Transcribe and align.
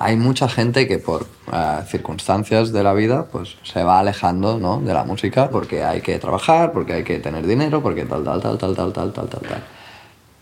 hay 0.00 0.16
mucha 0.16 0.48
gente 0.48 0.86
que 0.86 0.98
por 0.98 1.26
eh, 1.52 1.78
circunstancias 1.88 2.72
de 2.72 2.82
la 2.82 2.92
vida 2.92 3.26
pues 3.32 3.56
se 3.64 3.82
va 3.82 3.98
alejando 3.98 4.58
¿no? 4.58 4.80
de 4.80 4.94
la 4.94 5.04
música 5.04 5.50
porque 5.50 5.82
hay 5.84 6.00
que 6.00 6.18
trabajar, 6.18 6.72
porque 6.72 6.92
hay 6.92 7.04
que 7.04 7.18
tener 7.18 7.46
dinero, 7.46 7.82
porque 7.82 8.04
tal, 8.04 8.22
tal, 8.24 8.40
tal, 8.40 8.58
tal, 8.58 8.74
tal, 8.76 8.92
tal, 8.92 9.12
tal, 9.12 9.28
tal, 9.28 9.40
tal. 9.40 9.62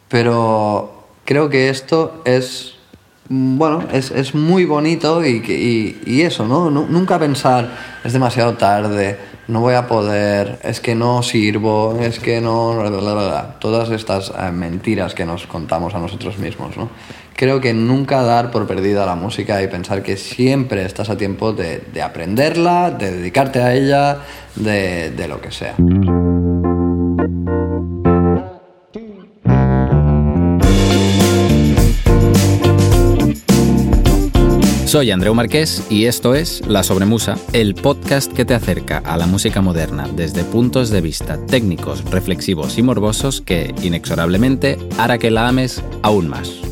Pero 0.09 1.05
creo 1.25 1.49
que 1.49 1.69
esto 1.69 2.23
es, 2.25 2.75
bueno, 3.29 3.85
es, 3.93 4.11
es 4.11 4.35
muy 4.35 4.65
bonito 4.65 5.25
y, 5.25 5.43
y, 5.47 6.03
y 6.07 6.23
eso, 6.23 6.47
¿no? 6.47 6.71
Nu- 6.71 6.87
Nunca 6.89 7.19
pensar, 7.19 7.69
es 8.05 8.13
demasiado 8.13 8.55
tarde, 8.55 9.19
no 9.49 9.61
voy 9.61 9.75
a 9.75 9.87
poder, 9.87 10.59
es 10.63 10.81
que 10.81 10.95
no 10.95 11.23
sirvo, 11.23 11.99
es 12.01 12.19
que 12.21 12.41
no... 12.41 12.77
bla, 12.79 12.91
bla, 12.91 13.15
bla. 13.15 13.57
Todas 13.59 13.91
estas 13.91 14.31
eh, 14.31 14.51
mentiras 14.53 15.15
que 15.15 15.25
nos 15.25 15.47
contamos 15.47 15.95
a 15.95 15.99
nosotros 15.99 16.39
mismos, 16.39 16.77
¿no? 16.77 16.89
Creo 17.37 17.61
que 17.61 17.75
nunca 17.75 18.23
dar 18.23 18.51
por 18.51 18.67
perdida 18.67 19.05
la 19.05 19.15
música 19.15 19.63
y 19.63 19.69
pensar 19.69 20.03
que 20.03 20.17
siempre 20.17 20.87
estás 20.87 21.11
a 21.11 21.19
tiempo 21.19 21.53
de, 21.53 21.83
de 21.93 22.01
aprenderla, 22.01 22.91
de 22.91 23.11
dedicarte 23.11 23.61
a 23.61 23.75
ella, 23.75 24.21
de, 24.55 25.11
de 25.11 25.29
lo 25.29 25.39
que 25.39 25.53
sea. 25.53 25.77
Soy 34.87 35.11
Andreu 35.11 35.35
Marqués 35.35 35.87
y 35.91 36.07
esto 36.07 36.35
es 36.35 36.67
La 36.67 36.83
Sobremusa, 36.83 37.37
el 37.53 37.75
podcast 37.75 38.33
que 38.33 38.47
te 38.47 38.55
acerca 38.55 39.03
a 39.05 39.19
la 39.19 39.27
música 39.27 39.61
moderna 39.61 40.09
desde 40.11 40.43
puntos 40.43 40.89
de 40.89 41.03
vista 41.03 41.39
técnicos, 41.45 42.03
reflexivos 42.11 42.79
y 42.79 42.83
morbosos 42.83 43.43
que, 43.43 43.75
inexorablemente, 43.83 44.79
hará 44.97 45.19
que 45.19 45.31
la 45.31 45.49
ames 45.49 45.83
aún 46.03 46.29
más. 46.29 46.63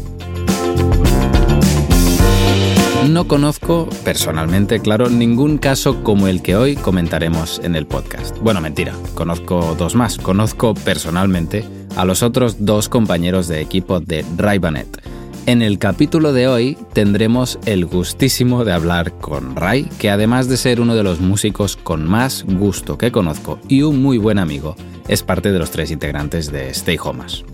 No 3.15 3.29
conozco, 3.29 3.89
personalmente, 4.05 4.81
claro, 4.81 5.09
ningún 5.09 5.59
caso 5.59 6.03
como 6.03 6.27
el 6.27 6.43
que 6.43 6.57
hoy 6.57 6.75
comentaremos 6.75 7.61
en 7.62 7.77
el 7.77 7.87
podcast. 7.87 8.37
Bueno, 8.41 8.61
mentira, 8.61 8.93
conozco 9.15 9.77
dos 9.79 9.95
más. 9.95 10.19
Conozco 10.19 10.75
personalmente 10.75 11.65
a 11.95 12.05
los 12.05 12.25
otros 12.25 12.65
dos 12.65 12.89
compañeros 12.89 13.47
de 13.47 13.61
equipo 13.61 14.01
de 14.01 14.25
Raibanet. 14.37 15.01
En 15.47 15.62
el 15.62 15.79
capítulo 15.79 16.33
de 16.33 16.48
hoy 16.48 16.77
tendremos 16.93 17.61
el 17.67 17.87
gustísimo 17.87 18.65
de 18.65 18.73
hablar 18.73 19.12
con 19.19 19.55
Ray, 19.55 19.84
que 20.01 20.11
además 20.11 20.49
de 20.49 20.56
ser 20.56 20.81
uno 20.81 20.97
de 20.97 21.05
los 21.05 21.21
músicos 21.21 21.77
con 21.77 22.05
más 22.11 22.45
gusto 22.45 22.99
que 22.99 23.12
conozco 23.12 23.61
y 23.69 23.83
un 23.83 24.03
muy 24.03 24.19
buen 24.19 24.41
amigo, 24.41 24.75
es 25.06 25.23
parte 25.23 25.53
de 25.53 25.61
los 25.61 25.71
tres 25.71 25.93
integrantes 25.93 26.51
de 26.51 26.71
Stay 26.71 26.99
Homas. 27.01 27.45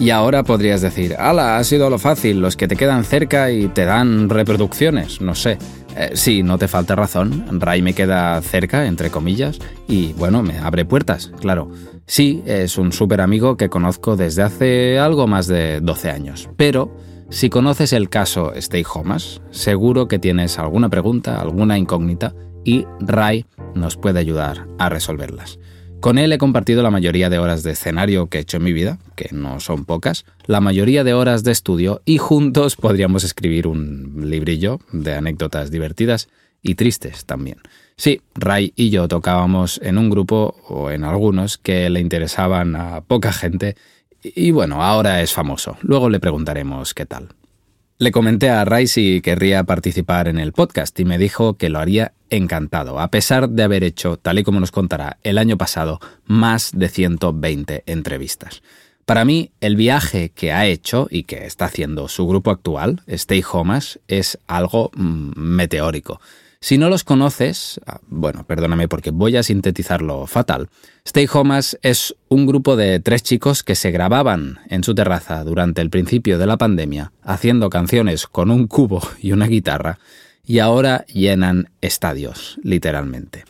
Y 0.00 0.10
ahora 0.10 0.42
podrías 0.42 0.80
decir, 0.80 1.14
ala, 1.18 1.58
ha 1.58 1.64
sido 1.64 1.88
lo 1.88 1.98
fácil, 1.98 2.40
los 2.40 2.56
que 2.56 2.66
te 2.66 2.76
quedan 2.76 3.04
cerca 3.04 3.50
y 3.50 3.68
te 3.68 3.84
dan 3.84 4.28
reproducciones, 4.28 5.20
no 5.20 5.34
sé. 5.34 5.58
Eh, 5.96 6.12
sí, 6.14 6.42
no 6.42 6.58
te 6.58 6.68
falta 6.68 6.96
razón, 6.96 7.60
Ray 7.60 7.82
me 7.82 7.92
queda 7.92 8.40
cerca, 8.42 8.86
entre 8.86 9.10
comillas, 9.10 9.58
y 9.86 10.14
bueno, 10.14 10.42
me 10.42 10.58
abre 10.58 10.84
puertas, 10.84 11.30
claro. 11.40 11.70
Sí, 12.06 12.42
es 12.46 12.78
un 12.78 12.92
súper 12.92 13.20
amigo 13.20 13.56
que 13.56 13.68
conozco 13.68 14.16
desde 14.16 14.42
hace 14.42 14.98
algo 14.98 15.26
más 15.26 15.46
de 15.46 15.80
12 15.80 16.10
años, 16.10 16.48
pero 16.56 16.96
si 17.30 17.48
conoces 17.48 17.92
el 17.92 18.08
caso 18.08 18.52
Stay 18.54 18.84
Homas, 18.92 19.40
seguro 19.50 20.08
que 20.08 20.18
tienes 20.18 20.58
alguna 20.58 20.88
pregunta, 20.88 21.40
alguna 21.40 21.78
incógnita, 21.78 22.34
y 22.64 22.86
Ray 23.00 23.46
nos 23.74 23.96
puede 23.96 24.18
ayudar 24.18 24.66
a 24.78 24.88
resolverlas. 24.88 25.58
Con 26.02 26.18
él 26.18 26.32
he 26.32 26.38
compartido 26.38 26.82
la 26.82 26.90
mayoría 26.90 27.30
de 27.30 27.38
horas 27.38 27.62
de 27.62 27.70
escenario 27.70 28.26
que 28.26 28.38
he 28.38 28.40
hecho 28.40 28.56
en 28.56 28.64
mi 28.64 28.72
vida, 28.72 28.98
que 29.14 29.28
no 29.30 29.60
son 29.60 29.84
pocas, 29.84 30.24
la 30.46 30.60
mayoría 30.60 31.04
de 31.04 31.14
horas 31.14 31.44
de 31.44 31.52
estudio 31.52 32.02
y 32.04 32.18
juntos 32.18 32.74
podríamos 32.74 33.22
escribir 33.22 33.68
un 33.68 34.28
librillo 34.28 34.80
de 34.90 35.14
anécdotas 35.14 35.70
divertidas 35.70 36.28
y 36.60 36.74
tristes 36.74 37.24
también. 37.24 37.58
Sí, 37.94 38.20
Ray 38.34 38.72
y 38.74 38.90
yo 38.90 39.06
tocábamos 39.06 39.78
en 39.80 39.96
un 39.96 40.10
grupo 40.10 40.56
o 40.66 40.90
en 40.90 41.04
algunos 41.04 41.56
que 41.56 41.88
le 41.88 42.00
interesaban 42.00 42.74
a 42.74 43.02
poca 43.02 43.32
gente 43.32 43.76
y 44.24 44.50
bueno, 44.50 44.82
ahora 44.82 45.22
es 45.22 45.32
famoso. 45.32 45.76
Luego 45.82 46.10
le 46.10 46.18
preguntaremos 46.18 46.94
qué 46.94 47.06
tal. 47.06 47.28
Le 48.02 48.10
comenté 48.10 48.50
a 48.50 48.64
Ray 48.64 48.88
si 48.88 49.20
querría 49.20 49.62
participar 49.62 50.26
en 50.26 50.40
el 50.40 50.52
podcast 50.52 50.98
y 50.98 51.04
me 51.04 51.18
dijo 51.18 51.54
que 51.54 51.68
lo 51.68 51.78
haría 51.78 52.14
encantado, 52.30 52.98
a 52.98 53.12
pesar 53.12 53.48
de 53.48 53.62
haber 53.62 53.84
hecho, 53.84 54.16
tal 54.16 54.40
y 54.40 54.42
como 54.42 54.58
nos 54.58 54.72
contará, 54.72 55.18
el 55.22 55.38
año 55.38 55.56
pasado 55.56 56.00
más 56.24 56.72
de 56.74 56.88
120 56.88 57.84
entrevistas. 57.86 58.64
Para 59.06 59.24
mí, 59.24 59.52
el 59.60 59.76
viaje 59.76 60.30
que 60.30 60.52
ha 60.52 60.66
hecho 60.66 61.06
y 61.12 61.22
que 61.22 61.46
está 61.46 61.66
haciendo 61.66 62.08
su 62.08 62.26
grupo 62.26 62.50
actual, 62.50 63.02
Stay 63.06 63.44
Homas, 63.48 64.00
es 64.08 64.36
algo 64.48 64.90
mm, 64.96 65.38
meteórico. 65.38 66.20
Si 66.62 66.78
no 66.78 66.88
los 66.88 67.02
conoces, 67.02 67.80
ah, 67.88 67.98
bueno, 68.06 68.44
perdóname 68.46 68.86
porque 68.86 69.10
voy 69.10 69.36
a 69.36 69.42
sintetizarlo 69.42 70.28
fatal. 70.28 70.68
Stay 71.04 71.26
Homas 71.30 71.76
es 71.82 72.14
un 72.28 72.46
grupo 72.46 72.76
de 72.76 73.00
tres 73.00 73.24
chicos 73.24 73.64
que 73.64 73.74
se 73.74 73.90
grababan 73.90 74.60
en 74.68 74.84
su 74.84 74.94
terraza 74.94 75.42
durante 75.42 75.80
el 75.80 75.90
principio 75.90 76.38
de 76.38 76.46
la 76.46 76.58
pandemia, 76.58 77.10
haciendo 77.20 77.68
canciones 77.68 78.28
con 78.28 78.52
un 78.52 78.68
cubo 78.68 79.02
y 79.20 79.32
una 79.32 79.48
guitarra, 79.48 79.98
y 80.46 80.60
ahora 80.60 81.04
llenan 81.06 81.68
estadios, 81.80 82.60
literalmente. 82.62 83.44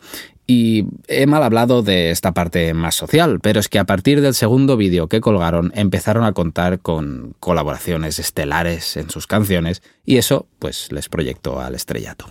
Y 0.47 0.87
he 1.07 1.27
mal 1.27 1.43
hablado 1.43 1.83
de 1.83 2.09
esta 2.09 2.31
parte 2.31 2.73
más 2.73 2.95
social, 2.95 3.39
pero 3.41 3.59
es 3.59 3.69
que 3.69 3.77
a 3.77 3.85
partir 3.85 4.21
del 4.21 4.33
segundo 4.33 4.75
vídeo 4.75 5.07
que 5.07 5.21
colgaron 5.21 5.71
empezaron 5.75 6.23
a 6.23 6.33
contar 6.33 6.79
con 6.79 7.35
colaboraciones 7.39 8.17
estelares 8.17 8.97
en 8.97 9.11
sus 9.11 9.27
canciones 9.27 9.83
y 10.03 10.17
eso 10.17 10.47
pues 10.57 10.91
les 10.91 11.09
proyectó 11.09 11.61
al 11.61 11.75
estrellato. 11.75 12.25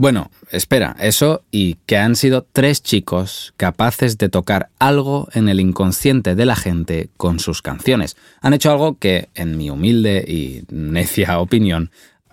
Bueno, 0.00 0.30
espera, 0.52 0.94
eso 1.00 1.42
y 1.50 1.74
que 1.86 1.96
han 1.96 2.14
sido 2.14 2.46
tres 2.52 2.84
chicos 2.84 3.52
capaces 3.56 4.16
de 4.16 4.28
tocar 4.28 4.70
algo 4.78 5.26
en 5.32 5.48
el 5.48 5.58
inconsciente 5.58 6.36
de 6.36 6.46
la 6.46 6.54
gente 6.54 7.08
con 7.16 7.40
sus 7.40 7.62
canciones. 7.62 8.16
Han 8.40 8.54
hecho 8.54 8.70
algo 8.70 8.96
que, 8.96 9.28
en 9.34 9.56
mi 9.56 9.70
humilde 9.70 10.24
y 10.24 10.62
necia 10.72 11.40
opinión, 11.40 11.90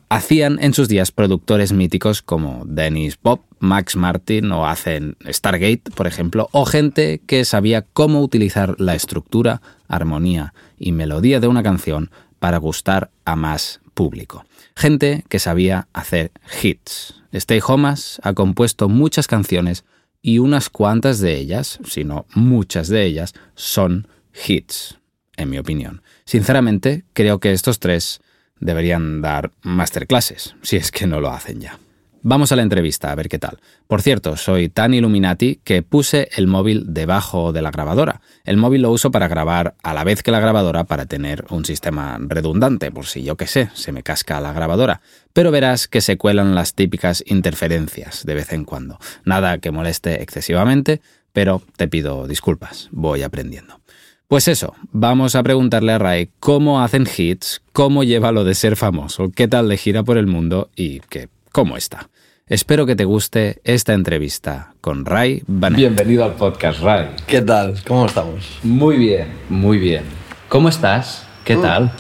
hacían 0.10 0.60
en 0.62 0.76
sus 0.76 0.88
días 0.88 1.12
productores 1.12 1.74
míticos 1.74 2.22
como 2.22 2.66
Dennis 2.68 3.18
Pop, 3.18 3.42
Max 3.58 3.96
Martin 3.96 4.52
o 4.52 4.68
hacen 4.68 5.18
Stargate, 5.28 5.90
por 5.96 6.06
ejemplo, 6.06 6.50
o 6.52 6.66
gente 6.66 7.20
que 7.26 7.46
sabía 7.46 7.82
cómo 7.82 8.22
utilizar 8.22 8.80
la 8.80 8.94
estructura, 8.94 9.64
armonía 9.88 10.54
y 10.78 10.92
melodía 10.92 11.40
de 11.40 11.48
una 11.48 11.64
canción 11.64 12.12
para 12.38 12.60
gustar 12.60 13.10
a 13.26 13.36
más 13.36 13.82
público. 13.96 14.46
Gente 14.76 15.26
que 15.30 15.40
sabía 15.40 15.88
hacer 15.94 16.32
hits. 16.62 17.16
Stay 17.32 17.60
Homas 17.66 18.20
ha 18.22 18.34
compuesto 18.34 18.88
muchas 18.90 19.26
canciones 19.26 19.84
y 20.22 20.38
unas 20.38 20.70
cuantas 20.70 21.20
de 21.20 21.36
ellas, 21.36 21.80
si 21.86 22.04
no 22.04 22.28
muchas 22.36 22.88
de 22.88 23.06
ellas, 23.06 23.34
son 23.56 24.08
hits, 24.48 25.00
en 25.38 25.50
mi 25.50 25.58
opinión. 25.58 26.02
Sinceramente, 26.26 27.06
creo 27.14 27.40
que 27.40 27.52
estos 27.52 27.80
tres 27.80 28.22
deberían 28.60 29.22
dar 29.22 29.52
masterclasses, 29.62 30.56
si 30.62 30.78
es 30.78 30.92
que 30.92 31.08
no 31.08 31.20
lo 31.20 31.32
hacen 31.32 31.62
ya. 31.62 31.80
Vamos 32.28 32.52
a 32.52 32.56
la 32.56 32.64
entrevista, 32.64 33.12
a 33.12 33.16
ver 33.16 33.30
qué 33.30 33.38
tal. 33.38 33.60
Por 33.86 34.02
cierto, 34.02 34.36
soy 34.36 34.68
tan 34.68 34.96
Illuminati 34.96 35.60
que 35.64 35.84
puse 35.84 36.28
el 36.36 36.48
móvil 36.48 36.86
debajo 36.88 37.54
de 37.54 37.62
la 37.62 37.70
grabadora. 37.70 38.20
El 38.46 38.58
móvil 38.58 38.82
lo 38.82 38.90
uso 38.90 39.12
para 39.12 39.28
grabar 39.28 39.76
a 39.84 39.94
la 39.94 40.04
vez 40.04 40.24
que 40.24 40.32
la 40.32 40.40
grabadora 40.40 40.86
para 40.86 41.06
tener 41.06 41.46
un 41.52 41.66
sistema 41.66 42.18
redundante, 42.20 42.90
por 42.90 43.06
si 43.06 43.22
yo 43.22 43.38
qué 43.38 43.46
sé, 43.46 43.70
se 43.76 43.92
me 43.92 44.02
casca 44.02 44.42
la 44.42 44.54
grabadora. 44.54 45.02
Pero 45.34 45.52
verás 45.52 45.88
que 45.88 46.02
se 46.02 46.18
cuelan 46.18 46.56
las 46.56 46.74
típicas 46.74 47.24
interferencias 47.28 48.26
de 48.26 48.34
vez 48.34 48.54
en 48.54 48.66
cuando. 48.66 48.98
Nada 49.24 49.60
que 49.60 49.70
moleste 49.70 50.24
excesivamente, 50.24 51.02
pero 51.32 51.62
te 51.78 51.88
pido 51.88 52.26
disculpas, 52.26 52.90
voy 52.92 53.22
aprendiendo. 53.22 53.82
Pues 54.28 54.48
eso, 54.48 54.74
vamos 54.92 55.36
a 55.36 55.44
preguntarle 55.44 55.92
a 55.92 56.00
Ray 56.00 56.32
cómo 56.40 56.82
hacen 56.82 57.06
hits, 57.06 57.62
cómo 57.72 58.04
lleva 58.04 58.32
lo 58.32 58.44
de 58.44 58.56
ser 58.56 58.78
famoso, 58.78 59.30
qué 59.30 59.48
tal 59.48 59.68
le 59.68 59.78
gira 59.78 60.02
por 60.02 60.18
el 60.18 60.26
mundo 60.26 60.72
y 60.76 61.02
que, 61.02 61.30
cómo 61.52 61.78
está. 61.78 62.10
Espero 62.48 62.86
que 62.86 62.96
te 62.96 63.06
guste 63.06 63.60
esta 63.64 63.94
entrevista 63.94 64.76
con 64.80 65.04
Ray 65.04 65.42
Banet. 65.48 65.78
Bienvenido 65.80 66.24
al 66.24 66.34
podcast, 66.34 66.80
Ray. 66.80 67.08
¿Qué 67.26 67.42
tal? 67.42 67.74
¿Cómo 67.88 68.06
estamos? 68.06 68.60
Muy 68.62 68.98
bien, 68.98 69.34
muy 69.50 69.80
bien. 69.80 70.04
¿Cómo 70.48 70.70
estás? 70.70 71.26
¿Qué 71.44 71.56
Mm. 71.58 71.62
tal? 71.64 71.92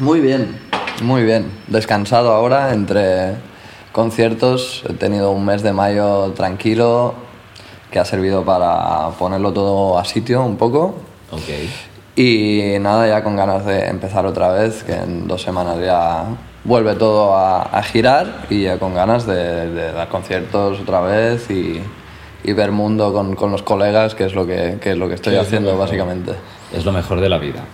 Muy 0.00 0.20
bien, 0.20 0.58
muy 1.00 1.22
bien. 1.22 1.50
Descansado 1.66 2.30
ahora 2.34 2.74
entre 2.74 3.36
conciertos. 3.92 4.84
He 4.86 4.92
tenido 4.92 5.30
un 5.30 5.46
mes 5.46 5.62
de 5.62 5.72
mayo 5.72 6.30
tranquilo 6.32 7.14
que 7.90 7.98
ha 7.98 8.04
servido 8.04 8.44
para 8.44 9.08
ponerlo 9.18 9.54
todo 9.54 9.98
a 9.98 10.04
sitio 10.04 10.44
un 10.44 10.58
poco. 10.58 10.94
Ok. 11.30 11.48
Y 12.16 12.74
nada, 12.80 13.08
ya 13.08 13.24
con 13.24 13.34
ganas 13.34 13.64
de 13.64 13.86
empezar 13.86 14.26
otra 14.26 14.50
vez, 14.52 14.82
que 14.84 14.92
en 14.92 15.26
dos 15.26 15.40
semanas 15.40 15.78
ya 15.82 16.26
vuelve 16.64 16.94
todo 16.94 17.34
a, 17.34 17.62
a 17.62 17.82
girar 17.82 18.46
y 18.50 18.62
ya 18.64 18.78
con 18.78 18.94
ganas 18.94 19.26
de, 19.26 19.70
de 19.70 19.92
dar 19.92 20.08
conciertos 20.08 20.80
otra 20.80 21.00
vez 21.00 21.50
y, 21.50 21.80
y 22.44 22.52
ver 22.52 22.72
mundo 22.72 23.12
con, 23.12 23.34
con 23.34 23.50
los 23.50 23.62
colegas, 23.62 24.14
que 24.14 24.24
es 24.24 24.34
lo 24.34 24.46
que, 24.46 24.78
que 24.80 24.92
es 24.92 24.98
lo 24.98 25.08
que 25.08 25.14
estoy 25.14 25.36
haciendo 25.36 25.76
básicamente. 25.76 26.32
Es 26.72 26.84
lo 26.84 26.92
mejor 26.92 27.20
de 27.20 27.28
la 27.28 27.38
vida. 27.38 27.64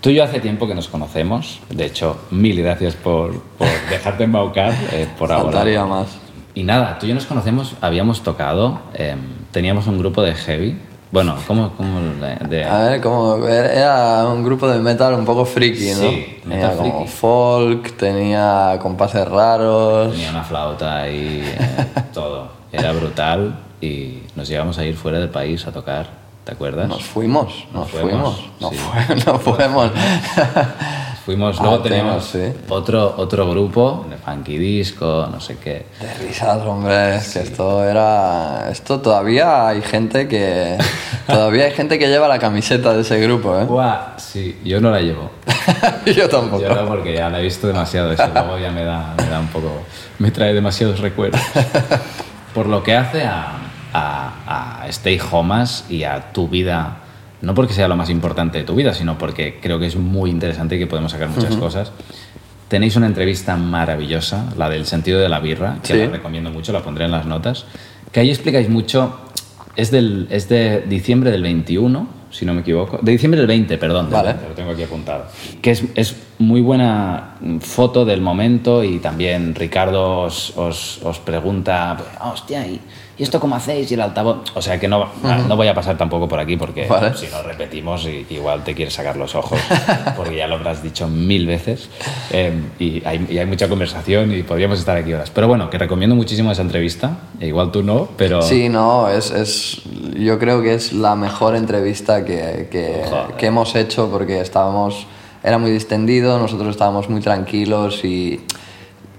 Tú 0.00 0.10
y 0.10 0.14
yo 0.14 0.24
hace 0.24 0.40
tiempo 0.40 0.68
que 0.68 0.74
nos 0.74 0.88
conocemos. 0.88 1.60
De 1.68 1.86
hecho, 1.86 2.18
mil 2.30 2.62
gracias 2.62 2.94
por, 2.94 3.40
por 3.58 3.68
dejarte 3.90 4.24
embaucar 4.24 4.72
eh, 4.92 5.08
por 5.18 5.32
ahora. 5.32 5.84
Más. 5.86 6.18
Y 6.54 6.62
nada, 6.62 6.98
tú 6.98 7.06
y 7.06 7.10
yo 7.10 7.14
nos 7.14 7.26
conocemos, 7.26 7.74
habíamos 7.80 8.22
tocado, 8.22 8.80
em, 8.94 9.18
teníamos 9.50 9.86
un 9.86 9.98
grupo 9.98 10.22
de 10.22 10.34
heavy. 10.34 10.78
Bueno, 11.16 11.34
¿cómo? 11.46 11.70
cómo 11.78 11.98
de- 11.98 12.46
de- 12.46 12.64
A 12.66 12.78
ver, 12.88 13.00
como 13.00 13.46
era 13.46 14.26
un 14.28 14.44
grupo 14.44 14.68
de 14.68 14.78
metal 14.80 15.14
un 15.14 15.24
poco 15.24 15.46
friki, 15.46 15.92
¿no? 15.92 16.10
Sí, 16.10 16.36
tenía 16.42 16.56
metal 16.58 16.76
como 16.76 16.94
friki. 16.98 17.08
folk, 17.10 17.96
tenía 17.96 18.78
compases 18.82 19.26
raros. 19.26 20.10
Tenía 20.12 20.28
una 20.28 20.44
flauta 20.44 21.08
y 21.08 21.40
eh, 21.42 21.58
todo. 22.12 22.48
Era 22.70 22.92
brutal 22.92 23.56
y 23.80 24.18
nos 24.34 24.46
llevamos 24.46 24.76
a 24.76 24.84
ir 24.84 24.94
fuera 24.94 25.18
del 25.18 25.30
país 25.30 25.66
a 25.66 25.72
tocar, 25.72 26.06
¿te 26.44 26.52
acuerdas? 26.52 26.86
Nos 26.86 27.02
fuimos, 27.02 27.64
nos 27.72 27.88
fuimos, 27.90 28.36
fuimos, 28.36 28.50
nos 28.60 28.72
sí. 28.72 29.24
nos 29.26 29.40
fuimos. 29.40 29.90
Fuimos, 31.26 31.58
Ah, 31.58 31.62
luego 31.64 31.80
tenemos, 31.80 32.30
teníamos 32.30 32.54
sí. 32.56 32.64
otro, 32.68 33.14
otro 33.16 33.50
grupo 33.50 34.06
de 34.08 34.16
funky 34.16 34.58
disco, 34.58 35.28
no 35.28 35.40
sé 35.40 35.56
qué. 35.58 35.86
De 36.00 36.14
risas, 36.24 36.62
hombre, 36.64 37.16
es 37.16 37.32
que 37.32 37.40
esto 37.40 37.82
era... 37.82 38.70
Esto 38.70 39.00
todavía 39.00 39.66
hay 39.66 39.82
gente 39.82 40.28
que... 40.28 40.78
todavía 41.26 41.64
hay 41.64 41.72
gente 41.72 41.98
que 41.98 42.06
lleva 42.06 42.28
la 42.28 42.38
camiseta 42.38 42.94
de 42.94 43.00
ese 43.00 43.18
grupo, 43.18 43.58
¿eh? 43.58 43.64
Buah, 43.64 44.16
sí, 44.18 44.56
yo 44.64 44.80
no 44.80 44.92
la 44.92 45.00
llevo. 45.00 45.32
Yo 46.16 46.28
tampoco. 46.28 46.62
Yo 46.62 46.72
no, 46.72 46.86
porque 46.86 47.14
ya 47.14 47.28
la 47.28 47.40
he 47.40 47.42
visto 47.42 47.66
demasiado, 47.66 48.12
eso 48.12 48.28
luego 48.32 48.56
ya 48.58 48.70
me 48.70 48.84
da, 48.84 49.12
me 49.18 49.28
da 49.28 49.40
un 49.40 49.48
poco... 49.48 49.82
Me 50.20 50.30
trae 50.30 50.54
demasiados 50.54 51.00
recuerdos. 51.00 51.40
Por 52.54 52.66
lo 52.66 52.84
que 52.84 52.94
hace 52.94 53.24
a, 53.24 53.48
a, 53.92 54.82
a 54.82 54.88
Stay 54.90 55.20
Homas 55.32 55.86
y 55.88 56.04
a 56.04 56.32
tu 56.32 56.46
vida, 56.48 56.98
no 57.42 57.54
porque 57.54 57.72
sea 57.74 57.88
lo 57.88 57.96
más 57.96 58.10
importante 58.10 58.58
de 58.58 58.64
tu 58.64 58.74
vida, 58.74 58.94
sino 58.94 59.18
porque 59.18 59.58
creo 59.60 59.78
que 59.78 59.86
es 59.86 59.96
muy 59.96 60.30
interesante 60.30 60.76
y 60.76 60.78
que 60.78 60.86
podemos 60.86 61.12
sacar 61.12 61.28
muchas 61.28 61.56
cosas. 61.56 61.92
Tenéis 62.68 62.96
una 62.96 63.06
entrevista 63.06 63.56
maravillosa, 63.56 64.46
la 64.56 64.68
del 64.68 64.86
sentido 64.86 65.20
de 65.20 65.28
la 65.28 65.38
birra, 65.38 65.78
que 65.82 65.92
Sí. 65.92 65.98
la 65.98 66.06
recomiendo 66.08 66.50
mucho, 66.50 66.72
la 66.72 66.82
pondré 66.82 67.04
en 67.04 67.12
las 67.12 67.24
notas, 67.26 67.64
que 68.10 68.20
ahí 68.20 68.30
explicáis 68.30 68.68
mucho, 68.68 69.20
es, 69.76 69.90
del, 69.90 70.26
es 70.30 70.48
de 70.48 70.80
diciembre 70.88 71.30
del 71.30 71.42
21, 71.42 72.08
si 72.30 72.44
no 72.44 72.54
me 72.54 72.62
equivoco, 72.62 72.98
de 73.00 73.12
diciembre 73.12 73.38
del 73.38 73.46
20, 73.46 73.78
perdón, 73.78 74.06
del 74.06 74.14
Vale. 74.14 74.28
20, 74.30 74.48
lo 74.48 74.54
tengo 74.54 74.70
aquí 74.72 74.82
apuntado, 74.82 75.26
que 75.62 75.70
es, 75.70 75.84
es 75.94 76.16
muy 76.38 76.60
buena 76.60 77.36
foto 77.60 78.04
del 78.04 78.20
momento 78.20 78.82
y 78.82 78.98
también 78.98 79.54
Ricardo 79.54 80.22
os, 80.22 80.52
os, 80.56 81.00
os 81.04 81.18
pregunta, 81.20 81.96
"Ah, 82.18 82.32
hostia, 82.32 82.66
¿y, 82.66 82.80
y 83.18 83.22
esto 83.22 83.40
cómo 83.40 83.56
hacéis? 83.56 83.90
Y 83.90 83.94
el 83.94 84.02
altavoz, 84.02 84.38
o 84.54 84.60
sea 84.60 84.78
que 84.78 84.88
no, 84.88 85.08
no 85.48 85.56
voy 85.56 85.68
a 85.68 85.74
pasar 85.74 85.96
tampoco 85.96 86.28
por 86.28 86.38
aquí 86.38 86.56
porque 86.56 86.86
Vale. 86.86 87.16
si 87.16 87.26
no 87.28 87.42
repetimos 87.42 88.06
igual 88.30 88.62
te 88.62 88.74
quieres 88.74 88.94
sacar 88.94 89.16
los 89.16 89.34
ojos 89.34 89.58
porque 90.16 90.36
ya 90.36 90.46
lo 90.46 90.56
habrás 90.56 90.82
dicho 90.82 91.08
mil 91.08 91.46
veces 91.46 91.88
eh, 92.30 92.52
y, 92.78 93.02
hay, 93.06 93.26
y 93.30 93.38
hay 93.38 93.46
mucha 93.46 93.68
conversación 93.68 94.32
y 94.32 94.42
podríamos 94.42 94.78
estar 94.78 94.96
aquí 94.96 95.12
horas. 95.12 95.30
Pero 95.30 95.48
bueno, 95.48 95.70
que 95.70 95.78
recomiendo 95.78 96.14
muchísimo 96.14 96.52
esa 96.52 96.62
entrevista, 96.62 97.18
e 97.40 97.46
igual 97.46 97.70
tú 97.70 97.82
no, 97.82 98.08
pero... 98.16 98.42
Sí, 98.42 98.68
no, 98.68 99.08
es, 99.08 99.30
es, 99.30 99.82
yo 100.14 100.38
creo 100.38 100.62
que 100.62 100.74
es 100.74 100.92
la 100.92 101.16
mejor 101.16 101.56
entrevista 101.56 102.24
que, 102.24 102.68
que, 102.70 103.02
que 103.38 103.46
hemos 103.46 103.74
hecho 103.74 104.10
porque 104.10 104.40
estábamos, 104.40 105.06
era 105.42 105.58
muy 105.58 105.70
distendido, 105.70 106.38
nosotros 106.38 106.70
estábamos 106.70 107.08
muy 107.08 107.20
tranquilos 107.20 108.04
y 108.04 108.40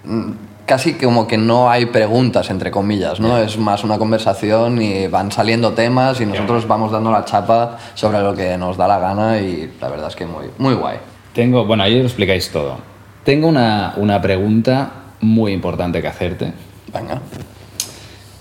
mm, 0.06 0.32
casi 0.68 0.96
como 0.96 1.28
que 1.28 1.38
no 1.38 1.72
hay 1.72 1.88
preguntas, 1.88 2.50
entre 2.50 2.69
comillas, 2.72 3.22
¿no? 3.22 3.38
Es 3.38 3.58
más 3.58 3.86
una 3.86 3.98
conversación 3.98 4.81
y 4.81 5.08
van 5.08 5.31
saliendo 5.31 5.72
temas 5.72 6.19
y 6.19 6.25
nosotros 6.25 6.68
vamos 6.68 6.92
dando 6.92 7.10
la 7.10 7.24
chapa 7.24 7.78
sobre 7.96 8.19
lo 8.19 8.36
que 8.36 8.58
nos 8.58 8.75
da 8.75 8.86
la 8.86 9.00
gana 9.00 9.40
y 9.40 9.72
la 9.80 9.88
verdad 9.88 10.10
es 10.10 10.16
que 10.16 10.25
muy, 10.25 10.48
muy 10.58 10.75
guay. 10.75 10.98
Tengo, 11.34 11.66
bueno, 11.66 11.84
ahí 11.84 11.98
lo 11.98 12.04
explicáis 12.04 12.52
todo. 12.52 12.78
Tengo 13.24 13.48
una, 13.48 13.94
una 13.96 14.22
pregunta 14.22 14.92
muy 15.22 15.54
importante 15.54 16.02
que 16.02 16.08
hacerte 16.08 16.54
Venga. 16.94 17.22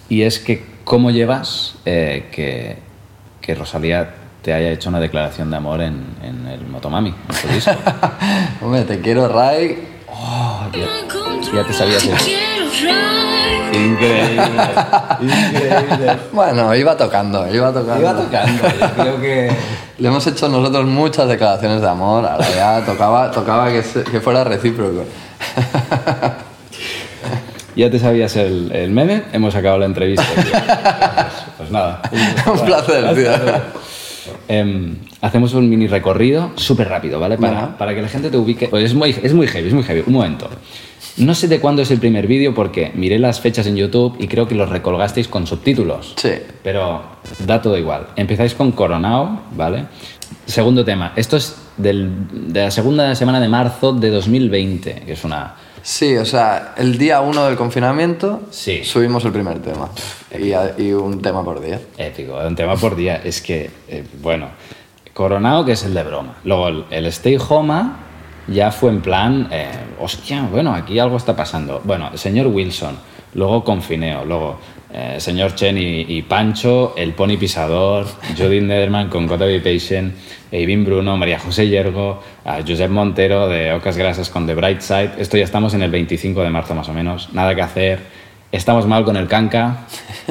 y 0.09 0.23
es 0.23 0.41
que 0.41 0.65
¿cómo 0.85 1.13
llevas 1.13 1.77
eh, 1.85 2.29
que, 2.33 2.77
que 3.41 3.55
Rosalía 3.55 4.15
te 4.43 4.53
haya 4.53 4.73
hecho 4.73 4.89
una 4.89 4.99
declaración 4.99 5.49
de 5.51 5.57
amor 5.57 5.81
en, 5.81 6.05
en 6.25 6.47
el 6.49 6.67
Motomami, 6.67 7.11
en? 7.11 7.77
Hombre, 8.63 8.83
te 8.83 9.01
quiero, 9.01 9.29
Ray. 9.29 9.96
Oh, 10.19 10.67
ya, 10.73 10.87
ya 11.55 11.65
te 11.67 11.73
sabías 11.73 12.05
eso. 12.05 12.17
Increíble, 13.73 14.43
increíble. 15.21 16.17
Bueno, 16.33 16.75
iba 16.75 16.97
tocando, 16.97 17.47
iba 17.55 17.73
tocando. 17.73 18.01
Iba 18.01 18.15
tocando, 18.17 18.63
yo 18.69 18.91
creo 18.95 19.21
que... 19.21 19.51
Le 19.99 20.09
hemos 20.09 20.27
hecho 20.27 20.49
nosotros 20.49 20.85
muchas 20.87 21.27
declaraciones 21.29 21.81
de 21.81 21.89
amor, 21.89 22.25
ahora 22.27 22.47
ya 22.55 22.85
tocaba, 22.85 23.31
tocaba 23.31 23.69
que, 23.71 23.83
se- 23.83 24.05
que 24.05 24.21
fuera 24.21 24.45
recíproco. 24.45 25.05
Ya 27.75 27.91
te 27.91 27.99
sabías 27.99 28.37
el, 28.37 28.71
el 28.73 28.91
meme, 28.91 29.25
hemos 29.33 29.55
acabado 29.55 29.79
la 29.81 29.87
entrevista. 29.87 30.25
tío. 30.35 30.43
Pues, 30.53 30.63
pues 31.59 31.71
nada. 31.71 32.01
Un 32.47 32.61
placer, 32.61 33.15
tío. 33.15 33.31
Hacemos 35.21 35.55
un 35.55 35.69
mini 35.69 35.87
recorrido 35.87 36.53
súper 36.57 36.89
rápido, 36.89 37.19
¿vale? 37.21 37.39
Para, 37.39 37.77
para 37.79 37.95
que 37.95 38.03
la 38.03 38.09
gente 38.09 38.31
te 38.31 38.37
ubique. 38.37 38.69
Pues 38.69 38.85
es 38.85 38.95
muy, 38.95 39.11
es 39.23 39.33
muy 39.35 39.47
heavy, 39.47 39.69
es 39.69 39.75
muy 39.75 39.83
heavy. 39.83 40.03
Un 40.07 40.13
momento. 40.15 40.49
No 41.19 41.35
sé 41.35 41.49
de 41.49 41.61
cuándo 41.61 41.81
es 41.83 41.91
el 41.91 41.99
primer 41.99 42.27
vídeo 42.27 42.55
porque 42.55 42.93
miré 42.95 43.19
las 43.19 43.41
fechas 43.41 43.67
en 43.67 43.77
YouTube 43.77 44.17
y 44.19 44.29
creo 44.29 44.47
que 44.47 44.55
los 44.55 44.69
recolgasteis 44.69 45.29
con 45.29 45.47
subtítulos. 45.47 46.13
Sí. 46.17 46.33
Pero 46.63 47.03
da 47.47 47.63
todo 47.63 47.79
igual. 47.79 48.09
Empezáis 48.17 48.53
con 48.55 48.73
Coronao, 48.73 49.41
¿vale? 49.57 49.87
Segundo 50.45 50.85
tema. 50.85 51.13
Esto 51.17 51.37
es 51.39 51.57
del- 51.79 52.53
de 52.53 52.65
la 52.65 52.71
segunda 52.71 53.15
semana 53.15 53.41
de 53.41 53.49
marzo 53.49 53.93
de 53.93 54.11
2020, 54.11 55.03
que 55.07 55.13
es 55.13 55.25
una... 55.25 55.55
Sí, 55.83 56.17
o 56.17 56.25
sea, 56.25 56.75
el 56.77 56.99
día 56.99 57.21
uno 57.21 57.47
del 57.47 57.55
confinamiento 57.57 58.43
Sí. 58.51 58.85
subimos 58.85 59.25
el 59.25 59.31
primer 59.33 59.61
tema. 59.61 59.89
Y, 60.39 60.53
a- 60.53 60.75
y 60.77 60.93
un 60.93 61.23
tema 61.23 61.43
por 61.45 61.61
día. 61.63 61.81
Épico, 61.97 62.37
un 62.47 62.57
tema 62.57 62.77
por 62.77 62.95
día. 62.97 63.21
Es 63.25 63.41
que, 63.41 63.71
eh, 63.89 64.05
bueno, 64.21 64.49
Coronado, 65.17 65.65
que 65.65 65.73
es 65.73 65.83
el 65.83 65.95
de 65.95 66.03
broma. 66.03 66.35
Luego 66.45 66.85
el, 66.91 67.07
Stay 67.07 67.39
Homa 67.49 67.97
ya 68.49 68.71
fue 68.71 68.91
en 68.91 69.01
plan, 69.01 69.49
eh, 69.51 69.67
hostia, 69.99 70.43
bueno, 70.43 70.75
aquí 70.75 70.99
algo 70.99 71.17
está 71.17 71.35
pasando. 71.35 71.81
Bueno, 71.85 72.15
señor 72.19 72.49
Wilson, 72.49 72.99
luego 73.33 73.65
Confineo, 73.65 74.27
luego 74.27 74.61
eh, 74.93 75.17
señor 75.19 75.55
Chen 75.55 75.79
y, 75.79 76.21
Pancho, 76.21 76.93
el 76.99 77.15
Pony 77.15 77.39
Pisador, 77.41 78.07
Judith 78.37 78.63
Nederman 78.63 79.09
con 79.09 79.27
Be 79.27 79.59
Patient, 79.61 80.15
Eivin 80.53 80.85
Bruno, 80.85 81.17
María 81.17 81.39
José 81.39 81.67
Yergo, 81.67 82.23
a 82.45 82.59
Josep 82.61 82.91
Montero 82.91 83.49
de 83.49 83.73
Ocas 83.73 83.97
Grasas 83.97 84.29
con 84.29 84.47
The 84.47 84.55
Bright 84.55 84.83
Side. 84.83 85.13
Esto 85.17 85.39
ya 85.39 85.45
estamos 85.45 85.73
en 85.73 85.81
el 85.81 85.91
25 85.91 86.43
de 86.43 86.51
marzo 86.51 86.75
más 86.75 86.91
o 86.91 86.93
menos. 86.93 87.33
Nada 87.33 87.55
que 87.55 87.63
hacer. 87.63 88.01
Estamos 88.53 88.87
mal 88.87 89.03
con 89.03 89.17
el 89.17 89.29
canca, 89.29 89.87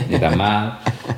ni 0.09 0.19
tan 0.19 0.37
mal. 0.37 0.77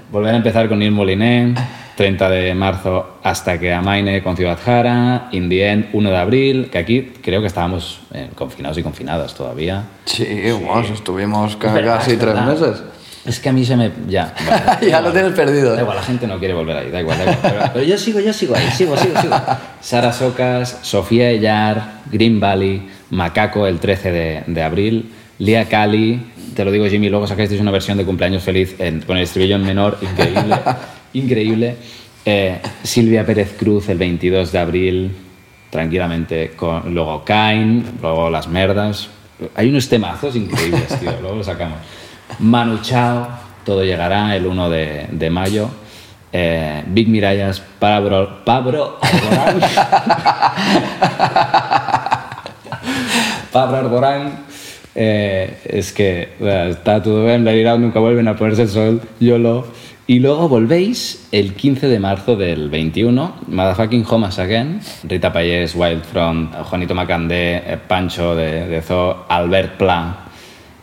Volver 0.10 0.36
a 0.36 0.38
empezar 0.38 0.70
con 0.70 0.80
Neil 0.80 0.94
Moliné, 0.94 1.54
30 1.98 2.30
de 2.30 2.54
marzo 2.54 3.18
hasta 3.24 3.60
que 3.60 3.74
amaine 3.74 4.22
con 4.24 4.38
Ciudad 4.38 4.58
Jara, 4.64 5.28
In 5.32 5.50
the 5.50 5.68
End, 5.70 5.88
1 5.92 6.10
de 6.12 6.18
abril, 6.18 6.70
que 6.72 6.78
aquí 6.78 7.12
creo 7.24 7.42
que 7.42 7.48
estábamos 7.48 8.02
eh, 8.14 8.30
confinados 8.36 8.78
y 8.78 8.84
confinadas 8.84 9.34
todavía. 9.34 9.84
Sí, 10.06 10.26
bueno, 10.64 10.82
estuvimos 10.94 11.58
ca- 11.58 11.70
Es 11.70 11.74
verdad, 11.74 11.98
casi 11.98 12.12
es 12.12 12.20
tres 12.20 12.34
verdad. 12.36 12.48
meses. 12.54 12.84
Es 13.26 13.40
que 13.42 13.50
a 13.50 13.52
mí 13.52 13.66
se 13.66 13.76
me... 13.76 13.92
Ya, 14.08 14.34
Ya 14.88 15.02
lo 15.02 15.12
tienes 15.12 15.34
perdido. 15.34 15.76
Da 15.76 15.82
igual, 15.82 15.98
la 15.98 16.04
gente 16.04 16.28
no 16.28 16.38
quiere 16.40 16.54
volver 16.54 16.78
ahí, 16.78 16.92
da 16.92 17.02
igual, 17.02 17.18
da 17.18 17.24
igual. 17.24 17.40
Pero, 17.42 17.60
pero 17.74 17.86
yo 17.86 17.98
sigo, 17.98 18.20
yo 18.22 18.32
sigo 18.32 18.56
ahí, 18.56 18.70
sigo, 18.72 18.96
sigo, 18.96 19.20
sigo. 19.20 19.36
Sara 19.82 20.14
Socas, 20.14 20.78
Sofía 20.84 21.30
Ellar, 21.32 22.02
Green 22.12 22.40
Valley, 22.40 22.88
Macaco 23.10 23.68
el 23.68 23.80
13 23.80 24.12
de, 24.12 24.44
de 24.48 24.64
abril, 24.64 25.12
Lía 25.40 25.66
Cali, 25.66 26.32
te 26.56 26.64
lo 26.64 26.72
digo 26.72 26.86
Jimmy, 26.88 27.10
luego 27.10 27.28
sacasteis 27.28 27.60
una 27.60 27.72
versión 27.72 27.98
de 27.98 28.06
cumpleaños 28.06 28.44
feliz 28.44 28.76
en- 28.80 29.02
con 29.02 29.18
el 29.18 29.24
estribillo 29.24 29.56
en 29.58 29.66
menor, 29.66 29.98
increíble, 30.02 30.56
increíble. 31.14 31.76
Eh, 32.26 32.60
Silvia 32.84 33.26
Pérez 33.26 33.56
Cruz 33.58 33.90
el 33.90 33.98
22 33.98 34.52
de 34.52 34.60
abril, 34.60 35.12
tranquilamente, 35.70 36.52
con, 36.56 36.94
luego 36.94 37.24
Kain, 37.24 37.86
luego 38.02 38.30
Las 38.30 38.48
Merdas. 38.48 39.10
Hay 39.56 39.70
unos 39.70 39.88
temazos 39.88 40.36
increíbles, 40.36 41.00
tío, 41.00 41.14
luego 41.22 41.38
lo 41.38 41.44
sacamos. 41.44 41.78
Manu 42.40 42.80
Chao, 42.82 43.28
todo 43.64 43.84
llegará 43.84 44.36
el 44.36 44.46
1 44.46 44.70
de, 44.70 45.30
mayo. 45.32 45.70
Eh, 46.34 46.84
Big 46.88 47.08
Mirallas, 47.08 47.62
Pablo, 47.80 48.44
Pablo 48.44 48.98
Alborán. 49.02 49.60
Pablo. 53.52 53.90
Eh, 55.00 55.60
es 55.64 55.94
que 55.94 56.30
bueno, 56.40 56.72
está 56.72 57.02
todo 57.02 57.24
bien, 57.24 57.46
la 57.46 57.78
nunca 57.78 58.00
vuelven 58.00 58.28
a 58.28 58.36
ponerse 58.36 58.64
el 58.64 58.70
sol, 58.70 59.02
YOLO. 59.20 59.68
Y 60.10 60.20
luego 60.20 60.48
volvéis 60.48 61.28
el 61.34 61.54
15 61.54 61.88
de 61.90 62.00
marzo 62.00 62.38
del 62.38 62.70
21, 62.70 63.36
Motherfucking 63.48 64.06
Home 64.10 64.28
Again, 64.28 64.80
Rita 65.04 65.34
Payés, 65.34 65.76
Wildfront, 65.76 66.54
Juanito 66.64 66.96
Macandé, 66.96 67.58
eh, 67.58 67.78
Pancho 67.86 68.34
de, 68.34 68.68
de 68.68 68.82
Zoo, 68.82 69.26
Albert 69.28 69.78
Pla, 69.78 70.24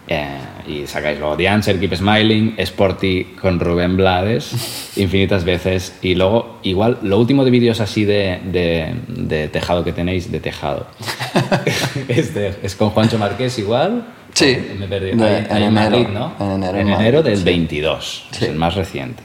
Eh, 0.06 0.26
y 0.68 0.86
sacáis 0.86 1.18
luego 1.18 1.34
The 1.34 1.48
Answer, 1.48 1.80
Keep 1.80 1.96
Smiling, 1.96 2.54
Sporty 2.58 3.24
con 3.40 3.58
Rubén 3.58 3.96
Blades, 3.96 4.92
infinitas 4.98 5.44
veces. 5.44 5.96
Y 6.02 6.14
luego, 6.14 6.58
igual, 6.62 6.98
lo 7.02 7.18
último 7.18 7.42
de 7.46 7.50
vídeos 7.50 7.80
así 7.80 8.04
de, 8.04 8.38
de, 8.44 8.94
de 9.08 9.48
tejado 9.48 9.82
que 9.82 9.92
tenéis, 9.92 10.30
de 10.30 10.40
tejado, 10.40 10.86
es, 12.08 12.34
de- 12.34 12.54
es 12.62 12.74
con 12.76 12.90
Juancho 12.90 13.16
Marqués 13.18 13.58
igual. 13.58 14.04
Sí, 14.34 14.56
Me 14.78 14.86
perdí. 14.88 15.12
de- 15.12 15.38
en 15.38 15.46
enero, 15.56 15.70
Madrid, 15.70 16.06
¿no? 16.12 16.32
en 16.40 16.52
enero, 16.62 16.78
En 16.78 16.88
en 16.88 16.94
enero 16.94 17.22
del 17.22 17.38
sí. 17.38 17.44
22, 17.44 18.26
es 18.32 18.38
Sí. 18.38 18.44
el 18.46 18.56
más 18.56 18.74
reciente. 18.74 19.22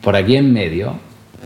Por 0.00 0.16
aquí 0.16 0.36
en 0.36 0.52
medio, 0.52 0.94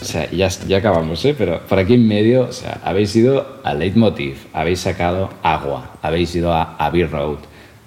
o 0.00 0.04
sea, 0.04 0.30
ya, 0.30 0.48
ya 0.48 0.76
acabamos, 0.78 1.24
¿eh? 1.24 1.34
Pero 1.36 1.60
por 1.68 1.78
aquí 1.78 1.94
en 1.94 2.06
medio, 2.06 2.42
o 2.48 2.52
sea, 2.52 2.78
habéis 2.84 3.14
ido 3.16 3.60
a 3.64 3.74
Leitmotiv, 3.74 4.36
habéis 4.52 4.80
sacado 4.80 5.30
Agua, 5.42 5.96
habéis 6.02 6.34
ido 6.36 6.52
a 6.52 6.76
Abbey 6.78 7.02
Road, 7.04 7.38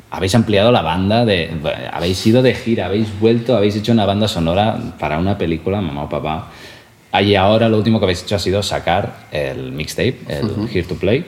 habéis 0.09 0.35
ampliado 0.35 0.73
la 0.73 0.81
banda, 0.81 1.23
de, 1.23 1.49
habéis 1.93 2.25
ido 2.27 2.41
de 2.41 2.53
gira, 2.53 2.87
habéis 2.87 3.17
vuelto, 3.17 3.55
habéis 3.55 3.77
hecho 3.77 3.93
una 3.93 4.05
banda 4.05 4.27
sonora 4.27 4.77
para 4.99 5.17
una 5.19 5.37
película, 5.37 5.79
mamá 5.79 6.03
o 6.03 6.09
papá. 6.09 6.49
Y 7.21 7.35
ahora 7.35 7.69
lo 7.69 7.77
último 7.77 7.99
que 7.99 8.05
habéis 8.05 8.23
hecho 8.23 8.35
ha 8.35 8.39
sido 8.39 8.61
sacar 8.63 9.27
el 9.31 9.71
mixtape, 9.71 10.17
el 10.27 10.69
Here 10.69 10.83
to 10.83 10.95
Play. 10.95 11.25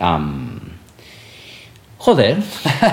Am, 0.00 0.55
joder, 2.06 2.36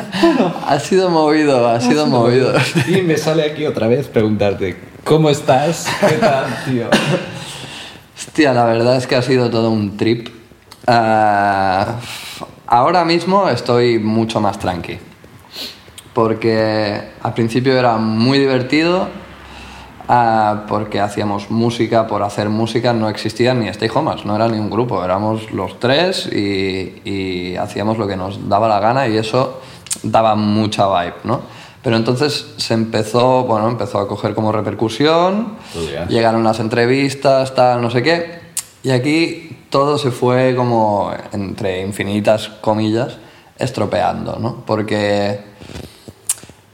Ha 0.67 0.79
sido 0.79 1.07
movido, 1.11 1.67
ha 1.67 1.79
sido 1.79 2.07
movido. 2.07 2.51
y 2.87 3.03
me 3.03 3.15
sale 3.15 3.43
aquí 3.43 3.63
otra 3.67 3.87
vez 3.87 4.07
preguntarte, 4.07 4.75
¿cómo 5.03 5.29
estás? 5.29 5.87
¿Qué 5.99 6.15
tal, 6.15 6.45
tío? 6.65 6.89
Hostia, 8.17 8.53
la 8.53 8.65
verdad 8.65 8.95
es 8.95 9.05
que 9.05 9.15
ha 9.15 9.21
sido 9.21 9.51
todo 9.51 9.69
un 9.69 9.97
trip. 9.97 10.29
Ah, 10.87 11.97
ahora 12.65 13.05
mismo 13.05 13.47
estoy 13.49 13.99
mucho 13.99 14.41
más 14.41 14.57
tranqui. 14.57 14.97
Porque 16.15 17.09
al 17.21 17.35
principio 17.35 17.77
era 17.77 17.97
muy 17.97 18.39
divertido, 18.39 19.09
ah, 20.07 20.63
porque 20.67 20.99
hacíamos 20.99 21.49
música 21.51 22.07
por 22.07 22.23
hacer 22.23 22.49
música, 22.49 22.93
no 22.93 23.09
existían 23.09 23.59
ni 23.59 23.67
Stay 23.69 23.89
Homas, 23.93 24.25
no 24.25 24.35
era 24.35 24.47
ni 24.47 24.57
un 24.57 24.69
grupo, 24.69 25.03
éramos 25.03 25.51
los 25.51 25.79
tres 25.79 26.27
y, 26.31 27.01
y 27.05 27.55
hacíamos 27.55 27.97
lo 27.97 28.07
que 28.07 28.15
nos 28.15 28.49
daba 28.49 28.67
la 28.67 28.79
gana 28.79 29.07
y 29.07 29.17
eso 29.17 29.61
daba 30.03 30.35
mucha 30.35 30.87
vibe, 30.87 31.15
¿no? 31.23 31.41
Pero 31.83 31.97
entonces 31.97 32.53
se 32.57 32.73
empezó, 32.73 33.43
bueno, 33.43 33.67
empezó 33.67 33.99
a 33.99 34.07
coger 34.07 34.33
como 34.33 34.53
repercusión, 34.53 35.57
llegaron 36.07 36.43
las 36.43 36.61
entrevistas, 36.61 37.53
tal, 37.53 37.81
no 37.81 37.89
sé 37.91 38.01
qué, 38.01 38.39
y 38.83 38.91
aquí 38.91 39.57
todo 39.69 39.97
se 39.97 40.11
fue 40.11 40.55
como, 40.55 41.11
entre 41.33 41.81
infinitas 41.81 42.47
comillas, 42.61 43.17
estropeando, 43.57 44.37
¿no? 44.39 44.63
Porque 44.65 45.39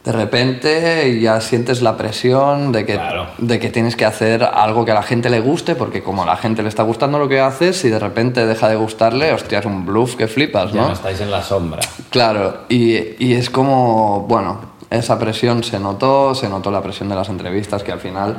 de 0.10 0.14
repente 0.18 1.20
ya 1.22 1.40
sientes 1.40 1.84
la 1.84 1.96
presión 1.96 2.72
de 2.72 2.84
que, 2.84 2.94
Claro. 2.96 3.28
de 3.38 3.60
que 3.60 3.70
tienes 3.70 3.96
que 3.96 4.06
hacer 4.06 4.42
algo 4.44 4.84
que 4.84 4.90
a 4.90 4.96
la 4.96 5.04
gente 5.04 5.30
le 5.30 5.40
guste, 5.40 5.76
porque 5.76 6.02
como 6.02 6.24
a 6.24 6.26
la 6.26 6.36
gente 6.36 6.64
le 6.64 6.70
está 6.70 6.82
gustando 6.82 7.20
lo 7.20 7.30
que 7.30 7.40
haces, 7.40 7.86
y 7.86 7.90
de 7.90 8.00
repente 8.00 8.48
deja 8.48 8.68
de 8.70 8.76
gustarle, 8.76 9.32
hostia, 9.34 9.60
es 9.60 9.66
un 9.68 9.86
bluff 9.86 10.16
que 10.16 10.28
flipas, 10.28 10.74
Ya 10.74 10.82
¿no? 10.82 10.88
no 10.88 10.94
estáis 10.94 11.22
en 11.22 11.30
la 11.30 11.44
sombra. 11.44 11.82
Claro, 12.10 12.62
y, 12.70 12.96
y 13.24 13.34
es 13.36 13.52
como, 13.52 14.22
bueno, 14.28 14.60
esa 14.90 15.20
presión 15.20 15.64
se 15.64 15.80
notó, 15.80 16.34
se 16.34 16.50
notó 16.50 16.72
la 16.72 16.82
presión 16.82 17.08
de 17.10 17.14
las 17.14 17.30
entrevistas, 17.30 17.84
que 17.84 17.92
al 17.92 18.00
final 18.00 18.38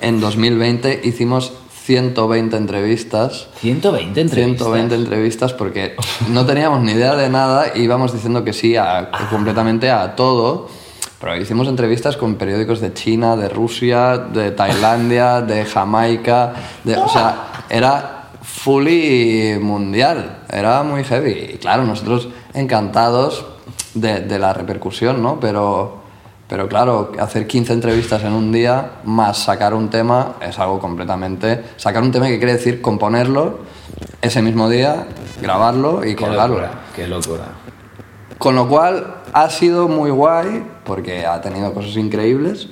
en 0.00 0.20
2020 0.20 1.00
hicimos 1.02 1.52
120 1.84 2.56
entrevistas. 2.56 3.48
120 3.60 4.20
entrevistas. 4.20 4.58
120 4.68 4.94
entrevistas 4.94 5.52
porque 5.52 5.96
no 6.28 6.46
teníamos 6.46 6.80
ni 6.82 6.92
idea 6.92 7.16
de 7.16 7.28
nada 7.28 7.72
y 7.74 7.80
íbamos 7.80 8.12
diciendo 8.12 8.44
que 8.44 8.52
sí 8.52 8.76
a, 8.76 9.10
completamente 9.30 9.90
a 9.90 10.14
todo. 10.14 10.68
Pero 11.20 11.36
hicimos 11.36 11.66
entrevistas 11.66 12.16
con 12.16 12.36
periódicos 12.36 12.80
de 12.80 12.94
China, 12.94 13.34
de 13.36 13.48
Rusia, 13.48 14.18
de 14.18 14.52
Tailandia, 14.52 15.40
de 15.40 15.64
Jamaica, 15.64 16.52
de, 16.84 16.96
o 16.96 17.08
sea, 17.08 17.64
era 17.68 18.28
fully 18.42 19.58
mundial, 19.60 20.44
era 20.48 20.82
muy 20.84 21.02
heavy. 21.02 21.50
Y 21.54 21.58
claro, 21.58 21.84
nosotros 21.84 22.28
encantados 22.54 23.44
de, 23.94 24.20
de 24.20 24.38
la 24.38 24.52
repercusión, 24.52 25.20
¿no? 25.20 25.40
Pero, 25.40 25.98
pero 26.46 26.68
claro, 26.68 27.12
hacer 27.18 27.48
15 27.48 27.72
entrevistas 27.72 28.22
en 28.22 28.32
un 28.32 28.52
día 28.52 28.92
más 29.04 29.38
sacar 29.38 29.74
un 29.74 29.90
tema 29.90 30.36
es 30.40 30.56
algo 30.60 30.78
completamente... 30.78 31.64
Sacar 31.76 32.02
un 32.02 32.12
tema 32.12 32.28
que 32.28 32.38
quiere 32.38 32.52
decir 32.54 32.80
componerlo 32.80 33.58
ese 34.22 34.40
mismo 34.40 34.68
día, 34.68 35.08
grabarlo 35.42 36.04
y 36.04 36.14
Qué 36.14 36.24
colgarlo. 36.24 36.60
locura, 36.60 36.80
qué 36.94 37.06
locura. 37.08 37.44
Con 38.38 38.54
lo 38.54 38.68
cual 38.68 39.16
ha 39.32 39.50
sido 39.50 39.88
muy 39.88 40.10
guay 40.10 40.64
porque 40.84 41.26
ha 41.26 41.40
tenido 41.40 41.74
cosas 41.74 41.96
increíbles, 41.96 42.68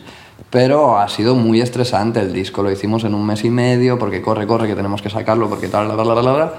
pero 0.50 0.98
ha 0.98 1.08
sido 1.08 1.34
muy 1.34 1.60
estresante 1.60 2.20
el 2.20 2.32
disco. 2.32 2.62
Lo 2.62 2.70
hicimos 2.70 3.02
en 3.02 3.14
un 3.14 3.26
mes 3.26 3.44
y 3.44 3.50
medio 3.50 3.98
porque 3.98 4.22
corre, 4.22 4.46
corre, 4.46 4.68
que 4.68 4.76
tenemos 4.76 5.02
que 5.02 5.10
sacarlo 5.10 5.48
porque 5.48 5.68
tal, 5.68 5.88
bla, 5.88 6.02
bla, 6.02 6.14
bla. 6.14 6.52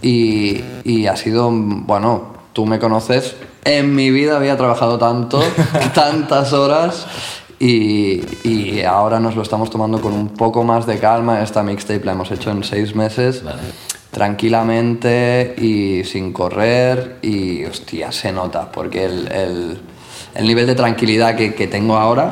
Y, 0.00 0.62
y 0.84 1.06
ha 1.06 1.16
sido, 1.16 1.50
bueno, 1.50 2.36
tú 2.52 2.66
me 2.66 2.78
conoces, 2.78 3.36
en 3.64 3.94
mi 3.96 4.12
vida 4.12 4.36
había 4.36 4.56
trabajado 4.56 4.96
tanto, 4.96 5.42
tantas 5.94 6.52
horas. 6.52 7.06
Y, 7.58 8.22
y 8.46 8.82
ahora 8.82 9.18
nos 9.18 9.34
lo 9.34 9.42
estamos 9.42 9.70
tomando 9.70 10.00
con 10.00 10.12
un 10.12 10.28
poco 10.28 10.62
más 10.62 10.86
de 10.86 10.98
calma. 10.98 11.42
Esta 11.42 11.62
mixtape 11.64 12.04
la 12.04 12.12
hemos 12.12 12.30
hecho 12.30 12.50
en 12.50 12.62
seis 12.62 12.94
meses 12.94 13.42
tranquilamente 14.66 15.54
y 15.58 16.02
sin 16.04 16.32
correr 16.32 17.16
y 17.22 17.64
hostia, 17.64 18.10
se 18.12 18.32
nota, 18.32 18.70
porque 18.72 19.04
el, 19.04 19.30
el- 19.32 19.80
el 20.34 20.46
nivel 20.46 20.66
de 20.66 20.74
tranquilidad 20.74 21.34
que, 21.34 21.54
que 21.54 21.66
tengo 21.66 21.96
ahora 21.96 22.30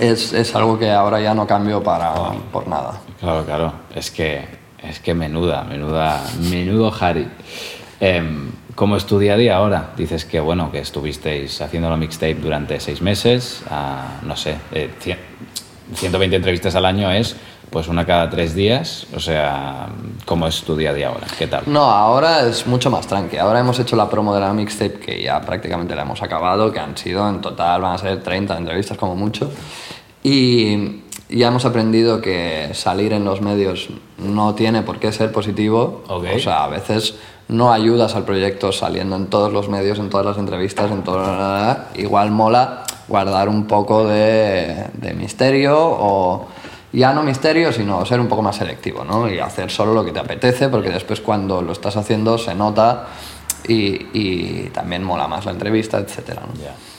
es, 0.00 0.32
es 0.34 0.54
algo 0.54 0.78
que 0.78 0.90
ahora 0.90 1.18
ya 1.20 1.32
no 1.34 1.46
cambio 1.46 1.82
para, 1.82 2.12
por 2.52 2.68
nada. 2.68 3.00
Claro, 3.18 3.44
claro. 3.46 3.72
Es 3.94 4.10
que, 4.10 4.44
es 4.82 5.00
que 5.00 5.14
menuda, 5.14 5.64
menuda, 5.64 6.22
menudo 6.50 6.92
Harry. 7.00 7.26
Em, 8.00 8.50
¿Cómo 8.74 8.96
es 8.96 9.04
tu 9.06 9.18
día 9.18 9.34
a 9.34 9.36
día 9.36 9.56
ahora? 9.56 9.90
Dices 9.96 10.24
que, 10.26 10.40
bueno, 10.40 10.70
que 10.70 10.78
estuvisteis 10.80 11.60
haciendo 11.62 11.88
la 11.90 11.96
mixtape 11.96 12.34
durante 12.34 12.78
seis 12.80 13.00
meses, 13.02 13.62
ah, 13.70 14.20
no 14.22 14.36
sé, 14.36 14.56
eh, 14.72 14.90
cien- 15.02 15.18
120 15.94 16.36
entrevistas 16.36 16.74
al 16.74 16.84
año 16.86 17.10
es 17.10 17.34
pues 17.70 17.86
una 17.86 18.04
cada 18.04 18.28
tres 18.28 18.54
días, 18.54 19.06
o 19.14 19.20
sea, 19.20 19.88
¿cómo 20.24 20.46
es 20.48 20.62
tu 20.62 20.76
día 20.76 20.90
a 20.90 20.94
día 20.94 21.08
ahora? 21.08 21.26
¿Qué 21.38 21.46
tal? 21.46 21.62
No, 21.66 21.84
ahora 21.84 22.46
es 22.46 22.66
mucho 22.66 22.90
más 22.90 23.06
tranqui. 23.06 23.36
Ahora 23.36 23.60
hemos 23.60 23.78
hecho 23.78 23.94
la 23.94 24.10
promo 24.10 24.34
de 24.34 24.40
la 24.40 24.52
mixtape 24.52 24.98
que 24.98 25.22
ya 25.22 25.40
prácticamente 25.40 25.94
la 25.94 26.02
hemos 26.02 26.20
acabado, 26.22 26.72
que 26.72 26.80
han 26.80 26.96
sido 26.96 27.28
en 27.28 27.40
total, 27.40 27.80
van 27.80 27.94
a 27.94 27.98
ser 27.98 28.22
30 28.22 28.58
entrevistas 28.58 28.98
como 28.98 29.14
mucho. 29.14 29.50
Y 30.24 31.02
ya 31.28 31.48
hemos 31.48 31.64
aprendido 31.64 32.20
que 32.20 32.70
salir 32.74 33.12
en 33.12 33.24
los 33.24 33.40
medios 33.40 33.88
no 34.18 34.54
tiene 34.54 34.82
por 34.82 34.98
qué 34.98 35.12
ser 35.12 35.30
positivo. 35.30 36.02
Ok. 36.08 36.26
O 36.36 36.38
sea, 36.40 36.64
a 36.64 36.68
veces 36.68 37.14
no 37.46 37.72
ayudas 37.72 38.16
al 38.16 38.24
proyecto 38.24 38.72
saliendo 38.72 39.14
en 39.14 39.26
todos 39.26 39.52
los 39.52 39.68
medios, 39.68 40.00
en 40.00 40.10
todas 40.10 40.26
las 40.26 40.38
entrevistas, 40.38 40.90
en 40.90 41.02
todo... 41.02 41.22
Igual 41.94 42.32
mola 42.32 42.82
guardar 43.06 43.48
un 43.48 43.66
poco 43.66 44.06
de, 44.06 44.86
de 44.94 45.14
misterio 45.14 45.76
o 45.78 46.48
ya 46.92 47.12
no 47.12 47.22
misterio, 47.22 47.72
sino 47.72 48.04
ser 48.04 48.20
un 48.20 48.28
poco 48.28 48.42
más 48.42 48.56
selectivo, 48.56 49.04
¿no? 49.04 49.28
Y 49.28 49.38
hacer 49.38 49.70
solo 49.70 49.94
lo 49.94 50.04
que 50.04 50.12
te 50.12 50.18
apetece, 50.18 50.68
porque 50.68 50.90
después 50.90 51.20
cuando 51.20 51.62
lo 51.62 51.72
estás 51.72 51.96
haciendo 51.96 52.38
se 52.38 52.54
nota 52.54 53.06
y, 53.68 54.08
y 54.12 54.70
también 54.72 55.04
mola 55.04 55.28
más 55.28 55.44
la 55.44 55.52
entrevista, 55.52 55.98
etcétera. 55.98 56.42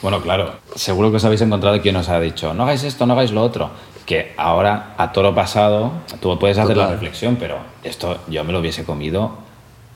Bueno, 0.00 0.20
claro, 0.20 0.54
seguro 0.74 1.10
que 1.10 1.16
os 1.16 1.24
habéis 1.24 1.42
encontrado 1.42 1.80
quien 1.80 1.96
os 1.96 2.08
ha 2.08 2.18
dicho, 2.20 2.54
no 2.54 2.62
hagáis 2.62 2.84
esto, 2.84 3.06
no 3.06 3.12
hagáis 3.14 3.32
lo 3.32 3.42
otro. 3.42 3.70
Que 4.06 4.34
ahora, 4.36 4.94
a 4.98 5.12
toro 5.12 5.32
pasado, 5.34 5.92
tú 6.20 6.36
puedes 6.38 6.58
hacer 6.58 6.76
la 6.76 6.88
reflexión, 6.88 7.36
pero 7.36 7.58
esto 7.84 8.18
yo 8.28 8.42
me 8.42 8.52
lo 8.52 8.58
hubiese 8.58 8.84
comido 8.84 9.30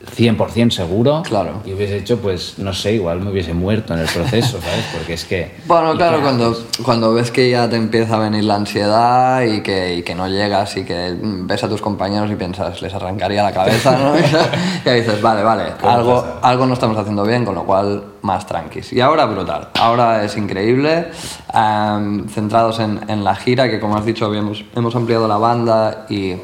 100% 0.05 0.71
seguro. 0.71 1.23
Claro. 1.23 1.61
Y 1.65 1.73
hubiese 1.73 1.97
hecho, 1.97 2.19
pues, 2.19 2.59
no 2.59 2.73
sé, 2.73 2.93
igual 2.93 3.19
me 3.19 3.31
hubiese 3.31 3.53
muerto 3.53 3.93
en 3.93 4.01
el 4.01 4.07
proceso, 4.07 4.59
¿sabes? 4.61 4.85
Porque 4.93 5.13
es 5.13 5.25
que... 5.25 5.57
Bueno, 5.67 5.93
¿y 5.93 5.97
claro, 5.97 6.21
cuando, 6.21 6.57
cuando 6.83 7.13
ves 7.13 7.31
que 7.31 7.49
ya 7.49 7.69
te 7.69 7.75
empieza 7.75 8.15
a 8.15 8.19
venir 8.19 8.43
la 8.43 8.55
ansiedad 8.55 9.41
y 9.41 9.61
que, 9.61 9.95
y 9.95 10.03
que 10.03 10.15
no 10.15 10.27
llegas 10.27 10.77
y 10.77 10.83
que 10.83 11.15
ves 11.21 11.63
a 11.63 11.69
tus 11.69 11.81
compañeros 11.81 12.29
y 12.31 12.35
piensas, 12.35 12.81
les 12.81 12.93
arrancaría 12.93 13.43
la 13.43 13.51
cabeza, 13.51 13.97
¿no? 13.97 14.13
y 14.85 14.89
ahí 14.89 15.01
dices, 15.01 15.21
vale, 15.21 15.43
vale, 15.43 15.73
¿Cómo 15.79 15.91
algo, 15.91 16.21
pasa? 16.21 16.39
algo 16.41 16.65
no 16.67 16.73
estamos 16.73 16.97
haciendo 16.97 17.23
bien, 17.23 17.43
con 17.43 17.55
lo 17.55 17.65
cual 17.65 18.03
más 18.21 18.45
tranquis. 18.45 18.93
Y 18.93 19.01
ahora 19.01 19.25
brutal, 19.25 19.69
ahora 19.79 20.23
es 20.23 20.37
increíble, 20.37 21.07
am, 21.53 22.29
centrados 22.29 22.79
en, 22.79 22.99
en 23.07 23.23
la 23.23 23.35
gira, 23.35 23.69
que 23.69 23.79
como 23.79 23.97
has 23.97 24.05
dicho, 24.05 24.25
habíamos, 24.25 24.63
hemos 24.75 24.95
ampliado 24.95 25.27
la 25.27 25.37
banda 25.37 26.05
y 26.09 26.35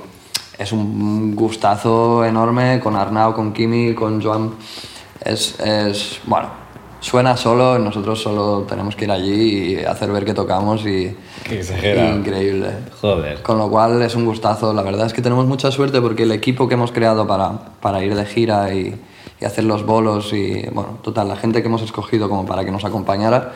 es 0.57 0.71
un 0.71 1.35
gustazo 1.35 2.25
enorme 2.25 2.79
con 2.79 2.95
Arnau, 2.95 3.33
con 3.33 3.53
Kimi, 3.53 3.93
con 3.93 4.21
Joan. 4.21 4.51
Es, 5.23 5.59
es, 5.59 6.19
bueno, 6.25 6.49
suena 6.99 7.35
solo, 7.37 7.79
nosotros 7.79 8.21
solo 8.21 8.63
tenemos 8.63 8.95
que 8.95 9.05
ir 9.05 9.11
allí 9.11 9.73
y 9.73 9.75
hacer 9.83 10.11
ver 10.11 10.25
que 10.25 10.33
tocamos 10.33 10.85
y... 10.85 11.15
Qué 11.43 11.59
exagerado. 11.59 12.17
Increíble. 12.17 12.67
Joder. 13.01 13.41
Con 13.41 13.57
lo 13.57 13.69
cual 13.69 14.01
es 14.01 14.15
un 14.15 14.25
gustazo. 14.25 14.73
La 14.73 14.81
verdad 14.81 15.07
es 15.07 15.13
que 15.13 15.21
tenemos 15.21 15.45
mucha 15.45 15.71
suerte 15.71 16.01
porque 16.01 16.23
el 16.23 16.31
equipo 16.31 16.67
que 16.67 16.75
hemos 16.75 16.91
creado 16.91 17.27
para, 17.27 17.51
para 17.81 18.03
ir 18.03 18.15
de 18.15 18.25
gira 18.25 18.73
y, 18.73 18.95
y 19.41 19.45
hacer 19.45 19.65
los 19.65 19.85
bolos 19.85 20.31
y, 20.33 20.65
bueno, 20.71 20.99
total, 21.01 21.27
la 21.27 21.35
gente 21.35 21.61
que 21.61 21.67
hemos 21.67 21.81
escogido 21.81 22.29
como 22.29 22.45
para 22.45 22.63
que 22.63 22.71
nos 22.71 22.85
acompañara, 22.85 23.53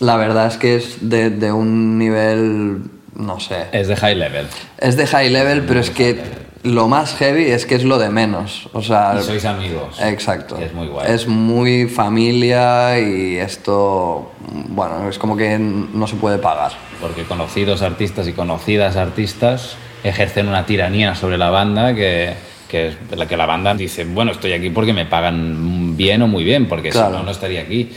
la 0.00 0.16
verdad 0.16 0.46
es 0.46 0.56
que 0.56 0.76
es 0.76 1.08
de, 1.08 1.30
de 1.30 1.52
un 1.52 1.98
nivel, 1.98 2.82
no 3.16 3.40
sé, 3.40 3.66
Es 3.72 3.88
de 3.88 3.96
high 3.96 4.14
level. 4.16 4.46
es 4.78 4.96
de 4.96 5.06
high 5.06 5.30
level, 5.30 5.62
pero 5.62 5.80
es 5.80 5.90
que 5.90 6.20
lo 6.64 6.88
más 6.88 7.14
heavy 7.16 7.44
es 7.50 7.66
que 7.66 7.74
es 7.74 7.84
lo 7.84 7.98
de 7.98 8.08
menos. 8.08 8.68
O 8.72 8.80
sea, 8.82 9.16
Y 9.20 9.22
sois 9.22 9.44
amigos. 9.44 10.00
Exacto. 10.00 10.56
Es 10.58 10.72
muy 10.72 10.86
guay. 10.88 11.12
Es 11.12 11.26
muy 11.28 11.86
familia 11.88 12.98
y 12.98 13.36
esto, 13.36 14.32
bueno, 14.68 15.08
es 15.08 15.18
como 15.18 15.36
que 15.36 15.58
no 15.58 16.06
se 16.06 16.16
puede 16.16 16.38
pagar. 16.38 16.72
Porque 17.02 17.24
conocidos 17.24 17.82
artistas 17.82 18.26
y 18.28 18.32
conocidas 18.32 18.96
artistas 18.96 19.76
ejercen 20.04 20.48
una 20.48 20.64
tiranía 20.64 21.14
sobre 21.14 21.36
la 21.36 21.50
banda 21.50 21.94
que, 21.94 22.32
que 22.68 22.88
es 22.88 22.94
la 23.14 23.26
que 23.28 23.36
la 23.36 23.44
banda 23.46 23.74
dice, 23.74 24.04
bueno, 24.06 24.32
estoy 24.32 24.52
aquí 24.54 24.70
porque 24.70 24.94
me 24.94 25.04
pagan 25.04 25.96
bien 25.98 26.22
o 26.22 26.26
muy 26.28 26.44
bien, 26.44 26.66
porque 26.66 26.88
Claro. 26.88 27.08
si 27.10 27.16
no, 27.18 27.22
no 27.24 27.30
estaría 27.30 27.60
aquí. 27.60 27.92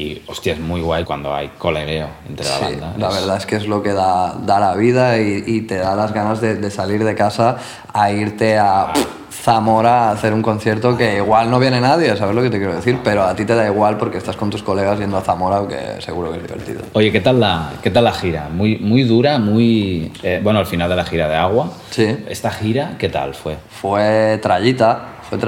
Y, 0.00 0.22
hostia, 0.26 0.54
es 0.54 0.58
muy 0.60 0.80
guay 0.80 1.04
cuando 1.04 1.34
hay 1.34 1.48
colegueo 1.58 2.08
entre 2.26 2.46
la 2.46 2.54
Sí, 2.56 2.62
banda. 2.64 2.94
la 2.96 3.08
Es- 3.08 3.14
verdad 3.16 3.36
es 3.36 3.46
que 3.46 3.56
es 3.56 3.66
lo 3.66 3.82
que 3.82 3.92
da, 3.92 4.34
da 4.34 4.58
la 4.58 4.74
vida 4.74 5.18
y, 5.18 5.44
y 5.46 5.60
te 5.62 5.76
da 5.76 5.94
las 5.94 6.12
ganas 6.14 6.40
de, 6.40 6.54
de 6.56 6.70
salir 6.70 7.04
de 7.04 7.14
casa 7.14 7.56
a 7.92 8.10
irte 8.10 8.56
a 8.58 8.92
Zamora 9.30 10.08
a 10.08 10.12
hacer 10.12 10.32
un 10.34 10.42
concierto 10.42 10.96
que 10.96 11.16
igual 11.16 11.50
no 11.50 11.58
viene 11.58 11.80
nadie, 11.80 12.14
¿sabes 12.16 12.34
lo 12.34 12.42
que 12.42 12.50
te 12.50 12.58
quiero 12.58 12.74
decir? 12.74 12.98
Pero 13.04 13.24
a 13.24 13.34
ti 13.34 13.44
te 13.44 13.54
da 13.54 13.66
igual 13.66 13.96
porque 13.96 14.18
estás 14.18 14.36
con 14.36 14.50
tus 14.50 14.62
colegas 14.62 14.98
yendo 14.98 15.16
a 15.16 15.20
Zamora, 15.22 15.62
que 15.68 16.00
seguro 16.02 16.30
que 16.32 16.38
es 16.38 16.42
divertido. 16.42 16.80
Oye, 16.94 17.10
¿qué 17.12 17.20
tal 17.20 17.40
la, 17.40 17.72
qué 17.82 17.90
tal 17.90 18.04
la 18.04 18.12
gira? 18.12 18.48
Muy, 18.50 18.76
muy 18.78 19.02
dura, 19.04 19.38
muy... 19.38 20.12
eh, 20.22 20.40
bueno, 20.42 20.58
al 20.58 20.66
final 20.66 20.88
de 20.90 20.96
la 20.96 21.04
gira 21.04 21.28
de 21.28 21.36
agua. 21.36 21.70
Sí. 21.90 22.16
¿Esta 22.28 22.50
gira 22.50 22.96
qué 22.98 23.08
tal 23.08 23.34
fue? 23.34 23.56
Fue 23.70 24.38
trayita, 24.42 25.04
fue 25.30 25.38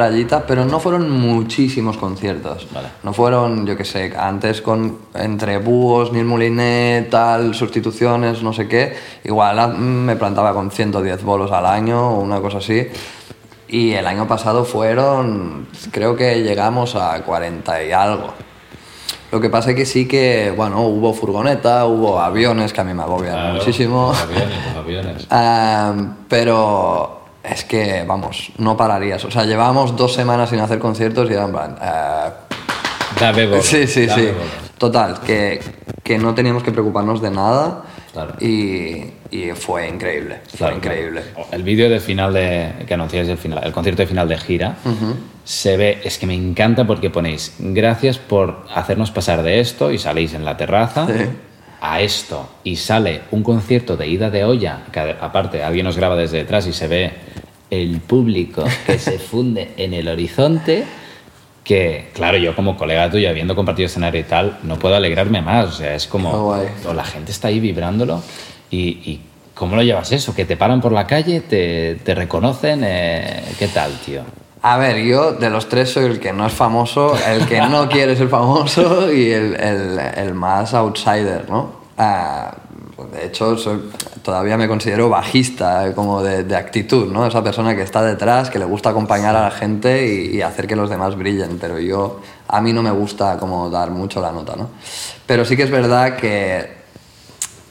pero 0.46 0.64
no 0.64 0.78
fueron 0.78 1.10
muchísimos 1.10 1.96
conciertos. 1.96 2.68
Vale. 2.72 2.88
No 3.02 3.12
fueron, 3.12 3.66
yo 3.66 3.76
qué 3.76 3.84
sé, 3.84 4.12
antes 4.16 4.62
con 4.62 4.98
entre 5.12 5.58
búhos, 5.58 6.12
Neil 6.12 6.24
Moulinet, 6.24 7.10
tal, 7.10 7.52
sustituciones, 7.54 8.44
no 8.44 8.52
sé 8.52 8.68
qué. 8.68 8.94
Igual 9.24 9.76
me 9.76 10.14
plantaba 10.14 10.52
con 10.54 10.70
110 10.70 11.24
bolos 11.24 11.50
al 11.50 11.66
año 11.66 12.10
o 12.10 12.20
una 12.20 12.40
cosa 12.40 12.58
así. 12.58 12.86
Y 13.66 13.92
el 13.92 14.06
año 14.06 14.28
pasado 14.28 14.64
fueron, 14.64 15.66
creo 15.90 16.14
que 16.14 16.42
llegamos 16.42 16.94
a 16.94 17.20
40 17.20 17.84
y 17.84 17.90
algo. 17.90 18.34
Lo 19.32 19.40
que 19.40 19.48
pasa 19.48 19.70
es 19.70 19.76
que 19.76 19.86
sí 19.86 20.06
que, 20.06 20.52
bueno, 20.54 20.82
hubo 20.82 21.12
furgoneta, 21.14 21.86
hubo 21.86 22.20
aviones, 22.20 22.72
que 22.72 22.82
a 22.82 22.84
mí 22.84 22.92
me 22.92 23.02
agobian 23.02 23.34
Claro, 23.34 23.54
muchísimo. 23.54 24.08
Los 24.08 24.22
aviones, 24.22 24.66
los 24.66 24.76
aviones. 24.76 25.26
Ah, 25.30 25.94
pero 26.28 27.21
es 27.44 27.64
que, 27.64 28.04
vamos, 28.06 28.52
no 28.58 28.76
pararías. 28.76 29.24
O 29.24 29.30
sea, 29.30 29.44
llevábamos 29.44 29.96
dos 29.96 30.14
semanas 30.14 30.50
sin 30.50 30.60
hacer 30.60 30.78
conciertos 30.78 31.28
y 31.30 31.34
era 31.34 31.44
en 31.44 31.52
plan... 31.52 31.76
ah, 31.80 32.30
Dame 33.20 33.46
bola, 33.46 33.62
sí, 33.62 33.86
sí, 33.86 34.06
dame 34.06 34.22
sí. 34.22 34.28
bola. 34.28 34.44
Total, 34.78 35.20
que, 35.20 35.60
que 36.02 36.18
no 36.18 36.34
teníamos 36.34 36.62
que 36.62 36.72
preocuparnos 36.72 37.20
de 37.22 37.30
nada 37.30 37.82
Claro. 38.12 38.34
y, 38.40 39.04
y 39.30 39.50
fue 39.54 39.88
increíble. 39.88 40.40
Fue 40.48 40.58
Claro, 40.58 40.76
increíble. 40.76 41.22
claro. 41.34 41.48
El 41.52 41.62
vídeo 41.62 41.88
de 41.88 41.98
final 42.00 42.32
de 42.34 42.84
que 42.86 42.92
anunciáis 42.94 43.28
el 43.28 43.38
final, 43.38 43.60
el 43.64 43.72
concierto 43.72 44.02
de 44.02 44.06
final 44.08 44.28
de 44.28 44.36
gira, 44.38 44.76
se 45.44 45.76
ve, 45.78 46.00
es 46.04 46.18
que 46.18 46.26
me 46.26 46.34
encanta 46.34 46.86
porque 46.86 47.08
ponéis 47.10 47.54
gracias 47.58 48.18
por 48.18 48.66
hacernos 48.74 49.10
pasar 49.10 49.42
de 49.42 49.60
esto 49.60 49.90
y 49.90 49.98
saléis 49.98 50.34
en 50.34 50.44
la 50.44 50.56
terraza 50.56 51.06
Sí. 51.06 51.24
A 51.82 52.00
esto 52.00 52.48
y 52.62 52.76
sale 52.76 53.22
un 53.32 53.42
concierto 53.42 53.96
de 53.96 54.06
ida 54.06 54.30
de 54.30 54.44
olla, 54.44 54.84
que 54.92 55.00
aparte 55.00 55.64
alguien 55.64 55.84
nos 55.84 55.96
graba 55.96 56.14
desde 56.14 56.38
detrás 56.38 56.64
y 56.68 56.72
se 56.72 56.86
ve 56.86 57.10
el 57.70 58.00
público 58.00 58.64
que 58.86 59.00
se 59.00 59.18
funde 59.18 59.72
en 59.76 59.92
el 59.92 60.06
horizonte. 60.06 60.84
Que, 61.64 62.10
claro, 62.14 62.38
yo 62.38 62.54
como 62.54 62.76
colega 62.76 63.10
tuyo, 63.10 63.28
habiendo 63.28 63.56
compartido 63.56 63.86
escenario 63.86 64.20
y 64.20 64.24
tal, 64.24 64.58
no 64.62 64.78
puedo 64.78 64.94
alegrarme 64.94 65.42
más. 65.42 65.66
O 65.66 65.72
sea, 65.72 65.94
es 65.94 66.06
como. 66.06 66.30
Qué 66.30 66.38
guay. 66.38 66.66
o 66.86 66.94
la 66.94 67.04
gente 67.04 67.32
está 67.32 67.48
ahí 67.48 67.58
vibrándolo 67.58 68.22
y, 68.70 68.78
y 68.78 69.20
¿cómo 69.54 69.74
lo 69.74 69.82
llevas 69.82 70.12
eso? 70.12 70.34
¿Que 70.34 70.44
te 70.44 70.56
paran 70.56 70.80
por 70.80 70.92
la 70.92 71.06
calle? 71.06 71.40
¿Te, 71.40 71.96
te 71.96 72.14
reconocen? 72.14 72.82
Eh, 72.84 73.42
¿Qué 73.58 73.68
tal, 73.68 73.92
tío? 74.04 74.22
A 74.64 74.78
ver, 74.78 74.98
yo 75.02 75.32
de 75.32 75.50
los 75.50 75.68
tres 75.68 75.90
soy 75.92 76.04
el 76.04 76.20
que 76.20 76.32
no 76.32 76.46
es 76.46 76.52
famoso, 76.52 77.16
el 77.28 77.46
que 77.46 77.60
no 77.62 77.88
quiere 77.90 78.14
ser 78.16 78.28
famoso 78.28 79.12
y 79.12 79.30
el, 79.30 79.54
el- 79.56 79.98
el 79.98 80.34
más 80.34 80.72
outsider, 80.74 81.46
¿no? 81.50 81.82
Ah, 81.98 82.54
de 83.12 83.26
hecho, 83.26 83.56
soy- 83.58 83.90
todavía 84.22 84.56
me 84.56 84.68
considero 84.68 85.08
bajista, 85.08 85.88
eh, 85.88 85.92
como 85.94 86.22
de, 86.22 86.44
de 86.44 86.54
actitud, 86.56 87.12
¿no? 87.12 87.26
Esa 87.26 87.42
persona 87.42 87.74
que 87.74 87.82
está 87.82 88.02
detrás, 88.02 88.50
que 88.50 88.60
le 88.60 88.64
gusta 88.64 88.90
acompañar 88.90 89.34
a 89.34 89.42
la 89.42 89.50
gente 89.50 90.06
y, 90.06 90.36
y 90.36 90.42
hacer 90.42 90.68
que 90.68 90.76
los 90.76 90.88
demás 90.88 91.16
brillen, 91.16 91.58
pero 91.60 91.80
yo, 91.80 92.20
a 92.46 92.60
mí 92.60 92.72
no 92.72 92.84
me 92.84 92.92
gusta 92.92 93.38
como 93.38 93.68
dar 93.68 93.90
mucho 93.90 94.20
la 94.20 94.30
nota, 94.30 94.54
¿no? 94.54 94.70
Pero 95.26 95.44
sí 95.44 95.56
que 95.56 95.64
es 95.64 95.70
verdad 95.70 96.16
que 96.16 96.80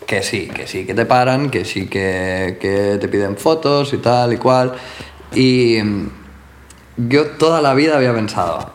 que 0.06 0.24
sí, 0.24 0.50
que 0.54 0.68
sí, 0.68 0.86
que 0.86 0.94
te 0.94 1.06
paran, 1.06 1.50
que 1.50 1.64
sí, 1.64 1.88
que, 1.88 2.58
que 2.60 2.98
te 3.00 3.08
piden 3.08 3.38
fotos 3.38 3.94
y 3.94 3.98
tal 4.00 4.34
y 4.34 4.38
cual. 4.38 4.74
Y 5.34 5.78
yo 7.08 7.26
toda 7.28 7.62
la 7.62 7.74
vida 7.74 7.96
había 7.98 8.14
pensado, 8.14 8.70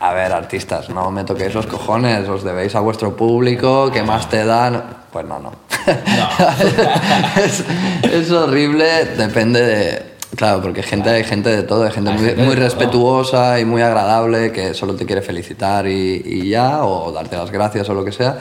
a 0.00 0.12
ver, 0.12 0.32
artistas, 0.32 0.90
no 0.90 1.10
me 1.10 1.24
toquéis 1.24 1.54
los 1.54 1.66
cojones, 1.66 2.28
os 2.28 2.44
debéis 2.44 2.74
a 2.74 2.80
vuestro 2.80 3.16
público, 3.16 3.90
¿qué 3.92 4.02
más 4.02 4.28
te 4.28 4.44
dan? 4.44 4.82
Pues 5.12 5.24
no, 5.26 5.38
no. 5.38 5.52
es, 7.44 7.64
es 8.02 8.30
horrible, 8.30 9.04
depende 9.16 9.60
de... 9.62 10.14
Claro, 10.36 10.60
porque 10.60 10.82
gente, 10.82 11.10
hay 11.10 11.22
gente 11.22 11.48
de 11.48 11.62
todo, 11.62 11.84
hay 11.84 11.92
gente 11.92 12.10
Hay 12.10 12.16
muy, 12.16 12.26
gente 12.26 12.42
muy 12.42 12.54
todo. 12.56 12.64
respetuosa 12.64 13.60
y 13.60 13.64
muy 13.64 13.82
agradable 13.82 14.50
que 14.50 14.74
solo 14.74 14.96
te 14.96 15.06
quiere 15.06 15.22
felicitar 15.22 15.86
y, 15.86 16.22
y 16.24 16.48
ya, 16.48 16.84
o 16.84 17.12
darte 17.12 17.36
las 17.36 17.52
gracias 17.52 17.88
o 17.88 17.94
lo 17.94 18.04
que 18.04 18.10
sea. 18.10 18.40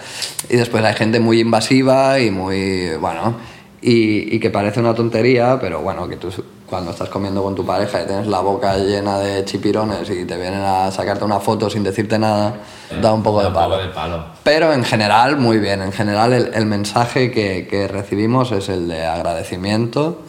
Y 0.50 0.58
después 0.58 0.84
hay 0.84 0.96
gente 0.96 1.20
muy 1.20 1.40
invasiva 1.40 2.20
y 2.20 2.32
muy, 2.32 2.96
bueno, 3.00 3.36
y, 3.84 4.36
y 4.36 4.40
que 4.40 4.50
parece 4.50 4.80
una 4.80 4.94
tontería, 4.96 5.58
pero 5.60 5.82
bueno, 5.82 6.08
que 6.08 6.16
tú 6.16 6.30
cuando 6.66 6.90
estás 6.92 7.10
comiendo 7.10 7.44
con 7.44 7.54
tu 7.54 7.64
pareja 7.66 8.02
y 8.02 8.08
tienes 8.08 8.26
la 8.26 8.40
boca 8.40 8.76
llena 8.78 9.20
de 9.20 9.46
chipirones 9.46 10.10
y 10.10 10.26
te 10.26 10.36
vienen 10.38 10.62
a 10.62 10.90
sacarte 10.90 11.24
una 11.24 11.40
foto 11.40 11.70
sin 11.70 11.84
decirte 11.84 12.18
nada, 12.18 12.56
da 13.00 13.14
un 13.14 13.22
poco 13.22 13.38
Da 13.38 13.44
de 13.44 13.48
un 13.50 13.54
palo. 13.54 13.70
poco 13.76 13.84
de 13.84 13.90
palo. 13.90 14.26
Pero 14.44 14.74
en 14.74 14.84
general, 14.84 15.38
muy 15.38 15.60
bien. 15.60 15.82
En 15.84 15.92
general, 15.92 16.34
el, 16.34 16.52
el 16.56 16.66
mensaje 16.66 17.30
que, 17.30 17.68
que 17.70 17.88
recibimos 17.88 18.52
es 18.52 18.70
el 18.70 18.88
de 18.88 19.06
agradecimiento. 19.06 20.22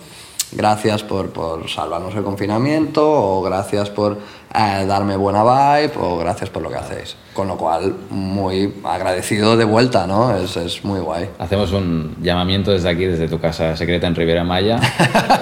Gracias 0.55 1.03
por, 1.03 1.31
por 1.31 1.69
salvarnos 1.69 2.15
el 2.15 2.23
confinamiento, 2.23 3.03
o 3.05 3.43
gracias 3.43 3.91
por 3.91 4.19
eh, 4.55 4.85
darme 4.87 5.17
buena 5.17 5.43
vibe, 5.43 5.93
o 5.99 6.17
gracias 6.17 6.49
por 6.51 6.63
lo 6.63 6.71
que 6.71 6.77
hacéis. 6.77 7.17
Con 7.33 7.49
lo 7.49 7.57
cual, 7.57 7.93
muy 8.11 8.73
agradecido 8.85 9.57
de 9.57 9.65
vuelta, 9.65 10.07
¿no? 10.07 10.37
Es, 10.37 10.57
es 10.57 10.85
muy 10.85 11.01
guay. 11.01 11.29
Hacemos 11.39 11.73
un 11.73 12.15
llamamiento 12.23 12.71
desde 12.71 12.89
aquí, 12.89 13.05
desde 13.05 13.27
tu 13.27 13.41
casa 13.41 13.77
secreta 13.77 14.07
en 14.07 14.15
Rivera 14.15 14.45
Maya. 14.45 14.81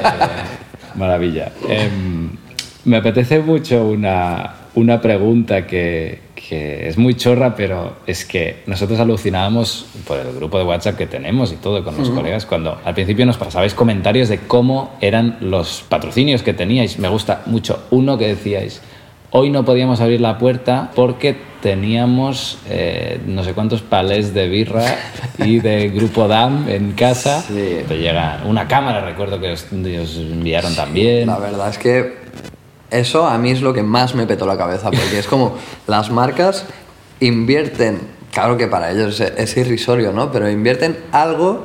Eh, 0.03 0.99
maravilla. 0.99 1.53
Em, 1.69 2.31
me 2.85 2.97
apetece 2.97 3.41
mucho 3.41 3.87
una, 3.87 4.55
una 4.75 5.01
pregunta 5.01 5.67
que, 5.67 6.21
que 6.49 6.89
es 6.89 6.99
muy 6.99 7.15
chorra, 7.15 7.55
pero 7.55 7.97
es 8.07 8.25
que 8.25 8.63
nosotros 8.67 8.99
alucinábamos 8.99 9.87
por 10.07 10.19
el 10.19 10.33
grupo 10.35 10.59
de 10.59 10.65
WhatsApp 10.65 10.97
que 10.97 11.07
tenemos 11.07 11.53
y 11.53 11.57
todo 11.57 11.85
con 11.85 11.97
los 11.97 12.11
colegas 12.11 12.47
cuando 12.47 12.81
al 12.85 12.95
principio 12.95 13.25
nos 13.27 13.37
pasabais 13.37 13.75
comentarios 13.75 14.29
de 14.29 14.39
cómo 14.39 14.91
eran 15.01 15.39
los 15.41 15.85
patrocinios 15.89 16.43
que 16.43 16.53
teníais. 16.53 16.99
Me 16.99 17.09
gusta 17.09 17.43
mucho 17.47 17.85
uno 17.91 18.19
que 18.19 18.27
decíais, 18.27 18.83
hoy 19.31 19.51
no 19.51 19.65
podíamos 19.65 20.01
abrir 20.01 20.21
la 20.21 20.39
puerta 20.39 20.91
porque 20.95 21.37
teníamos 21.63 22.59
eh, 22.69 23.21
no 23.25 23.45
sé 23.45 23.55
cuántos 23.55 23.83
palés 23.83 24.35
de 24.35 24.49
birra 24.49 24.97
y 25.39 25.61
de 25.61 25.91
Grupo 25.91 26.27
DAM 26.27 26.69
en 26.69 26.93
casa. 26.93 27.41
Sí. 27.43 27.79
Te 27.87 27.99
llega 27.99 28.43
una 28.47 28.67
cámara, 28.67 29.01
recuerdo 29.01 29.41
que 29.41 29.53
os, 29.53 29.65
os 29.65 30.17
enviaron 30.17 30.75
también. 30.75 31.29
La 31.29 31.39
verdad 31.39 31.69
es 31.69 31.79
que 31.79 32.22
eso 32.93 33.27
a 33.27 33.39
mí 33.39 33.51
es 33.51 33.63
lo 33.63 33.73
que 33.73 33.83
más 33.83 34.15
me 34.15 34.27
petó 34.27 34.47
la 34.47 34.57
cabeza, 34.57 34.91
porque 34.91 35.19
es 35.19 35.27
como 35.27 35.57
las 35.87 36.11
marcas 36.11 36.67
invierten, 37.21 38.01
claro 38.31 38.57
que 38.57 38.67
para 38.67 38.91
ellos 38.91 39.21
es, 39.21 39.57
irrisorio, 39.57 40.13
¿no? 40.13 40.31
Pero 40.31 40.51
invierten 40.51 40.99
algo 41.11 41.65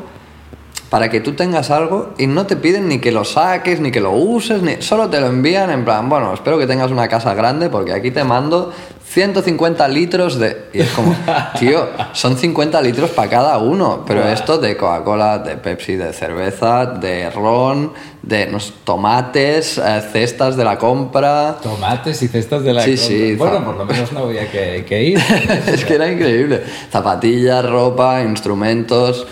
para 0.89 1.09
que 1.09 1.19
tú 1.19 1.33
tengas 1.33 1.69
algo 1.69 2.13
y 2.17 2.27
no 2.27 2.45
te 2.45 2.55
piden 2.55 2.87
ni 2.87 2.99
que 2.99 3.11
lo 3.11 3.25
saques, 3.25 3.81
ni 3.81 3.91
que 3.91 3.99
lo 3.99 4.11
uses, 4.11 4.61
ni 4.61 4.81
solo 4.81 5.09
te 5.09 5.19
lo 5.19 5.27
envían 5.27 5.69
en 5.69 5.83
plan, 5.83 6.07
bueno, 6.07 6.33
espero 6.33 6.57
que 6.57 6.65
tengas 6.65 6.91
una 6.91 7.09
casa 7.09 7.33
grande 7.33 7.69
porque 7.69 7.91
aquí 7.91 8.11
te 8.11 8.23
mando 8.23 8.71
150 9.09 9.87
litros 9.87 10.37
de... 10.37 10.65
Y 10.73 10.81
es 10.81 10.89
como, 10.89 11.15
tío, 11.59 11.87
son 12.13 12.37
50 12.37 12.81
litros 12.81 13.09
para 13.11 13.29
cada 13.29 13.57
uno, 13.57 14.03
pero 14.05 14.27
esto 14.27 14.57
de 14.57 14.75
Coca-Cola, 14.75 15.39
de 15.39 15.55
Pepsi, 15.55 15.95
de 15.95 16.11
cerveza, 16.11 16.85
de 16.85 17.29
ron, 17.29 17.93
de 18.21 18.47
no 18.47 18.57
tomates, 18.83 19.77
eh, 19.77 20.01
cestas 20.11 20.57
de 20.57 20.65
la 20.65 20.77
compra... 20.77 21.55
Tomates 21.63 22.21
y 22.21 22.27
cestas 22.27 22.63
de 22.63 22.73
la 22.73 22.81
Sí, 22.81 22.91
compra. 22.97 23.07
sí, 23.07 23.35
Bueno, 23.35 23.65
por 23.65 23.77
lo 23.77 23.85
menos 23.85 24.11
no 24.11 24.19
había 24.19 24.51
que, 24.51 24.83
que 24.87 25.03
ir. 25.11 25.19
es 25.67 25.85
que 25.85 25.95
era 25.95 26.11
increíble. 26.11 26.63
Zapatillas, 26.91 27.65
ropa, 27.67 28.21
instrumentos, 28.23 29.25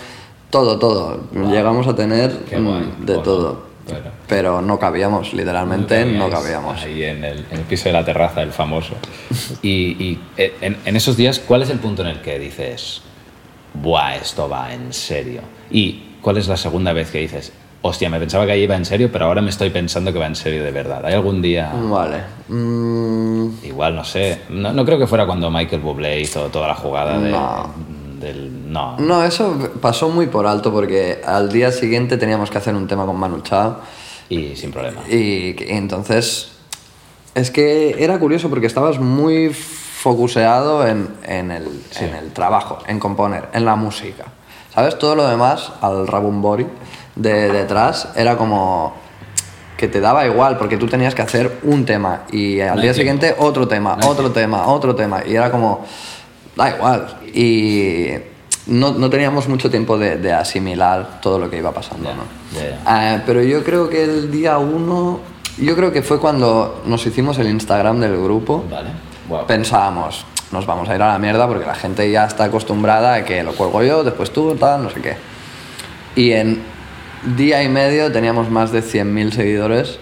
todo, 0.48 0.78
todo. 0.78 1.20
Llegamos 1.50 1.86
a 1.86 1.94
tener 1.94 2.30
mm, 2.30 3.04
de 3.04 3.14
Bueno. 3.14 3.22
todo. 3.22 3.65
Pero 4.26 4.60
no 4.60 4.78
cabíamos, 4.78 5.32
literalmente 5.32 6.04
no 6.04 6.28
cabíamos. 6.28 6.82
Ahí 6.82 7.04
en 7.04 7.24
el, 7.24 7.46
en 7.50 7.58
el 7.58 7.64
piso 7.64 7.88
de 7.88 7.92
la 7.92 8.04
terraza, 8.04 8.42
el 8.42 8.52
famoso. 8.52 8.94
Y, 9.62 9.70
y, 10.02 10.20
eh, 10.36 10.56
en, 10.60 10.76
en 10.84 10.96
esos 10.96 11.16
días, 11.16 11.38
¿cuál 11.38 11.62
es 11.62 11.70
el 11.70 11.78
punto 11.78 12.02
en 12.02 12.08
el 12.08 12.20
que 12.20 12.38
dices, 12.38 13.02
buah, 13.74 14.16
esto 14.16 14.48
va 14.48 14.72
en 14.72 14.92
serio? 14.92 15.42
¿Y 15.70 16.16
cuál 16.20 16.38
es 16.38 16.48
la 16.48 16.56
segunda 16.56 16.92
vez 16.92 17.10
que 17.10 17.18
dices, 17.18 17.52
hostia, 17.82 18.10
me 18.10 18.18
pensaba 18.18 18.46
que 18.46 18.52
ahí 18.52 18.62
iba 18.62 18.76
en 18.76 18.84
serio, 18.84 19.10
pero 19.12 19.26
ahora 19.26 19.42
me 19.42 19.50
estoy 19.50 19.70
pensando 19.70 20.12
que 20.12 20.18
va 20.18 20.26
en 20.26 20.36
serio 20.36 20.64
de 20.64 20.72
verdad? 20.72 21.04
¿Hay 21.04 21.14
algún 21.14 21.40
día, 21.40 21.72
Vale. 21.72 22.18
Mm, 22.48 23.64
igual, 23.64 23.94
no 23.94 24.04
sé, 24.04 24.40
no, 24.48 24.72
no 24.72 24.84
creo 24.84 24.98
que 24.98 25.06
fuera 25.06 25.26
cuando 25.26 25.50
Michael 25.50 25.82
Bublé 25.82 26.20
hizo 26.20 26.46
toda 26.48 26.68
la 26.68 26.74
jugada 26.74 27.18
de. 27.18 27.32
Del... 28.20 28.72
No, 28.72 28.96
No, 28.98 29.22
eso 29.24 29.56
pasó 29.80 30.08
muy 30.08 30.26
por 30.26 30.46
alto 30.46 30.72
porque 30.72 31.20
al 31.24 31.50
día 31.50 31.72
siguiente 31.72 32.16
teníamos 32.16 32.50
que 32.50 32.58
hacer 32.58 32.74
un 32.74 32.86
tema 32.86 33.04
con 33.06 33.16
Manu 33.16 33.40
Chao 33.42 33.78
y 34.28 34.56
sin 34.56 34.72
problema. 34.72 35.02
y, 35.08 35.14
y 35.16 35.56
entonces 35.68 36.52
es 37.34 37.50
que 37.50 38.02
era 38.02 38.18
curioso 38.18 38.48
porque 38.48 38.66
estabas 38.66 38.98
muy 38.98 39.52
focuseado 39.52 40.86
en, 40.86 41.08
en 41.24 41.50
el, 41.50 41.68
en 42.00 42.14
el 42.14 42.32
trabajo, 42.32 42.78
en 42.86 42.98
componer, 42.98 43.48
en 43.52 43.64
la 43.64 43.76
música. 43.76 44.24
¿Sabes? 44.74 44.98
Todo 44.98 45.14
lo 45.16 45.26
demás, 45.26 45.72
al 45.80 46.06
Rabumbori 46.06 46.66
de 47.14 47.50
detrás, 47.50 48.08
era 48.14 48.36
como 48.36 48.94
que 49.76 49.88
te 49.88 50.00
daba 50.00 50.26
igual 50.26 50.56
porque 50.58 50.76
tú 50.78 50.86
tenías 50.86 51.14
que 51.14 51.22
hacer 51.22 51.58
un 51.62 51.84
tema 51.84 52.22
y 52.30 52.60
al 52.60 52.76
No 52.76 52.82
día 52.82 52.92
tiempo. 52.92 52.96
siguiente 53.20 53.36
otro 53.38 53.68
tema, 53.68 53.96
No 54.00 54.08
otro 54.08 54.30
tema, 54.32 54.66
otro 54.68 54.94
tema 54.94 55.22
y 55.26 55.34
era 55.34 55.50
como, 55.50 55.84
da 56.56 56.70
igual. 56.74 57.18
Y 57.32 58.08
no, 58.66 58.92
no 58.92 59.10
teníamos 59.10 59.48
mucho 59.48 59.70
tiempo 59.70 59.96
de, 59.98 60.16
de 60.16 60.32
asimilar 60.32 61.20
todo 61.20 61.38
lo 61.38 61.48
que 61.48 61.58
iba 61.58 61.72
pasando, 61.72 62.10
¿no? 62.14 62.22
Ah, 62.84 63.20
pero 63.24 63.42
yo 63.42 63.62
creo 63.62 63.88
que 63.88 64.02
el 64.02 64.30
día 64.30 64.58
uno, 64.58 65.20
yo 65.58 65.76
creo 65.76 65.92
que 65.92 66.02
fue 66.02 66.18
cuando 66.18 66.82
nos 66.86 67.06
hicimos 67.06 67.38
el 67.38 67.48
Instagram 67.48 68.00
del 68.00 68.20
grupo, 68.20 68.64
Vale. 68.70 68.88
Wow. 69.28 69.46
pensábamos, 69.46 70.24
nos 70.52 70.66
vamos 70.66 70.88
a 70.88 70.94
ir 70.94 71.02
a 71.02 71.08
la 71.08 71.18
mierda 71.18 71.46
porque 71.46 71.66
la 71.66 71.74
gente 71.74 72.10
ya 72.10 72.24
está 72.24 72.44
acostumbrada 72.44 73.14
a 73.14 73.24
que 73.24 73.42
lo 73.42 73.52
cuelgo 73.52 73.82
yo, 73.82 74.04
después 74.04 74.32
tú, 74.32 74.54
tal, 74.54 74.82
no 74.82 74.90
sé 74.90 75.00
qué. 75.00 75.16
Y 76.14 76.32
en 76.32 76.62
día 77.36 77.62
y 77.62 77.68
medio 77.68 78.10
teníamos 78.10 78.50
más 78.50 78.72
de 78.72 78.82
100.000 78.82 79.32
seguidores 79.32 79.98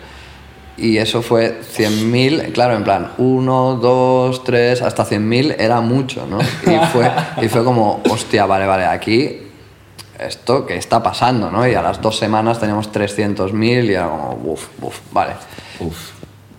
y 0.76 0.98
eso 0.98 1.22
fue 1.22 1.60
100.000, 1.76 2.52
claro, 2.52 2.74
en 2.74 2.84
plan, 2.84 3.12
1, 3.18 3.74
2, 3.80 4.44
3, 4.44 4.82
hasta 4.82 5.04
100.000 5.06 5.56
era 5.58 5.80
mucho, 5.80 6.26
¿no? 6.26 6.38
Y 6.66 6.86
fue, 6.92 7.10
y 7.42 7.48
fue 7.48 7.64
como, 7.64 8.02
hostia, 8.10 8.46
vale, 8.46 8.66
vale, 8.66 8.84
aquí 8.84 9.40
esto 10.18 10.64
que 10.64 10.76
está 10.76 11.02
pasando, 11.02 11.50
¿no? 11.50 11.66
Y 11.66 11.74
a 11.74 11.82
las 11.82 12.00
dos 12.00 12.16
semanas 12.18 12.58
teníamos 12.60 12.90
300.000 12.92 13.84
y 13.84 13.92
era 13.94 14.08
como, 14.08 14.38
uff, 14.52 14.68
uff, 14.80 15.00
vale. 15.12 15.32
Uf. 15.80 16.10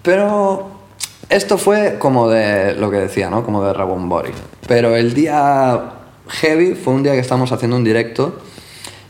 Pero 0.01 0.69
esto 1.30 1.58
fue 1.58 1.97
como 1.97 2.30
de 2.30 2.75
lo 2.75 2.91
que 2.91 2.97
decía, 2.97 3.30
¿no? 3.30 3.43
Como 3.43 3.63
de 3.63 3.73
Rabombori. 3.73 4.32
Pero 4.67 4.95
el 4.95 5.13
día 5.13 5.82
heavy 6.28 6.75
fue 6.75 6.93
un 6.93 7.04
día 7.04 7.13
que 7.13 7.19
estábamos 7.19 7.51
haciendo 7.51 7.78
un 7.78 7.84
directo 7.84 8.39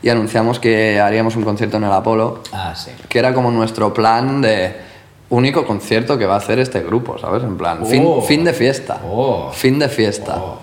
y 0.01 0.09
anunciamos 0.09 0.59
que 0.59 0.99
haríamos 0.99 1.35
un 1.35 1.43
concierto 1.43 1.77
en 1.77 1.85
el 1.85 1.91
Apolo, 1.91 2.41
Ah, 2.53 2.73
sí. 2.75 2.91
que 3.09 3.17
era 3.19 3.33
como 3.33 3.49
nuestro 3.51 3.93
plan 3.93 4.41
de 4.41 4.84
único 5.29 5.65
concierto 5.65 6.17
que 6.17 6.25
va 6.25 6.35
a 6.35 6.37
hacer 6.37 6.59
este 6.59 6.81
grupo, 6.81 7.17
¿sabes? 7.17 7.43
En 7.43 7.57
plan, 7.57 7.85
fin, 7.85 8.03
Oh. 8.05 8.21
fin 8.21 8.43
de 8.43 8.53
fiesta. 8.53 9.01
Oh. 9.05 9.51
Fin 9.51 9.79
de 9.79 9.89
fiesta. 9.89 10.35
Oh. 10.37 10.59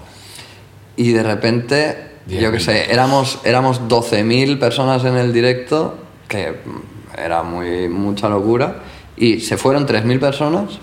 Y 0.97 1.13
de 1.13 1.23
repente, 1.23 1.97
yo 2.29 2.53
qué 2.53 2.59
10.000 2.59 2.61
sé, 2.61 2.93
éramos, 2.93 3.41
éramos 3.45 3.81
12.000 3.89 4.59
personas 4.59 5.05
en 5.05 5.17
el 5.17 5.33
directo, 5.33 5.95
que 6.29 6.51
mm, 6.53 7.19
era 7.21 7.43
muy, 7.43 7.89
mucha 7.89 8.29
locura, 8.29 8.77
y 9.17 9.41
se 9.41 9.57
fueron 9.57 9.87
3.000 9.87 10.21
personas, 10.21 10.79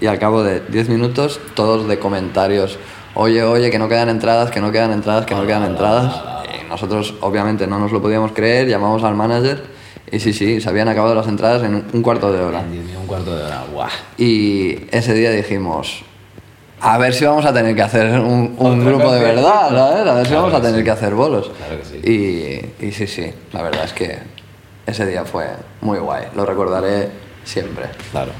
y 0.00 0.06
al 0.06 0.18
cabo 0.18 0.42
de 0.42 0.60
10 0.60 0.88
minutos, 0.88 1.40
todos 1.54 1.86
de 1.88 1.98
comentarios, 1.98 2.78
oye, 3.14 3.42
oye, 3.42 3.70
que 3.70 3.78
no 3.78 3.88
quedan 3.88 4.08
entradas, 4.08 4.50
que 4.50 4.60
no 4.60 4.72
quedan 4.72 4.92
entradas, 4.92 5.26
que 5.26 5.34
no 5.34 5.46
quedan 5.46 5.64
entradas. 5.64 6.22
Y 6.62 6.68
nosotros, 6.68 7.14
obviamente, 7.20 7.66
no 7.66 7.78
nos 7.78 7.92
lo 7.92 8.00
podíamos 8.00 8.32
creer, 8.32 8.68
llamamos 8.68 9.02
al 9.04 9.14
manager, 9.14 9.62
y 10.12 10.18
sí, 10.20 10.32
sí, 10.32 10.60
se 10.60 10.68
habían 10.68 10.88
acabado 10.88 11.14
las 11.14 11.26
entradas 11.28 11.62
en 11.62 11.84
un- 11.92 12.02
cuarto 12.02 12.32
de 12.32 12.40
hora. 12.40 12.60
En 12.60 12.96
un 12.96 13.06
cuarto 13.06 13.36
de 13.36 13.44
hora. 13.44 13.64
Guau. 13.72 13.88
Y 14.18 14.78
ese 14.90 15.14
día 15.14 15.30
dijimos, 15.30 16.02
a 16.80 16.98
ver 16.98 17.12
si 17.14 17.24
vamos 17.24 17.44
a 17.44 17.52
tener 17.52 17.74
que 17.74 17.82
hacer 17.82 18.18
un, 18.20 18.54
un 18.58 18.84
grupo 18.84 19.12
de 19.12 19.20
verdad, 19.20 19.68
¿sabes? 19.70 20.06
A 20.08 20.14
ver 20.14 20.24
si 20.26 20.30
Claro 20.30 20.42
vamos 20.46 20.58
a 20.58 20.62
tener 20.62 20.78
sí. 20.78 20.84
que 20.84 20.90
hacer 20.90 21.14
bolos. 21.14 21.50
Claro 21.56 21.78
que 21.78 21.84
sí. 21.84 22.70
Y, 22.80 22.86
y 22.86 22.92
sí, 22.92 23.06
sí, 23.06 23.30
la 23.52 23.62
verdad 23.62 23.84
es 23.84 23.92
que 23.92 24.18
ese 24.86 25.06
día 25.06 25.24
fue 25.24 25.46
muy 25.82 25.98
guay. 25.98 26.24
Lo 26.34 26.44
recordaré 26.46 27.10
siempre. 27.44 27.84
Claro. 28.10 28.32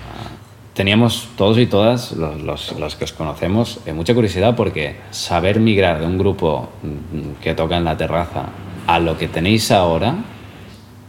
Teníamos 0.75 1.29
todos 1.37 1.59
y 1.59 1.67
todas, 1.67 2.13
los, 2.13 2.41
los- 2.41 2.73
los 2.79 2.97
que 2.97 3.05
os 3.05 3.13
conocemos, 3.13 3.81
eh, 3.87 3.93
mucha 3.93 4.15
curiosidad 4.15 4.57
porque 4.57 4.97
saber 5.11 5.61
migrar 5.61 6.01
de 6.01 6.07
un 6.07 6.17
grupo 6.17 6.71
mm, 6.83 7.43
que 7.43 7.55
toca 7.55 7.77
en 7.77 7.85
la 7.85 7.97
terraza 7.97 8.45
a 8.87 8.99
lo 8.99 9.19
que 9.19 9.29
tenéis 9.29 9.71
ahora 9.73 10.15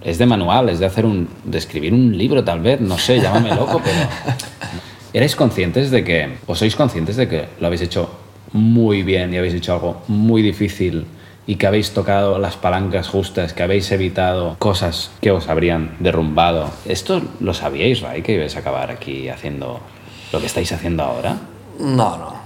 es 0.04 0.18
de 0.18 0.26
manual, 0.26 0.70
es 0.70 0.80
de 0.80 0.86
hacer 0.86 1.06
un, 1.06 1.28
de 1.44 1.58
escribir 1.58 1.94
un 1.94 2.18
libro 2.18 2.44
tal 2.44 2.60
vez, 2.60 2.82
no 2.82 2.98
sé, 2.98 3.20
llámame 3.20 3.56
loco, 3.56 3.82
pero 3.84 3.98
¿erais 5.14 5.36
conscientes 5.36 5.92
de 5.92 6.04
que, 6.04 6.38
o 6.48 6.56
sois 6.56 6.76
conscientes 6.76 7.16
de 7.16 7.28
que 7.28 7.46
lo 7.60 7.68
habéis 7.68 7.82
hecho 7.82 8.10
muy 8.54 9.04
bien 9.04 9.34
y 9.34 9.38
habéis 9.38 9.54
hecho 9.54 9.74
algo 9.74 10.02
muy 10.08 10.42
difícil 10.42 11.06
y 11.48 11.56
que 11.56 11.68
habéis 11.68 11.92
tocado 11.92 12.40
las 12.40 12.56
palancas 12.56 13.08
justas, 13.08 13.54
que 13.54 13.64
habéis 13.64 13.92
evitado 13.92 14.56
cosas 14.60 15.12
que 15.22 15.32
os 15.32 15.50
habrían 15.50 15.96
derrumbado? 16.00 16.70
¿Esto 16.86 17.22
lo 17.40 17.54
sabíais, 17.54 18.02
Ray, 18.02 18.22
que 18.22 18.34
ibais 18.34 18.56
a 18.56 18.60
acabar 18.60 18.92
aquí 18.92 19.30
haciendo 19.30 19.80
lo 20.32 20.40
que 20.40 20.46
estáis 20.46 20.72
haciendo 20.72 21.04
ahora? 21.04 21.38
No, 21.80 22.18
no, 22.18 22.41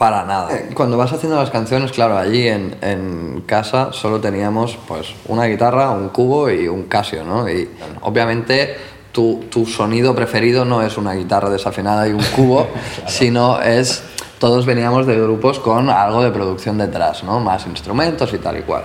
para 0.00 0.24
nada. 0.24 0.56
Eh, 0.56 0.70
Cuando 0.72 0.96
vas 0.96 1.12
haciendo 1.12 1.36
las 1.36 1.50
canciones, 1.50 1.92
claro, 1.92 2.16
allí 2.16 2.48
en, 2.48 2.74
en 2.80 3.42
casa 3.44 3.92
solo 3.92 4.18
teníamos 4.18 4.78
pues 4.88 5.08
una 5.28 5.44
guitarra, 5.44 5.90
un 5.90 6.08
cubo 6.08 6.48
y 6.48 6.68
un 6.68 6.84
Casio, 6.84 7.22
¿no? 7.22 7.46
Y 7.50 7.68
obviamente 8.00 8.78
tu, 9.12 9.44
tu 9.50 9.66
sonido 9.66 10.14
preferido 10.14 10.64
no 10.64 10.80
es 10.80 10.96
una 10.96 11.12
guitarra 11.12 11.50
desafinada 11.50 12.08
y 12.08 12.12
un 12.12 12.24
cubo, 12.34 12.66
sino 13.06 13.60
es... 13.60 14.02
Todos 14.38 14.64
veníamos 14.64 15.06
de 15.06 15.20
grupos 15.20 15.58
con 15.58 15.90
algo 15.90 16.22
de 16.22 16.30
producción 16.30 16.78
detrás, 16.78 17.22
¿no? 17.22 17.38
Más 17.38 17.66
instrumentos 17.66 18.32
y 18.32 18.38
tal 18.38 18.56
y 18.56 18.62
cual. 18.62 18.84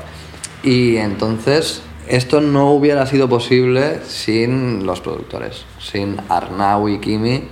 Y 0.63 0.97
entonces 0.97 1.82
esto 2.10 2.41
no 2.41 2.71
hubiera 2.71 3.06
sido 3.06 3.30
posible 3.30 4.01
sin 4.06 4.86
los 4.86 4.99
productores, 4.99 5.63
sin 5.80 6.17
Arnau 6.28 6.89
y 6.89 6.99
Kimi, 6.99 7.47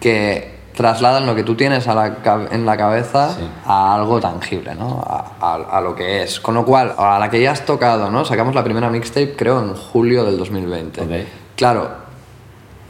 que 0.00 0.51
trasladan 0.74 1.26
lo 1.26 1.34
que 1.34 1.42
tú 1.44 1.54
tienes 1.54 1.86
a 1.88 1.94
la 1.94 2.48
en 2.50 2.64
la 2.64 2.76
cabeza 2.76 3.34
Sí. 3.34 3.46
a 3.66 3.94
algo 3.94 4.20
tangible, 4.20 4.74
¿no? 4.74 5.02
A, 5.06 5.24
a- 5.40 5.78
a 5.78 5.80
lo 5.80 5.94
que 5.94 6.22
es. 6.22 6.40
Con 6.40 6.54
lo 6.54 6.64
cual, 6.64 6.94
a 6.96 7.18
la 7.18 7.28
que 7.30 7.40
ya 7.42 7.52
has 7.52 7.64
tocado, 7.66 8.10
¿no? 8.10 8.24
Sacamos 8.24 8.54
la 8.54 8.64
primera 8.64 8.88
mixtape, 8.90 9.34
creo, 9.36 9.60
en 9.62 9.74
julio 9.74 10.24
del 10.24 10.38
2020. 10.38 11.00
Ok. 11.02 11.26
Claro, 11.56 11.90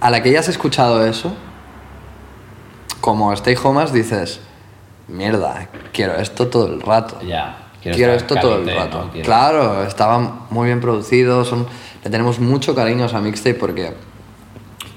a 0.00 0.10
la 0.10 0.22
que 0.22 0.30
ya 0.32 0.40
has 0.40 0.48
escuchado 0.48 1.04
eso, 1.04 1.32
como 3.00 3.32
Stay 3.32 3.56
Homas 3.62 3.92
dices, 3.92 4.40
mierda, 5.08 5.68
quiero 5.92 6.14
esto 6.14 6.48
todo 6.48 6.66
el 6.66 6.80
rato. 6.80 7.18
Ya, 7.22 7.58
Quiero, 7.82 8.12
esto 8.12 8.36
todo 8.36 8.58
el 8.58 8.72
rato. 8.76 9.10
Claro, 9.24 9.82
estaba 9.82 10.18
muy 10.50 10.66
bien 10.68 10.80
producido, 10.80 11.44
son, 11.44 11.66
le 12.04 12.10
tenemos 12.10 12.38
mucho 12.38 12.76
cariño 12.76 13.02
a 13.02 13.06
esa 13.06 13.18
mixtape 13.20 13.54
porque, 13.54 13.92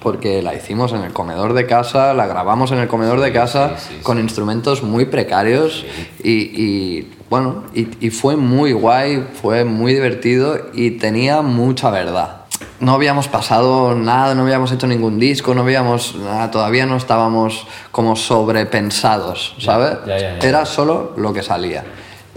porque 0.06 0.44
la 0.44 0.54
hicimos 0.54 0.94
en 0.94 1.02
el 1.02 1.14
comedor 1.14 1.54
de 1.54 1.66
casa, 1.66 2.14
la 2.14 2.28
grabamos 2.28 2.72
en 2.72 2.78
el 2.78 2.88
comedor 2.88 3.22
de 3.22 3.34
casa 3.34 3.72
sí, 3.76 3.96
sí, 3.96 4.02
con 4.04 4.20
instrumentos 4.20 4.84
muy 4.84 5.06
precarios 5.06 5.84
y, 6.24 6.32
y, 6.32 7.12
bueno, 7.28 7.64
y, 7.74 7.88
y 8.06 8.12
fue 8.12 8.36
muy 8.36 8.72
guay, 8.72 9.26
fue 9.42 9.66
muy 9.66 9.96
divertido 9.96 10.60
y 10.76 10.92
tenía 10.92 11.42
mucha 11.42 11.90
verdad. 11.90 12.42
No 12.80 12.94
habíamos 12.94 13.28
pasado 13.28 13.96
nada, 13.96 14.36
no 14.36 14.44
habíamos 14.44 14.72
hecho 14.72 14.86
ningún 14.86 15.18
disco, 15.18 15.56
no 15.56 15.62
habíamos 15.62 16.16
nada, 16.18 16.52
todavía 16.52 16.86
no 16.86 16.98
estábamos 16.98 17.66
como 17.92 18.16
sobrepensados, 18.16 19.56
¿sabes? 19.58 19.98
ya, 20.06 20.20
ya, 20.20 20.40
ya. 20.40 20.48
Era 20.48 20.68
solo 20.68 21.14
lo 21.18 21.34
que 21.34 21.42
salía. 21.42 21.84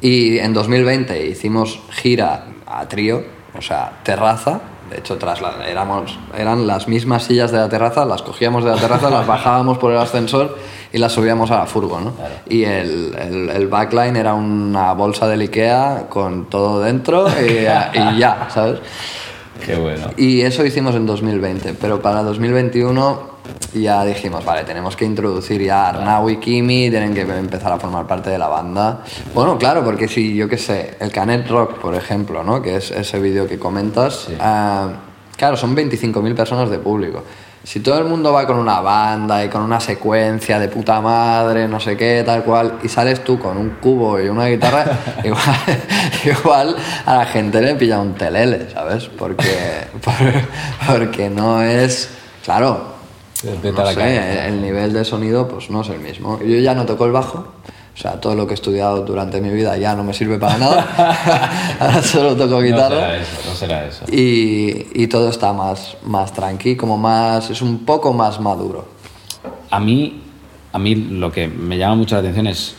Y 0.00 0.38
en 0.38 0.54
2020 0.54 1.26
hicimos 1.26 1.80
gira 1.90 2.46
a 2.64 2.88
trío, 2.88 3.24
o 3.54 3.60
sea, 3.60 3.98
terraza. 4.04 4.62
De 4.90 4.98
hecho, 4.98 5.16
tras 5.18 5.40
la- 5.40 5.66
éramos, 5.68 6.18
eran 6.36 6.66
las 6.66 6.88
mismas 6.88 7.24
sillas 7.24 7.52
de 7.52 7.58
la 7.58 7.68
terraza, 7.68 8.04
las 8.04 8.22
cogíamos 8.22 8.64
de 8.64 8.70
la 8.70 8.76
terraza, 8.76 9.10
las 9.10 9.26
bajábamos 9.26 9.78
por 9.78 9.92
el 9.92 9.98
ascensor 9.98 10.56
y 10.92 10.98
las 10.98 11.12
subíamos 11.12 11.50
a 11.50 11.58
la 11.58 11.66
furgo, 11.66 12.00
¿no? 12.00 12.12
Y 12.48 12.64
el, 12.64 13.14
el- 13.18 13.50
el 13.50 13.66
backline 13.68 14.16
era 14.16 14.34
una 14.34 14.92
bolsa 14.94 15.28
del 15.28 15.40
Ikea 15.42 16.06
con 16.08 16.46
todo 16.46 16.80
dentro 16.80 17.26
y, 17.28 17.66
y 18.14 18.18
ya, 18.18 18.48
¿sabes? 18.50 18.78
Qué 19.64 19.76
bueno. 19.76 20.10
Y 20.16 20.40
eso 20.42 20.64
hicimos 20.64 20.94
en 20.94 21.06
2020, 21.06 21.74
pero 21.74 22.00
para 22.00 22.22
2021 22.22 23.38
ya 23.74 24.04
dijimos, 24.04 24.44
vale, 24.44 24.64
tenemos 24.64 24.96
que 24.96 25.04
introducir 25.04 25.62
ya 25.62 25.84
a 25.84 25.88
Arnau 25.90 26.28
y 26.30 26.38
Kimi, 26.38 26.90
tienen 26.90 27.14
que 27.14 27.22
empezar 27.22 27.72
a 27.72 27.78
formar 27.78 28.06
parte 28.06 28.30
de 28.30 28.38
la 28.38 28.48
banda. 28.48 29.04
Bueno, 29.34 29.58
claro, 29.58 29.84
porque 29.84 30.08
si, 30.08 30.34
yo 30.34 30.48
qué 30.48 30.58
sé, 30.58 30.96
el 31.00 31.10
Canet 31.12 31.48
Rock, 31.48 31.78
por 31.78 31.94
ejemplo, 31.94 32.42
¿no? 32.42 32.62
que 32.62 32.76
es 32.76 32.90
ese 32.90 33.20
vídeo 33.20 33.46
que 33.46 33.58
comentas, 33.58 34.28
ah, 34.40 34.92
Claro, 35.38 35.56
son 35.56 35.76
25.000 35.76 36.34
personas 36.34 36.68
de 36.68 36.80
público. 36.80 37.22
Si 37.64 37.80
todo 37.80 37.98
el 37.98 38.04
mundo 38.04 38.32
va 38.32 38.46
con 38.46 38.56
una 38.56 38.80
banda 38.80 39.44
y 39.44 39.48
con 39.48 39.60
una 39.62 39.78
secuencia 39.80 40.58
de 40.58 40.68
puta 40.68 41.00
madre, 41.02 41.68
no 41.68 41.78
sé 41.80 41.96
qué, 41.96 42.22
tal 42.24 42.42
cual, 42.44 42.78
y 42.82 42.88
sales 42.88 43.22
tú 43.24 43.38
con 43.38 43.58
un 43.58 43.70
cubo 43.80 44.18
y 44.20 44.28
una 44.28 44.46
guitarra, 44.46 44.86
igual, 45.24 45.56
igual 46.24 46.76
a 47.04 47.16
la 47.16 47.26
gente 47.26 47.60
le 47.60 47.74
pilla 47.74 47.98
un 48.00 48.14
telele, 48.14 48.70
¿sabes? 48.72 49.04
Porque, 49.06 49.44
por- 50.04 50.94
porque 50.98 51.28
no 51.30 51.62
es. 51.62 52.10
Claro, 52.44 52.94
no 53.72 53.76
sé, 53.94 54.46
el 54.48 54.62
nivel 54.62 54.92
de 54.94 55.04
sonido 55.04 55.46
pues 55.48 55.68
no 55.68 55.82
es 55.82 55.88
el 55.90 55.98
mismo. 56.00 56.38
Yo 56.40 56.58
ya 56.60 56.74
no 56.74 56.86
toco 56.86 57.04
el 57.04 57.12
bajo, 57.12 57.48
o 57.98 58.00
sea, 58.00 58.12
todo 58.20 58.36
lo 58.36 58.46
que 58.46 58.52
he 58.52 58.54
estudiado 58.54 59.00
durante 59.04 59.40
mi 59.40 59.50
vida 59.50 59.76
ya 59.76 59.96
no 59.96 60.04
me 60.04 60.14
sirve 60.14 60.38
para 60.38 60.56
nada. 60.56 60.86
Ahora 61.80 62.00
solo 62.00 62.36
toco 62.36 62.54
No 62.54 62.60
guitarra. 62.60 62.90
será 62.90 63.16
eso, 63.16 63.36
no 63.48 63.54
será 63.56 63.86
eso. 63.86 64.04
Y, 64.12 64.86
y 65.02 65.08
todo 65.08 65.28
está 65.28 65.52
más, 65.52 65.96
más 66.04 66.32
tranqui, 66.32 66.76
como 66.76 66.96
más, 66.96 67.50
es 67.50 67.60
un 67.60 67.84
poco 67.84 68.12
más 68.12 68.38
maduro. 68.38 68.86
A 69.70 69.80
mí, 69.80 70.22
a 70.72 70.78
mí 70.78 70.94
lo 70.94 71.32
que 71.32 71.48
me 71.48 71.76
llama 71.76 71.96
mucho 71.96 72.14
la 72.14 72.20
atención 72.20 72.46
es, 72.46 72.76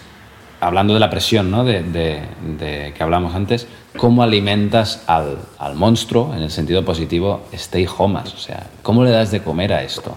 hablando 0.62 0.93
de 0.93 1.01
la 1.01 1.10
presión 1.10 1.51
¿no? 1.51 1.65
de, 1.65 1.84
de- 1.84 2.21
de 2.58 2.93
que 2.95 3.03
hablamos 3.03 3.36
antes, 3.36 3.67
cómo 3.97 4.23
alimentas 4.23 5.03
al, 5.08 5.38
al 5.58 5.75
monstruo, 5.75 6.34
en 6.34 6.43
el 6.43 6.49
sentido 6.51 6.86
positivo, 6.86 7.41
stay 7.51 7.86
homas. 7.97 8.34
O 8.34 8.38
sea, 8.38 8.67
¿cómo 8.84 9.03
le 9.03 9.12
das 9.12 9.32
de 9.32 9.41
comer 9.41 9.73
a 9.73 9.84
esto? 9.84 10.15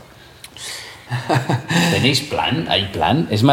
¿Tenéis 1.93 2.21
plan? 2.23 2.67
¿Hay 2.69 2.89
plan? 2.89 3.29
Es 3.31 3.45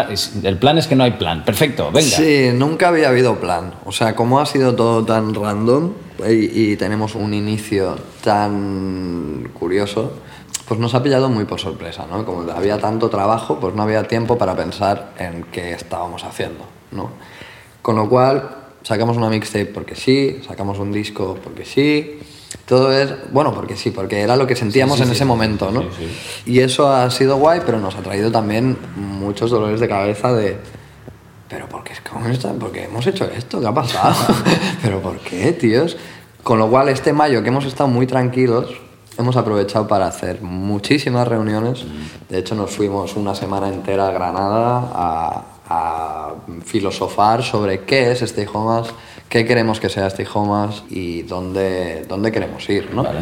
el 0.44 0.58
plan 0.58 0.78
es 0.78 0.88
que 0.88 0.96
no 0.96 1.04
hay 1.04 1.12
plan. 1.12 1.44
Perfecto, 1.44 1.92
venga. 1.92 2.18
Sí, 2.18 2.50
nunca 2.54 2.90
había 2.90 3.10
habido 3.10 3.40
plan. 3.40 3.74
O 3.86 3.92
sea, 3.92 4.16
como 4.16 4.40
ha 4.40 4.46
sido 4.46 4.76
todo 4.76 5.04
tan 5.06 5.34
random 5.34 5.94
y, 6.28 6.72
y 6.72 6.76
tenemos 6.78 7.16
un 7.16 7.34
inicio 7.34 7.98
tan 8.24 9.50
curioso, 9.54 10.14
pues 10.68 10.80
nos 10.80 10.94
ha 10.94 11.02
pillado 11.02 11.30
muy 11.30 11.46
por 11.46 11.60
sorpresa, 11.60 12.06
¿no? 12.10 12.26
Como 12.26 12.50
había 12.52 12.78
tanto 12.78 13.10
trabajo, 13.10 13.60
pues 13.60 13.74
no 13.76 13.84
había 13.84 14.04
tiempo 14.04 14.38
para 14.38 14.56
pensar 14.56 15.14
en 15.18 15.44
qué 15.52 15.74
estábamos 15.74 16.24
haciendo, 16.24 16.66
¿no? 16.92 17.10
Con 17.82 17.96
lo 17.96 18.08
cual, 18.08 18.58
sacamos 18.84 19.18
una 19.18 19.30
mixtape 19.30 19.68
porque 19.68 19.96
sí, 19.96 20.42
sacamos 20.48 20.80
un 20.80 20.92
disco 20.92 21.38
porque 21.44 21.66
sí. 21.66 22.20
Todo 22.70 22.94
es, 22.94 23.12
bueno, 23.34 23.54
porque 23.54 23.76
sí, 23.76 23.90
porque 23.90 24.22
era 24.22 24.38
lo 24.38 24.46
que 24.48 24.56
sentíamos 24.56 24.98
sí, 24.98 25.02
en 25.02 25.08
sí, 25.08 25.14
ese 25.16 25.24
sí, 25.24 25.28
momento, 25.28 25.72
¿no? 25.72 25.82
sí, 25.82 25.90
sí. 25.98 26.52
Y 26.52 26.60
eso 26.60 26.90
ha 26.90 27.10
sido 27.10 27.38
guay, 27.38 27.62
pero 27.66 27.80
nos 27.80 27.96
ha 27.96 28.02
traído 28.02 28.32
también 28.32 28.78
muchos 28.96 29.50
dolores 29.50 29.80
de 29.80 29.88
cabeza 29.90 30.32
de, 30.32 30.60
pero 31.50 31.68
¿por 31.68 31.84
qué? 31.84 31.94
¿Por 32.60 32.72
qué 32.72 32.84
hemos 32.84 33.06
hecho 33.08 33.26
esto? 33.26 33.60
¿Qué 33.60 33.68
ha 33.68 33.74
pasado? 33.74 34.16
¿Pero 34.84 35.02
por 35.02 35.18
qué, 35.18 35.52
tíos? 35.54 35.98
Con 36.44 36.60
lo 36.60 36.70
cual, 36.70 36.90
este 36.90 37.12
mayo 37.12 37.42
que 37.42 37.50
hemos 37.50 37.66
estado 37.66 37.90
muy 37.90 38.06
tranquilos, 38.06 38.70
hemos 39.18 39.36
aprovechado 39.36 39.88
para 39.88 40.08
hacer 40.08 40.42
muchísimas 40.42 41.28
reuniones. 41.28 41.86
De 42.30 42.38
hecho, 42.38 42.54
nos 42.54 42.70
fuimos 42.70 43.16
una 43.16 43.34
semana 43.34 43.68
entera 43.68 44.08
a 44.08 44.12
Granada 44.12 44.92
a, 44.94 45.44
a 45.68 46.34
filosofar 46.64 47.44
sobre 47.44 47.82
qué 47.82 48.12
es 48.12 48.22
Stay 48.22 48.48
Homas, 48.52 48.90
qué 49.30 49.46
queremos 49.46 49.80
que 49.80 49.90
sea 49.90 50.08
Stay 50.08 50.26
Homas 50.34 50.84
y 50.90 51.22
dónde, 51.24 52.06
dónde 52.08 52.32
queremos 52.32 52.68
ir, 52.70 52.94
¿no? 52.94 53.04
Vale. 53.04 53.20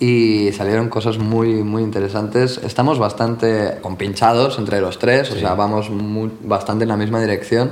Y 0.00 0.50
salieron 0.52 0.88
cosas 0.88 1.18
muy, 1.18 1.62
muy 1.62 1.82
interesantes. 1.82 2.58
Estamos 2.64 2.98
bastante 2.98 3.78
compinchados 3.80 4.58
entre 4.58 4.80
los 4.80 4.98
tres, 4.98 5.30
o 5.30 5.38
sea, 5.38 5.54
vamos 5.54 5.88
muy- 5.90 6.30
bastante 6.42 6.82
en 6.84 6.88
la 6.88 6.96
misma 6.96 7.20
dirección. 7.20 7.70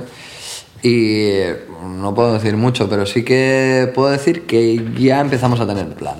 Y 0.81 1.39
no 1.85 2.13
puedo 2.13 2.33
decir 2.33 2.55
mucho, 2.57 2.89
pero 2.89 3.05
sí 3.05 3.23
que 3.23 3.91
puedo 3.93 4.09
decir 4.09 4.45
que 4.45 4.83
ya 4.97 5.19
empezamos 5.21 5.59
a 5.59 5.67
tener 5.67 5.87
plan. 5.95 6.15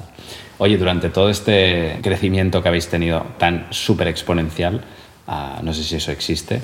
Oye, 0.58 0.78
durante 0.78 1.10
todo 1.10 1.30
este 1.30 2.00
crecimiento 2.02 2.62
que 2.62 2.70
habéis 2.70 2.88
tenido 2.88 3.26
tan 3.38 3.68
súper 3.72 4.08
exponencial, 4.08 4.84
ah, 5.28 5.60
no 5.64 5.74
sé 5.74 5.84
si 5.84 5.96
eso 5.96 6.12
existe, 6.12 6.62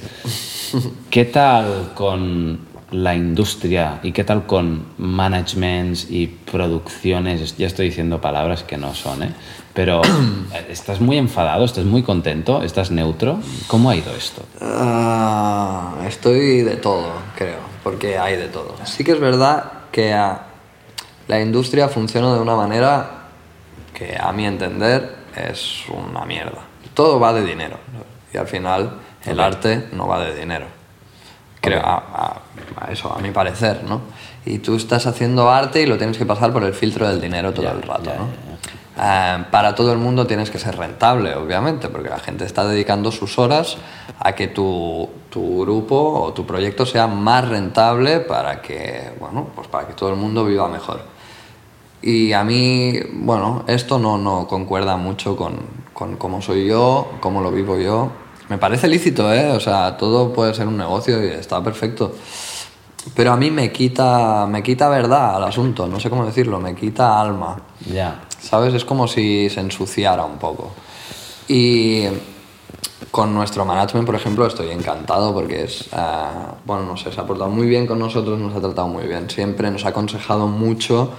¿qué 1.10 1.25
tal 1.25 1.91
con 1.95 2.60
la 2.91 3.15
industria 3.15 3.99
y 4.04 4.12
qué 4.12 4.23
tal 4.23 4.45
con 4.45 4.86
managements 4.97 6.08
y 6.10 6.28
producciones? 6.28 7.58
Ya 7.58 7.67
estoy 7.67 7.88
diciendo 7.88 8.21
palabras 8.21 8.63
que 8.63 8.78
no 8.78 8.93
son, 8.93 9.23
¿eh? 9.23 9.34
Pero 9.73 10.02
eh, 10.04 10.67
¿estás 10.69 10.99
muy 10.99 11.17
enfadado? 11.17 11.65
¿Estás 11.65 11.86
muy 11.86 12.04
contento? 12.04 12.63
¿Estás 12.63 12.91
neutro? 12.91 13.39
¿Cómo 13.67 13.89
ha 13.89 13.95
ido 13.95 14.13
esto? 14.15 14.43
Ah, 14.62 15.95
estoy 16.08 16.62
de 16.62 16.75
todo, 16.78 17.12
creo, 17.36 17.60
porque 17.84 18.17
hay 18.17 18.36
de 18.36 18.47
todo. 18.47 18.75
Sí 18.86 19.04
que 19.04 19.12
es 19.12 19.19
verdad 19.19 19.71
que 19.91 20.13
ah, 20.13 20.47
la 21.28 21.39
industria 21.41 21.88
funciona 21.88 22.34
de 22.34 22.39
una 22.39 22.56
manera 22.56 23.28
que 23.93 24.17
a 24.19 24.32
mi 24.32 24.45
entender 24.45 25.17
es 25.36 25.84
una 25.89 26.25
mierda. 26.25 26.62
Todo 26.93 27.19
va 27.19 27.34
de 27.34 27.45
dinero 27.45 27.78
y 28.34 28.38
al 28.38 28.47
final 28.47 28.99
el 29.25 29.39
arte 29.39 29.89
no 29.93 30.08
va 30.08 30.23
de 30.25 30.36
dinero. 30.36 30.78
Creo, 31.61 31.81
a, 31.81 31.95
a- 31.97 32.41
a 32.87 32.91
eso, 32.91 33.13
a 33.13 33.19
mi 33.19 33.31
parecer, 33.31 33.83
¿no? 33.87 34.01
Y 34.45 34.59
tú 34.59 34.75
estás 34.75 35.05
haciendo 35.07 35.49
arte 35.51 35.81
y 35.81 35.85
lo 35.85 35.97
tienes 35.97 36.17
que 36.17 36.25
pasar 36.25 36.53
por 36.53 36.63
el 36.63 36.73
filtro 36.73 37.07
del 37.07 37.19
dinero 37.19 37.51
todo 37.53 37.63
Ya, 37.65 37.71
el 37.71 37.81
rato, 37.81 38.03
ya, 38.05 38.15
¿no? 38.15 38.27
ya, 38.97 39.39
Eh, 39.41 39.45
para 39.51 39.75
todo 39.75 39.91
el 39.93 39.97
mundo 39.99 40.25
tienes 40.27 40.49
que 40.49 40.59
ser 40.59 40.77
rentable, 40.77 41.33
obviamente, 41.35 41.87
porque 41.89 42.09
la 42.09 42.19
gente 42.19 42.43
está 42.45 42.65
dedicando 42.65 43.11
sus 43.11 43.37
horas 43.39 43.77
a 44.19 44.33
que 44.33 44.47
tu, 44.47 45.09
tu 45.29 45.61
grupo 45.61 45.95
o 46.21 46.33
tu 46.33 46.45
proyecto 46.45 46.85
sea 46.85 47.07
más 47.07 47.47
rentable 47.47 48.19
para 48.19 48.61
que, 48.61 49.13
bueno, 49.19 49.47
pues 49.55 49.67
para 49.67 49.87
que 49.87 49.93
todo 49.93 50.09
el 50.09 50.15
mundo 50.17 50.43
viva 50.45 50.67
mejor. 50.67 51.01
Y 52.01 52.31
a 52.33 52.43
mí, 52.43 52.93
bueno, 53.13 53.63
esto 53.67 53.99
no, 53.99 54.17
no 54.17 54.47
concuerda 54.47 54.95
mucho 54.97 55.35
con, 55.35 55.57
con 55.93 56.15
cómo 56.17 56.41
soy 56.41 56.65
yo, 56.67 57.11
cómo 57.19 57.41
lo 57.41 57.51
vivo 57.51 57.77
yo. 57.77 58.09
Me 58.49 58.57
parece 58.57 58.88
lícito, 58.88 59.31
¿eh? 59.31 59.51
O 59.51 59.59
sea, 59.59 59.95
todo 59.95 60.33
puede 60.33 60.53
ser 60.53 60.67
un 60.67 60.77
negocio 60.77 61.23
y 61.23 61.27
está 61.27 61.63
perfecto. 61.63 62.15
Pero 63.15 63.31
a 63.31 63.38
mí 63.38 63.51
me 63.51 63.71
quita, 63.71 64.45
me 64.47 64.62
quita 64.62 64.89
verdad 64.89 65.38
al 65.38 65.43
asunto, 65.43 65.88
no 65.88 65.99
sé 65.99 66.09
cómo 66.09 66.25
decirlo, 66.25 66.59
me 66.59 66.75
quita 66.75 67.21
alma. 67.21 67.57
Ya. 67.91 68.21
¿Sabes? 68.41 68.73
Es 68.73 68.85
como 68.85 69.07
si 69.07 69.49
se 69.49 69.62
ensuciara 69.62 70.25
un 70.25 70.38
poco. 70.38 70.71
Y 71.47 72.05
con 73.12 73.33
nuestro 73.33 73.65
management, 73.65 74.05
por 74.05 74.15
ejemplo, 74.15 74.45
estoy 74.45 74.69
encantado 74.69 75.33
porque 75.33 75.63
es, 75.63 75.89
ah, 75.93 76.55
bueno, 76.65 76.83
no 76.83 76.97
sé, 76.97 77.12
se 77.12 77.21
ha 77.21 77.25
portado 77.25 77.49
muy 77.49 77.67
bien 77.67 77.88
con 77.88 77.99
nosotros, 77.99 78.38
nos 78.39 78.55
ha 78.55 78.59
tratado 78.59 78.88
muy 78.88 79.05
bien, 79.05 79.29
siempre 79.29 79.71
nos 79.71 79.85
ha 79.85 79.89
aconsejado 79.89 80.47
mucho. 80.47 81.12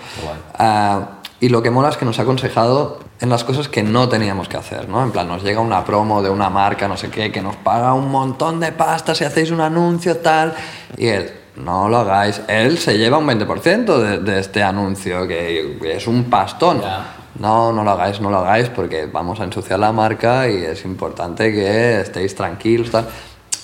Ah, 0.54 1.19
y 1.40 1.48
lo 1.48 1.62
que 1.62 1.70
mola 1.70 1.88
es 1.88 1.96
que 1.96 2.04
nos 2.04 2.18
ha 2.18 2.22
aconsejado 2.22 2.98
en 3.20 3.30
las 3.30 3.44
cosas 3.44 3.68
que 3.68 3.82
no 3.82 4.08
teníamos 4.08 4.48
que 4.48 4.58
hacer, 4.58 4.88
¿no? 4.88 5.02
En 5.02 5.10
plan, 5.10 5.26
nos 5.26 5.42
llega 5.42 5.60
una 5.60 5.84
promo 5.84 6.22
de 6.22 6.28
una 6.28 6.50
marca, 6.50 6.86
no 6.86 6.96
sé 6.96 7.08
qué, 7.08 7.32
que 7.32 7.40
nos 7.40 7.56
paga 7.56 7.94
un 7.94 8.10
montón 8.10 8.60
de 8.60 8.72
pasta 8.72 9.14
si 9.14 9.24
hacéis 9.24 9.50
un 9.50 9.60
anuncio, 9.60 10.18
tal. 10.18 10.54
Y 10.96 11.06
él, 11.06 11.32
no 11.56 11.88
lo 11.88 11.98
hagáis. 11.98 12.42
Él 12.46 12.78
se 12.78 12.98
lleva 12.98 13.18
un 13.18 13.26
20% 13.26 13.98
de, 13.98 14.18
de 14.18 14.38
este 14.38 14.62
anuncio, 14.62 15.26
que 15.26 15.78
es 15.82 16.06
un 16.06 16.24
pastón. 16.24 16.82
Ya. 16.82 17.16
No, 17.38 17.72
no 17.72 17.84
lo 17.84 17.92
hagáis, 17.92 18.20
no 18.20 18.30
lo 18.30 18.38
hagáis, 18.38 18.68
porque 18.68 19.06
vamos 19.06 19.40
a 19.40 19.44
ensuciar 19.44 19.78
la 19.78 19.92
marca 19.92 20.48
y 20.48 20.56
es 20.56 20.84
importante 20.84 21.50
que 21.52 22.00
estéis 22.00 22.34
tranquilos, 22.34 22.90
tal. 22.90 23.08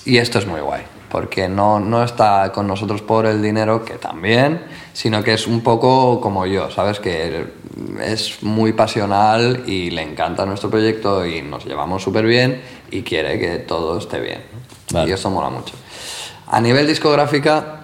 Y 0.03 0.17
esto 0.17 0.39
es 0.39 0.47
muy 0.47 0.61
guay, 0.61 0.81
porque 1.09 1.47
no, 1.47 1.79
no 1.79 2.03
está 2.03 2.51
con 2.51 2.67
nosotros 2.67 3.01
por 3.01 3.25
el 3.25 3.41
dinero, 3.41 3.83
que 3.85 3.93
también, 3.95 4.63
sino 4.93 5.23
que 5.23 5.33
es 5.33 5.47
un 5.47 5.61
poco 5.61 6.19
como 6.21 6.45
yo, 6.45 6.69
¿sabes? 6.71 6.99
Que 6.99 7.45
es 8.03 8.41
muy 8.43 8.73
pasional 8.73 9.63
y 9.67 9.89
le 9.91 10.01
encanta 10.01 10.45
nuestro 10.45 10.69
proyecto 10.69 11.25
y 11.25 11.41
nos 11.41 11.65
llevamos 11.65 12.03
súper 12.03 12.25
bien 12.25 12.61
y 12.91 13.03
quiere 13.03 13.39
que 13.39 13.57
todo 13.59 13.97
esté 13.99 14.19
bien. 14.19 14.43
Vale. 14.91 15.09
Y 15.09 15.13
eso 15.13 15.29
mola 15.29 15.49
mucho. 15.49 15.75
A 16.47 16.59
nivel 16.61 16.87
discográfica, 16.87 17.81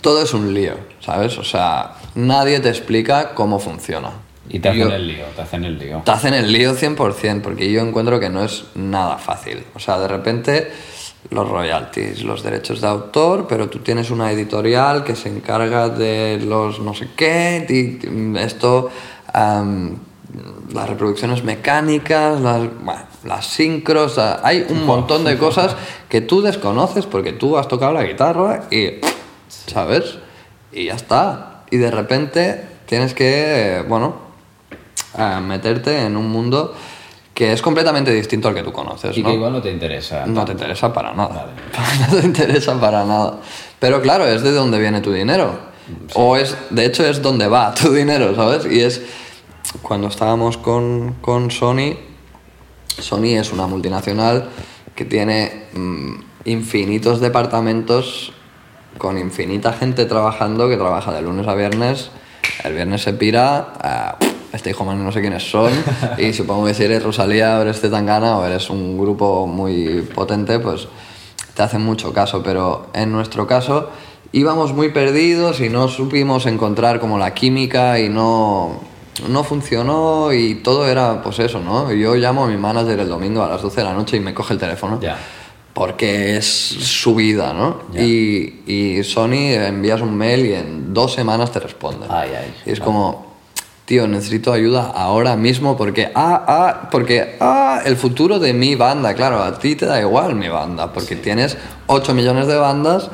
todo 0.00 0.22
es 0.22 0.32
un 0.32 0.54
lío, 0.54 0.74
¿sabes? 1.00 1.36
O 1.38 1.44
sea, 1.44 1.94
nadie 2.14 2.60
te 2.60 2.68
explica 2.68 3.34
cómo 3.34 3.58
funciona. 3.58 4.10
Y 4.50 4.60
te 4.60 4.70
hacen 4.70 4.80
Yo- 4.88 4.94
el 4.94 5.06
lío, 5.08 5.24
te 5.36 5.42
hacen 5.42 5.64
el 5.64 5.78
lío. 5.78 6.02
te 6.04 6.10
hacen 6.10 6.32
el 6.34 6.50
lío 6.50 6.74
100%, 6.74 7.42
porque 7.42 7.70
yo 7.70 7.82
encuentro 7.82 8.18
que 8.18 8.30
no 8.30 8.42
es 8.44 8.64
nada 8.74 9.18
fácil. 9.18 9.62
O 9.74 9.78
sea, 9.78 9.98
de 9.98 10.08
repente 10.08 10.72
los 11.30 11.48
royalties, 11.48 12.22
los 12.22 12.42
derechos 12.42 12.80
de 12.80 12.88
autor, 12.88 13.46
pero 13.48 13.68
tú 13.68 13.80
tienes 13.80 14.10
una 14.10 14.32
editorial 14.32 15.04
que 15.04 15.14
se 15.14 15.28
encarga 15.28 15.88
de 15.88 16.40
los 16.42 16.80
no 16.80 16.94
sé 16.94 17.08
qué, 17.16 17.66
y 17.68 18.38
esto, 18.38 18.88
am, 19.32 19.98
las 20.72 20.88
reproducciones 20.88 21.44
mecánicas, 21.44 22.40
las, 22.40 22.60
bueno, 22.82 23.02
las 23.24 23.46
sincros, 23.46 24.18
hay 24.18 24.66
un 24.68 24.86
montón 24.86 25.24
de 25.24 25.36
cosas 25.38 25.76
que 26.08 26.20
tú 26.20 26.40
desconoces 26.40 27.06
porque 27.06 27.32
tú 27.32 27.56
has 27.58 27.68
tocado 27.68 27.92
la 27.92 28.04
guitarra 28.04 28.64
y, 28.70 29.00
¿sabes? 29.48 30.18
Y 30.72 30.86
ya 30.86 30.94
está. 30.94 31.64
Y 31.70 31.76
de 31.76 31.90
repente 31.90 32.64
tienes 32.86 33.14
que, 33.14 33.84
bueno, 33.88 34.16
a 35.14 35.40
meterte 35.40 36.04
en 36.04 36.16
un 36.16 36.30
mundo 36.30 36.74
que 37.38 37.52
es 37.52 37.62
completamente 37.62 38.10
distinto 38.10 38.48
al 38.48 38.54
que 38.56 38.64
tú 38.64 38.72
conoces, 38.72 39.16
Y 39.16 39.22
¿no? 39.22 39.28
que 39.28 39.34
igual 39.36 39.52
no 39.52 39.62
te 39.62 39.70
interesa. 39.70 40.26
No 40.26 40.44
te 40.44 40.50
interesa 40.50 40.92
para 40.92 41.14
nada. 41.14 41.46
Vale. 41.46 42.08
no 42.10 42.20
te 42.20 42.26
interesa 42.26 42.80
para 42.80 43.04
nada. 43.04 43.38
Pero 43.78 44.02
claro, 44.02 44.26
es 44.26 44.42
de 44.42 44.50
donde 44.50 44.80
viene 44.80 45.00
tu 45.00 45.12
dinero. 45.12 45.56
O 46.14 46.36
es, 46.36 46.56
de 46.70 46.84
hecho, 46.84 47.06
es 47.06 47.22
donde 47.22 47.46
va 47.46 47.72
tu 47.80 47.92
dinero, 47.92 48.34
¿sabes? 48.34 48.66
Y 48.66 48.80
es, 48.80 49.02
cuando 49.82 50.08
estábamos 50.08 50.56
con, 50.56 51.14
con 51.20 51.52
Sony, 51.52 51.94
Sony 52.98 53.36
es 53.38 53.52
una 53.52 53.68
multinacional 53.68 54.48
que 54.96 55.04
tiene 55.04 55.66
mm, 55.74 56.14
infinitos 56.44 57.20
departamentos 57.20 58.32
con 58.98 59.16
infinita 59.16 59.72
gente 59.74 60.06
trabajando 60.06 60.68
que 60.68 60.76
trabaja 60.76 61.12
de 61.12 61.22
lunes 61.22 61.46
a 61.46 61.54
viernes. 61.54 62.10
El 62.64 62.74
viernes 62.74 63.02
se 63.02 63.12
pira, 63.12 64.18
este 64.52 64.70
hijo 64.70 64.84
más 64.84 64.96
no 64.96 65.12
sé 65.12 65.20
quiénes 65.20 65.50
son, 65.50 65.72
y 66.18 66.32
supongo 66.34 66.66
que 66.66 66.74
si 66.74 66.84
eres 66.84 67.02
Rosalía 67.02 67.58
o 67.58 67.62
eres 67.62 67.80
Zetangana 67.80 68.38
o 68.38 68.44
eres 68.44 68.70
un 68.70 68.98
grupo 68.98 69.46
muy 69.46 70.02
potente, 70.14 70.58
pues 70.58 70.88
te 71.54 71.62
hacen 71.62 71.84
mucho 71.84 72.12
caso. 72.12 72.42
Pero 72.42 72.86
en 72.94 73.12
nuestro 73.12 73.46
caso 73.46 73.90
íbamos 74.32 74.72
muy 74.72 74.90
perdidos 74.90 75.60
y 75.60 75.68
no 75.68 75.88
supimos 75.88 76.46
encontrar 76.46 77.00
como 77.00 77.18
la 77.18 77.34
química 77.34 77.98
y 77.98 78.08
no, 78.08 78.80
no 79.28 79.44
funcionó 79.44 80.32
y 80.32 80.56
todo 80.56 80.86
era 80.86 81.22
pues 81.22 81.38
eso, 81.38 81.60
¿no? 81.60 81.92
Yo 81.92 82.14
llamo 82.14 82.44
a 82.44 82.46
mi 82.46 82.56
manager 82.56 83.00
el 83.00 83.08
domingo 83.08 83.42
a 83.42 83.48
las 83.48 83.62
12 83.62 83.80
de 83.80 83.84
la 83.84 83.94
noche 83.94 84.16
y 84.16 84.20
me 84.20 84.34
coge 84.34 84.54
el 84.54 84.60
teléfono. 84.60 85.00
Ya. 85.00 85.18
Porque 85.74 86.36
es 86.36 86.46
su 86.46 87.14
vida, 87.14 87.52
¿no? 87.52 87.82
Ya. 87.92 88.02
Y, 88.02 88.62
y 88.66 89.04
Sony 89.04 89.52
envías 89.54 90.00
un 90.00 90.16
mail 90.16 90.46
y 90.46 90.54
en 90.54 90.92
dos 90.92 91.12
semanas 91.14 91.52
te 91.52 91.60
responden. 91.60 92.10
Ay, 92.10 92.30
ay, 92.36 92.54
y 92.66 92.70
es 92.72 92.80
vale. 92.80 92.84
como, 92.84 93.27
tío, 93.88 94.06
necesito 94.06 94.52
ayuda 94.52 94.92
ahora 94.94 95.34
mismo 95.34 95.74
porque, 95.74 96.12
ah, 96.14 96.44
ah, 96.46 96.88
porque, 96.90 97.38
ah, 97.40 97.80
el 97.86 97.96
futuro 97.96 98.38
de 98.38 98.52
mi 98.52 98.74
banda, 98.74 99.14
claro, 99.14 99.42
a 99.42 99.58
ti 99.58 99.76
te 99.76 99.86
da 99.86 99.98
igual 99.98 100.34
mi 100.34 100.48
banda, 100.50 100.92
porque 100.92 101.16
tienes 101.16 101.56
8 101.86 102.12
millones 102.12 102.46
de 102.48 102.56
bandas 102.56 103.08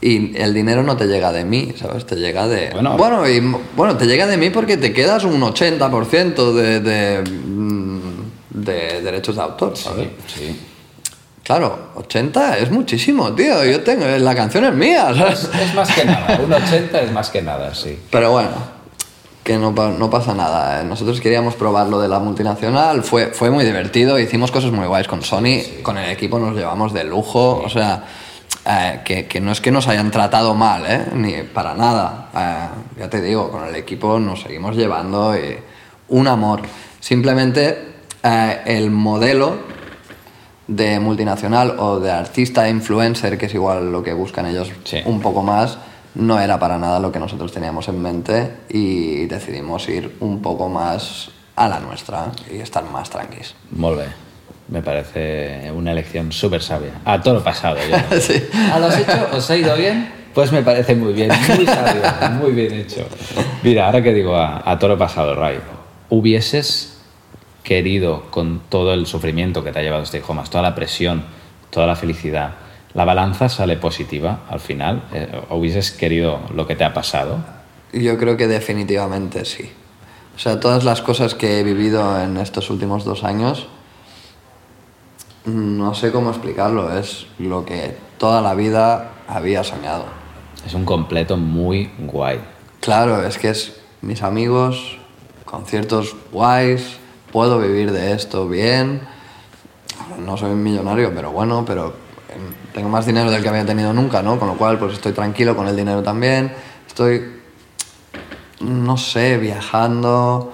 y 0.00 0.40
el 0.40 0.54
dinero 0.54 0.84
no 0.84 0.96
te 0.96 1.08
llega 1.08 1.32
de 1.32 1.44
mí, 1.44 1.74
¿sabes? 1.76 2.06
Te 2.06 2.14
llega 2.14 2.46
de... 2.46 2.70
Bueno. 2.70 2.96
bueno, 2.96 3.28
y, 3.28 3.40
bueno 3.74 3.96
te 3.96 4.06
llega 4.06 4.28
de 4.28 4.36
mí 4.36 4.50
porque 4.50 4.76
te 4.76 4.92
quedas 4.92 5.24
un 5.24 5.40
80% 5.40 6.52
de, 6.52 6.78
de, 6.78 7.24
mm, 7.24 8.00
de 8.50 9.02
derechos 9.02 9.34
de 9.34 9.42
autor, 9.42 9.76
¿sabes? 9.76 10.06
Sí, 10.28 10.38
sí. 10.38 10.60
Claro, 11.42 11.88
80 11.96 12.58
es 12.58 12.70
muchísimo, 12.70 13.32
tío. 13.32 13.64
Yo 13.64 13.80
tengo, 13.80 14.06
la 14.06 14.34
canción 14.36 14.66
es 14.66 14.74
mía, 14.74 15.12
¿sabes? 15.16 15.50
Es 15.60 15.74
más 15.74 15.92
que 15.92 16.04
nada, 16.04 16.40
un 16.44 16.52
80 16.52 17.00
es 17.00 17.10
más 17.10 17.28
que 17.28 17.42
nada, 17.42 17.74
sí. 17.74 17.98
Pero 18.08 18.30
bueno, 18.30 18.81
que 19.42 19.58
no, 19.58 19.72
no 19.72 20.10
pasa 20.10 20.34
nada. 20.34 20.80
¿eh? 20.80 20.84
Nosotros 20.84 21.20
queríamos 21.20 21.54
probar 21.54 21.88
lo 21.88 22.00
de 22.00 22.08
la 22.08 22.18
multinacional, 22.18 23.02
fue, 23.02 23.26
fue 23.28 23.50
muy 23.50 23.64
divertido, 23.64 24.18
hicimos 24.18 24.50
cosas 24.50 24.70
muy 24.70 24.86
guays 24.86 25.08
con 25.08 25.22
Sony, 25.22 25.82
con 25.82 25.98
el 25.98 26.10
equipo 26.10 26.38
nos 26.38 26.54
llevamos 26.54 26.92
de 26.92 27.04
lujo, 27.04 27.62
o 27.64 27.68
sea, 27.68 28.04
eh, 28.64 29.00
que, 29.04 29.26
que 29.26 29.40
no 29.40 29.50
es 29.50 29.60
que 29.60 29.72
nos 29.72 29.88
hayan 29.88 30.10
tratado 30.12 30.54
mal, 30.54 30.84
¿eh? 30.86 31.06
ni 31.14 31.42
para 31.42 31.74
nada. 31.74 32.28
Eh, 32.34 33.00
ya 33.00 33.10
te 33.10 33.20
digo, 33.20 33.50
con 33.50 33.64
el 33.66 33.74
equipo 33.74 34.20
nos 34.20 34.42
seguimos 34.42 34.76
llevando 34.76 35.36
y 35.36 35.58
un 36.08 36.28
amor. 36.28 36.62
Simplemente 37.00 37.90
el 38.22 38.92
modelo 38.92 39.56
de 40.68 41.00
multinacional 41.00 41.74
o 41.78 41.98
de 41.98 42.12
artista 42.12 42.68
influencer, 42.68 43.36
que 43.36 43.46
es 43.46 43.54
igual 43.54 43.90
lo 43.90 44.02
que 44.04 44.12
buscan 44.12 44.46
ellos 44.46 44.70
Sí. 44.84 45.00
un 45.04 45.20
poco 45.20 45.42
más, 45.42 45.78
no 46.14 46.40
era 46.40 46.58
para 46.58 46.78
nada 46.78 47.00
lo 47.00 47.10
que 47.10 47.18
nosotros 47.18 47.52
teníamos 47.52 47.88
en 47.88 48.00
mente 48.00 48.50
y 48.68 49.26
decidimos 49.26 49.88
ir 49.88 50.16
un 50.20 50.42
poco 50.42 50.68
más 50.68 51.30
a 51.56 51.68
la 51.68 51.80
nuestra 51.80 52.32
y 52.50 52.58
estar 52.58 52.84
más 52.84 53.10
tranquilos. 53.10 53.54
Molt 53.70 53.98
bé. 53.98 54.06
Me 54.68 54.80
parece 54.82 55.70
una 55.74 55.92
elección 55.92 56.32
súper 56.32 56.62
sabia. 56.62 56.92
A 57.04 57.20
todo 57.20 57.34
lo 57.34 57.44
pasado. 57.44 57.76
yo. 57.76 57.96
Sí. 58.20 58.42
¿Ah, 58.72 58.78
lo 58.78 58.86
has 58.86 58.98
hecho? 58.98 59.28
¿Os 59.32 59.50
ha 59.50 59.56
ido 59.56 59.76
bien? 59.76 60.12
Pues 60.34 60.50
me 60.50 60.62
parece 60.62 60.94
muy 60.94 61.12
bien, 61.12 61.30
muy 61.56 61.66
sabio, 61.66 62.02
muy 62.40 62.52
bien 62.52 62.72
hecho. 62.72 63.06
Mira, 63.62 63.84
ahora 63.86 64.02
que 64.02 64.14
digo 64.14 64.34
a, 64.34 64.62
a 64.64 64.78
todo 64.78 64.90
lo 64.90 64.98
pasado, 64.98 65.34
Ray, 65.34 65.58
¿hubieses 66.08 67.02
querido 67.62 68.30
con 68.30 68.60
todo 68.70 68.94
el 68.94 69.06
sufrimiento 69.06 69.62
que 69.62 69.72
te 69.72 69.80
ha 69.80 69.82
llevado 69.82 70.02
este 70.04 70.18
hijo 70.18 70.32
más, 70.32 70.48
toda 70.48 70.62
la 70.62 70.74
presión, 70.74 71.24
toda 71.68 71.86
la 71.86 71.96
felicidad, 71.96 72.52
la 72.94 73.04
balanza 73.04 73.48
sale 73.48 73.76
positiva 73.76 74.40
al 74.48 74.60
final? 74.60 75.04
Eh, 75.12 75.42
¿Hubieses 75.50 75.92
querido 75.92 76.40
lo 76.54 76.66
que 76.66 76.76
te 76.76 76.84
ha 76.84 76.92
pasado? 76.92 77.38
Yo 77.92 78.18
creo 78.18 78.36
que 78.36 78.48
definitivamente 78.48 79.44
sí. 79.44 79.70
O 80.34 80.38
sea, 80.38 80.60
todas 80.60 80.84
las 80.84 81.02
cosas 81.02 81.34
que 81.34 81.60
he 81.60 81.62
vivido 81.62 82.20
en 82.20 82.36
estos 82.36 82.70
últimos 82.70 83.04
dos 83.04 83.22
años, 83.24 83.66
no 85.44 85.94
sé 85.94 86.10
cómo 86.12 86.30
explicarlo, 86.30 86.96
es 86.96 87.26
lo 87.38 87.64
que 87.64 87.96
toda 88.18 88.40
la 88.40 88.54
vida 88.54 89.10
había 89.28 89.64
soñado. 89.64 90.04
Es 90.66 90.74
un 90.74 90.84
completo 90.84 91.36
muy 91.36 91.90
guay. 91.98 92.40
Claro, 92.80 93.24
es 93.26 93.38
que 93.38 93.50
es 93.50 93.80
mis 94.00 94.22
amigos, 94.22 94.98
conciertos 95.44 96.16
guays, 96.30 96.96
puedo 97.30 97.58
vivir 97.58 97.92
de 97.92 98.12
esto 98.12 98.48
bien. 98.48 99.02
No 100.18 100.36
soy 100.36 100.52
un 100.52 100.62
millonario, 100.62 101.12
pero 101.14 101.30
bueno, 101.30 101.64
pero 101.66 101.94
tengo 102.72 102.88
más 102.88 103.06
dinero 103.06 103.30
del 103.30 103.42
que 103.42 103.48
había 103.48 103.64
tenido 103.64 103.92
nunca, 103.92 104.22
¿no? 104.22 104.38
Con 104.38 104.48
lo 104.48 104.56
cual, 104.56 104.78
pues 104.78 104.94
estoy 104.94 105.12
tranquilo 105.12 105.56
con 105.56 105.68
el 105.68 105.76
dinero 105.76 106.02
también. 106.02 106.52
Estoy, 106.86 107.22
no 108.60 108.96
sé, 108.96 109.38
viajando. 109.38 110.52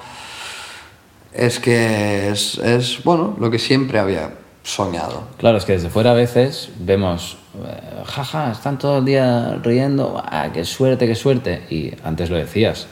Es 1.33 1.61
que 1.61 2.31
es, 2.31 2.59
es, 2.59 3.03
bueno, 3.05 3.37
lo 3.39 3.51
que 3.51 3.59
siempre 3.59 3.99
había 3.99 4.33
soñado. 4.63 5.29
Claro, 5.39 5.59
es 5.59 5.65
que 5.65 5.73
desde 5.73 5.89
fuera 5.89 6.11
a 6.11 6.15
veces 6.15 6.71
vemos, 6.79 7.39
eh, 7.65 8.03
jaja, 8.05 8.53
están 8.53 8.79
todo 8.79 8.99
el 8.99 9.05
día 9.05 9.59
riendo, 9.63 10.23
ah, 10.25 10.49
qué 10.53 10.65
suerte, 10.65 11.07
qué 11.07 11.15
suerte. 11.15 11.67
Y 11.71 11.93
antes 12.05 12.31
lo 12.31 12.37
decías, 12.37 12.87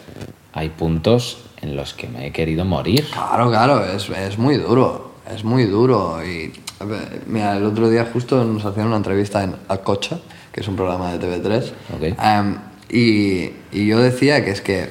hay 0.53 0.71
puntos 0.71 1.39
en 1.61 1.77
los 1.77 1.93
que 1.95 2.09
me 2.09 2.29
he 2.29 2.33
querido 2.33 2.65
morir. 2.65 3.07
Claro, 3.13 3.51
claro, 3.51 3.85
es, 3.85 4.09
es 4.09 4.39
muy 4.39 4.57
duro, 4.57 5.13
es 5.35 5.45
muy 5.45 5.65
duro. 5.65 6.25
Y 6.25 6.53
mira, 7.27 7.57
el 7.57 7.65
otro 7.65 7.89
día 7.89 8.09
justo 8.13 8.45
nos 8.45 8.65
hacían 8.65 8.87
una 8.89 8.97
entrevista 8.97 9.43
en 9.43 9.57
Acocha, 9.69 10.19
que 10.53 10.61
es 10.61 10.69
un 10.69 10.77
programa 10.77 11.13
de 11.13 11.19
TV3, 11.21 11.73
Ok. 11.95 12.19
em, 12.23 12.57
y, 12.89 13.51
y 13.73 13.87
yo 13.87 13.99
decía 13.99 14.45
que 14.45 14.51
es 14.51 14.61
que 14.61 14.89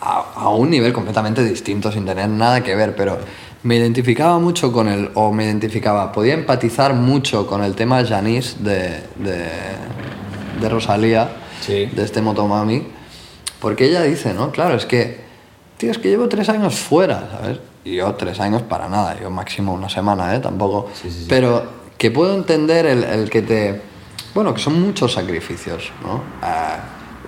a, 0.00 0.24
a 0.34 0.48
un 0.48 0.70
nivel 0.70 0.92
completamente 0.92 1.44
distinto, 1.44 1.92
sin 1.92 2.06
tener 2.06 2.28
nada 2.28 2.62
que 2.62 2.74
ver, 2.74 2.96
pero 2.96 3.18
me 3.62 3.76
identificaba 3.76 4.38
mucho 4.38 4.72
con 4.72 4.88
el, 4.88 5.10
o 5.14 5.32
me 5.32 5.44
identificaba, 5.44 6.10
podía 6.12 6.34
empatizar 6.34 6.94
mucho 6.94 7.46
con 7.46 7.62
el 7.62 7.74
tema 7.74 8.02
Janice 8.04 8.56
de, 8.60 9.02
de, 9.16 9.48
de 10.60 10.68
Rosalía, 10.68 11.30
Sí. 11.60 11.84
de 11.94 12.02
este 12.04 12.22
Motomami, 12.22 12.86
porque 13.60 13.84
ella 13.84 14.00
dice, 14.02 14.32
¿no? 14.32 14.50
Claro, 14.50 14.76
es 14.76 14.86
que, 14.86 15.20
tío, 15.76 15.90
es 15.90 15.98
que 15.98 16.08
llevo 16.08 16.26
tres 16.26 16.48
años 16.48 16.74
fuera, 16.76 17.28
¿sabes? 17.30 17.58
Y 17.84 17.96
yo 17.96 18.14
tres 18.14 18.38
años 18.40 18.62
para 18.62 18.88
nada, 18.88 19.18
yo 19.20 19.30
máximo 19.30 19.72
una 19.72 19.88
semana, 19.88 20.34
¿eh? 20.34 20.40
Tampoco. 20.40 20.88
Sí, 20.94 21.10
sí, 21.10 21.20
sí. 21.20 21.26
Pero 21.28 21.62
que 21.96 22.10
puedo 22.10 22.34
entender 22.34 22.86
el, 22.86 23.04
el 23.04 23.30
que 23.30 23.42
te... 23.42 23.82
Bueno, 24.34 24.52
que 24.54 24.60
son 24.60 24.80
muchos 24.80 25.12
sacrificios, 25.14 25.90
¿no? 26.02 26.20
Ah, 26.42 26.78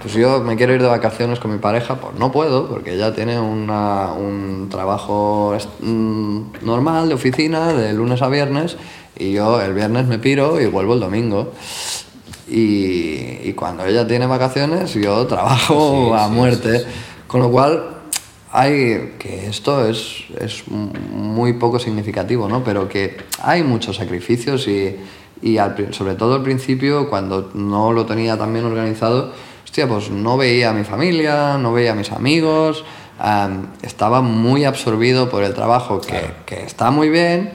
pues 0.01 0.15
yo 0.15 0.41
me 0.41 0.57
quiero 0.57 0.75
ir 0.75 0.83
de 0.83 0.89
vacaciones 0.89 1.39
con 1.41 1.53
mi 1.53 1.59
pareja, 1.59 1.95
pues 1.97 2.15
no 2.19 2.31
puedo, 2.33 2.69
porque 2.69 2.95
ella 2.95 3.15
tiene 3.15 3.39
una- 3.41 4.13
un 4.13 4.69
trabajo 4.71 5.57
mm, 5.81 6.41
normal 6.63 7.09
de 7.09 7.15
oficina, 7.15 7.73
de 7.73 7.93
lunes 7.93 8.21
a 8.23 8.29
viernes, 8.29 8.77
y 9.17 9.33
yo 9.33 9.61
el 9.61 9.75
viernes 9.75 10.07
me 10.07 10.19
piro 10.19 10.61
y 10.61 10.67
vuelvo 10.67 10.95
el 10.95 11.01
domingo. 11.01 11.53
Y, 12.49 13.39
y 13.49 13.53
cuando 13.57 13.85
ella 13.87 14.07
tiene 14.07 14.27
vacaciones, 14.27 14.93
yo 14.95 15.27
trabajo 15.27 15.93
Sí, 16.15 16.23
a 16.23 16.27
sí, 16.27 16.33
muerte. 16.33 16.79
sí, 16.81 16.85
Con 17.27 17.41
lo 17.41 17.51
cual, 17.51 17.83
hay 18.53 19.15
que 19.19 19.47
esto 19.47 19.87
es, 19.87 20.25
es 20.39 20.69
muy 20.69 21.55
poco 21.55 21.79
significativo, 21.79 22.49
¿no? 22.49 22.63
Pero 22.63 22.89
que 22.89 23.17
hay 23.43 23.63
muchos 23.63 23.97
sacrificios 23.97 24.69
y, 24.69 24.97
y 25.41 25.57
al 25.57 25.93
sobre 25.95 26.15
todo 26.15 26.35
al 26.35 26.43
principio, 26.43 27.09
cuando 27.09 27.51
no 27.55 27.93
lo 27.93 28.05
tenía 28.05 28.37
tan 28.37 28.53
bien 28.53 28.67
organizado, 28.67 29.33
hostia, 29.65 29.89
pues 29.89 30.11
no 30.11 30.37
veía 30.37 30.71
a 30.71 30.73
mi 30.75 30.85
familia, 30.85 31.57
no 31.57 31.73
veía 31.73 31.93
a 31.93 31.95
mis 31.95 32.13
amigos, 32.13 32.85
am, 33.19 33.69
estaba 33.81 34.21
muy 34.21 34.65
absorbido 34.65 35.31
por 35.31 35.45
el 35.45 35.55
trabajo, 35.55 36.01
que, 36.01 36.21
que 36.45 36.63
está 36.63 36.91
muy 36.91 37.09
bien, 37.09 37.51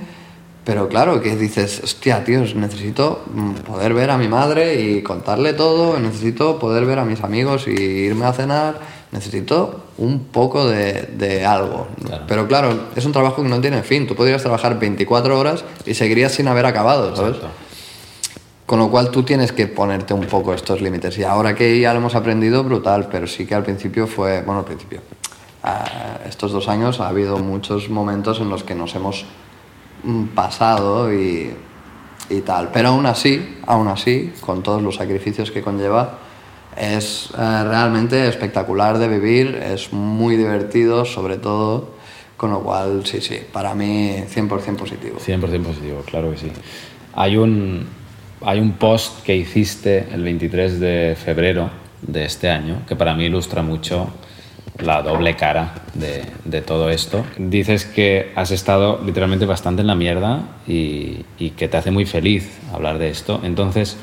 pero 0.66 0.90
claro, 0.90 1.22
que 1.22 1.36
dices, 1.36 1.80
hostia, 1.84 2.26
tíos, 2.26 2.56
necesito 2.56 3.24
poder 3.66 3.94
ver 3.94 4.10
a 4.10 4.18
mi 4.18 4.28
madre 4.28 4.82
y 4.82 5.04
contarle 5.04 5.54
todo, 5.54 6.00
necesito 6.00 6.58
poder 6.60 6.86
ver 6.86 7.00
a 7.00 7.06
mis 7.06 7.24
amigos 7.24 7.68
y 7.68 7.72
irme 7.72 8.26
a 8.26 8.34
cenar, 8.34 8.97
necesito 9.12 9.84
un 9.98 10.26
poco 10.26 10.68
de, 10.68 11.10
de 11.18 11.46
algo. 11.46 11.88
Claro. 12.06 12.24
Pero 12.28 12.48
claro, 12.48 12.80
es 12.96 13.06
un 13.06 13.12
trabajo 13.12 13.42
que 13.42 13.50
no 13.50 13.62
tiene 13.62 13.84
fin, 13.84 14.08
tú 14.08 14.16
podrías 14.16 14.42
trabajar 14.42 14.78
24 14.80 15.40
horas 15.40 15.64
y 15.86 15.94
seguirías 15.94 16.34
sin 16.34 16.48
haber 16.48 16.66
acabado, 16.66 17.16
¿sabes? 17.16 17.36
Exacto. 17.36 17.68
Con 18.68 18.80
lo 18.80 18.92
cual 18.92 19.12
tú 19.12 19.24
tienes 19.24 19.54
que 19.54 19.68
ponerte 19.68 20.14
un 20.14 20.26
poco 20.26 20.54
estos 20.54 20.82
límites. 20.82 21.18
Y 21.18 21.24
ahora 21.24 21.56
que 21.56 21.80
ya 21.80 21.94
lo 21.94 22.00
hemos 22.00 22.16
aprendido, 22.16 22.66
brutal, 22.66 23.08
pero 23.10 23.26
sí 23.26 23.46
que 23.46 23.56
al 23.56 23.64
principio 23.64 24.08
fue, 24.08 24.42
bueno, 24.42 24.60
al 24.60 24.66
principio, 24.66 25.00
estos 26.28 26.52
dos 26.52 26.68
años 26.68 27.00
ha 27.00 27.08
habido 27.08 27.38
muchos 27.38 27.90
momentos 27.90 28.42
en 28.42 28.50
los 28.50 28.66
que 28.66 28.76
nos 28.76 28.94
hemos 28.96 29.26
mm, 30.04 30.26
pasado 30.36 31.14
y, 31.14 31.54
y 32.30 32.42
tal. 32.42 32.70
Pero 32.74 32.90
aún 32.90 33.06
así, 33.06 33.58
aún 33.66 33.88
así, 33.88 34.34
con 34.42 34.62
todos 34.64 34.82
los 34.82 34.96
sacrificios 34.96 35.50
que 35.50 35.62
conlleva, 35.62 36.20
es 36.80 37.30
eh, 37.38 37.64
realmente 37.64 38.28
espectacular 38.28 38.98
de 38.98 39.08
vivir, 39.08 39.56
es 39.56 39.92
muy 39.94 40.36
divertido 40.36 41.06
sobre 41.06 41.38
todo 41.38 41.96
Con 42.38 42.52
lo 42.52 42.62
cual, 42.62 43.04
sí, 43.04 43.20
sí, 43.20 43.40
para 43.52 43.74
mí 43.74 44.24
100% 44.32 44.76
positivo. 44.76 45.18
100% 45.18 45.64
positivo, 45.64 46.04
claro 46.06 46.30
que 46.32 46.38
sí. 46.38 46.52
Hay 47.16 47.36
un, 47.36 47.88
hay 48.42 48.60
un 48.60 48.74
post 48.74 49.24
que 49.24 49.36
hiciste 49.36 50.08
el 50.14 50.24
23 50.24 50.80
de 50.80 51.18
febrero 51.18 51.72
de 52.04 52.26
este 52.26 52.52
año 52.52 52.84
que 52.88 52.96
para 52.96 53.16
mí 53.16 53.26
ilustra 53.26 53.64
mucho 53.64 54.10
la 54.78 55.02
doble 55.02 55.36
cara 55.36 55.74
de, 55.96 56.26
de 56.46 56.62
todo 56.62 56.92
esto. 56.92 57.26
Dices 57.40 57.86
que 57.86 58.32
has 58.36 58.52
estado 58.52 59.02
literalmente 59.04 59.48
bastante 59.48 59.82
en 59.82 59.88
la 59.88 59.96
mierda 59.96 60.44
y, 60.68 61.26
y 61.40 61.52
que 61.52 61.68
te 61.68 61.78
hace 61.78 61.90
muy 61.90 62.06
feliz 62.06 62.60
hablar 62.72 63.00
de 63.00 63.10
esto. 63.10 63.42
Entonces, 63.44 63.98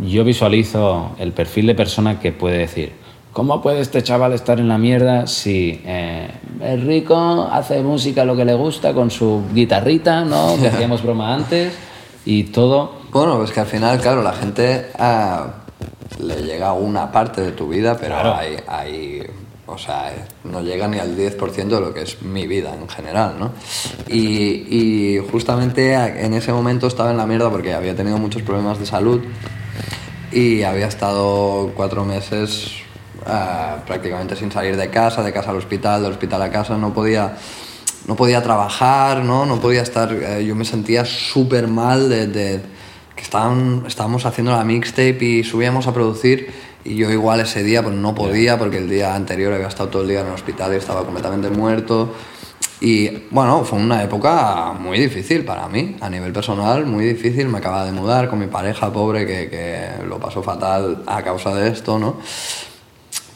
yo 0.00 0.24
visualizo 0.24 1.10
el 1.18 1.32
perfil 1.32 1.66
de 1.66 1.74
persona 1.74 2.18
que 2.20 2.32
puede 2.32 2.58
decir, 2.58 2.92
¿cómo 3.32 3.60
puede 3.62 3.80
este 3.80 4.02
chaval 4.02 4.32
estar 4.32 4.58
en 4.60 4.68
la 4.68 4.78
mierda 4.78 5.26
si 5.26 5.80
eh, 5.84 6.28
es 6.62 6.84
rico, 6.84 7.48
hace 7.50 7.82
música 7.82 8.24
lo 8.24 8.36
que 8.36 8.44
le 8.44 8.54
gusta 8.54 8.92
con 8.94 9.10
su 9.10 9.42
guitarrita, 9.52 10.24
¿no? 10.24 10.56
Que 10.60 10.68
hacíamos 10.68 11.02
broma 11.02 11.34
antes 11.34 11.74
y 12.24 12.44
todo. 12.44 12.92
Bueno, 13.12 13.36
pues 13.38 13.50
que 13.52 13.60
al 13.60 13.66
final, 13.66 14.00
claro, 14.00 14.22
la 14.22 14.32
gente 14.32 14.86
ah, 14.98 15.46
le 16.20 16.42
llega 16.42 16.72
una 16.72 17.10
parte 17.12 17.40
de 17.42 17.52
tu 17.52 17.68
vida, 17.68 17.96
pero 17.98 18.14
Claro. 18.14 18.34
hay, 18.36 18.56
hay- 18.68 19.22
o 19.64 19.78
sea, 19.78 20.12
no 20.44 20.60
llega 20.60 20.86
ni 20.86 20.98
al 20.98 21.16
10% 21.16 21.76
de 21.76 21.80
lo 21.80 21.94
que 21.94 22.02
es 22.02 22.20
mi 22.22 22.46
vida 22.46 22.74
en 22.78 22.86
general, 22.88 23.36
¿no? 23.38 23.52
Y, 24.08 24.66
y 24.68 25.18
justamente 25.30 25.94
en 25.94 26.34
ese 26.34 26.52
momento 26.52 26.88
estaba 26.88 27.10
en 27.10 27.16
la 27.16 27.26
mierda 27.26 27.48
porque 27.48 27.72
había 27.72 27.94
tenido 27.96 28.18
muchos 28.18 28.42
problemas 28.42 28.78
de 28.78 28.84
salud 28.86 29.22
y 30.32 30.62
había 30.62 30.86
estado 30.86 31.72
cuatro 31.74 32.04
meses 32.04 32.72
ah, 33.26 33.78
prácticamente 33.86 34.36
sin 34.36 34.50
salir 34.50 34.76
de 34.76 34.90
casa, 34.90 35.22
de 35.22 35.32
casa 35.32 35.50
al 35.50 35.56
hospital, 35.56 36.02
del 36.02 36.12
hospital 36.12 36.42
a 36.42 36.50
casa, 36.50 36.76
no 36.76 36.94
podía, 36.94 37.36
no 38.06 38.16
podía 38.16 38.42
trabajar, 38.42 39.24
¿no? 39.24 39.46
No 39.46 39.60
podía 39.60 39.82
estar, 39.82 40.12
eh, 40.12 40.44
yo 40.44 40.54
me 40.54 40.64
sentía 40.64 41.04
súper 41.04 41.68
mal 41.68 42.08
de, 42.08 42.26
de 42.26 42.60
que 43.14 43.22
estaban, 43.22 43.84
estábamos 43.86 44.24
haciendo 44.24 44.52
la 44.52 44.64
mixtape 44.64 45.18
y 45.22 45.44
subíamos 45.44 45.86
a 45.86 45.92
producir 45.92 46.52
y 46.84 46.96
yo 46.96 47.10
igual 47.10 47.40
ese 47.40 47.62
día 47.62 47.82
pues 47.82 47.94
no 47.94 48.14
podía 48.14 48.58
porque 48.58 48.78
el 48.78 48.88
día 48.88 49.14
anterior 49.14 49.52
había 49.52 49.68
estado 49.68 49.88
todo 49.88 50.02
el 50.02 50.08
día 50.08 50.20
en 50.20 50.28
el 50.28 50.32
hospital 50.32 50.72
y 50.72 50.76
estaba 50.76 51.04
completamente 51.04 51.50
muerto. 51.50 52.12
Y 52.84 53.28
bueno, 53.30 53.64
fue 53.64 53.78
una 53.78 54.02
época 54.02 54.72
muy 54.72 54.98
difícil 54.98 55.44
para 55.44 55.68
mí, 55.68 55.94
a 56.00 56.10
nivel 56.10 56.32
personal, 56.32 56.84
muy 56.84 57.04
difícil. 57.04 57.46
Me 57.46 57.58
acababa 57.58 57.84
de 57.84 57.92
mudar 57.92 58.28
con 58.28 58.40
mi 58.40 58.48
pareja 58.48 58.92
pobre 58.92 59.24
que, 59.24 59.48
que 59.48 60.04
lo 60.04 60.18
pasó 60.18 60.42
fatal 60.42 61.04
a 61.06 61.22
causa 61.22 61.54
de 61.54 61.68
esto, 61.68 62.00
¿no? 62.00 62.16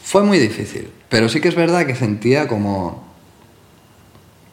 Fue 0.03 0.21
muy 0.23 0.37
difícil, 0.37 0.91
pero 1.07 1.29
sí 1.29 1.39
que 1.39 1.47
es 1.47 1.55
verdad 1.55 1.85
que 1.85 1.95
sentía 1.95 2.45
como, 2.49 3.05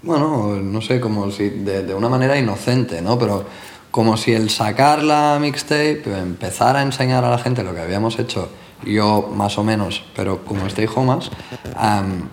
bueno, 0.03 0.61
no 0.62 0.80
sé, 0.80 1.01
como 1.01 1.32
si 1.32 1.49
de, 1.49 1.82
de 1.82 1.92
una 1.92 2.09
manera 2.09 2.38
inocente, 2.38 3.03
¿no? 3.03 3.18
Pero 3.18 3.45
como 3.90 4.16
si 4.16 4.32
el 4.32 4.49
sacar 4.49 5.03
la 5.03 5.38
mixtape, 5.40 6.05
empezar 6.05 6.76
a 6.76 6.82
enseñar 6.82 7.24
a 7.24 7.30
la 7.30 7.38
gente 7.38 7.64
lo 7.64 7.74
que 7.74 7.80
habíamos 7.80 8.20
hecho, 8.20 8.49
yo 8.86 9.28
más 9.34 9.59
o 9.59 9.64
menos, 9.64 10.05
pero 10.14 10.45
como 10.45 10.68
Stay 10.68 10.86
Homas, 10.95 11.32
am, 11.74 12.28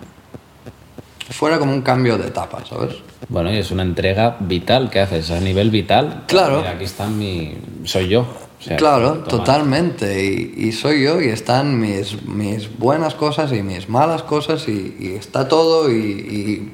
fuera 1.30 1.58
como 1.58 1.72
un 1.72 1.82
cambio 1.82 2.18
de 2.18 2.28
etapa, 2.28 2.64
¿sabes? 2.68 2.96
Bueno, 3.28 3.52
y 3.52 3.58
es 3.58 3.70
una 3.70 3.82
entrega 3.82 4.36
vital 4.40 4.90
que 4.90 5.00
haces 5.00 5.30
a 5.30 5.40
nivel 5.40 5.70
vital. 5.70 6.24
Claro. 6.26 6.58
Mira, 6.58 6.70
aquí 6.72 6.84
está 6.84 7.06
mi... 7.06 7.56
Soy 7.84 8.08
yo. 8.08 8.20
O 8.20 8.62
sea, 8.62 8.76
Claro, 8.76 9.18
totalmente. 9.18 10.24
Y, 10.24 10.68
y 10.68 10.72
soy 10.72 11.02
yo 11.02 11.20
y 11.20 11.28
están 11.28 11.80
mis, 11.80 12.22
mis 12.26 12.78
buenas 12.78 13.14
cosas 13.14 13.52
y 13.52 13.62
mis 13.62 13.88
malas 13.88 14.22
cosas 14.22 14.68
y, 14.68 14.96
y 14.98 15.12
está 15.12 15.48
todo 15.48 15.90
y, 15.90 15.94
y 15.94 16.72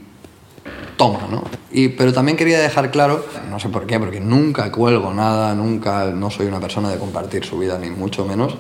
toma, 0.99 1.21
¿no? 1.31 1.45
Y, 1.71 1.89
pero 1.89 2.13
también 2.13 2.37
quería 2.37 2.59
dejar 2.59 2.91
claro, 2.91 3.25
no 3.49 3.59
sé 3.59 3.69
por 3.69 3.87
qué, 3.87 3.99
porque 3.99 4.21
nunca 4.21 4.71
cuelgo 4.71 5.15
nada, 5.15 5.55
nunca, 5.55 6.07
no 6.07 6.31
soy 6.31 6.47
una 6.47 6.61
persona 6.61 6.91
de 6.91 6.99
compartir 6.99 7.45
su 7.47 7.59
vida, 7.59 7.79
ni 7.79 7.89
mucho 7.89 8.27
menos. 8.27 8.57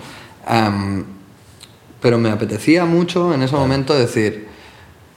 am, 0.46 1.04
pero 2.00 2.16
me 2.18 2.30
apetecía 2.30 2.84
mucho 2.84 3.34
en 3.34 3.42
ese 3.42 3.56
momento 3.56 3.92
decir, 3.92 4.48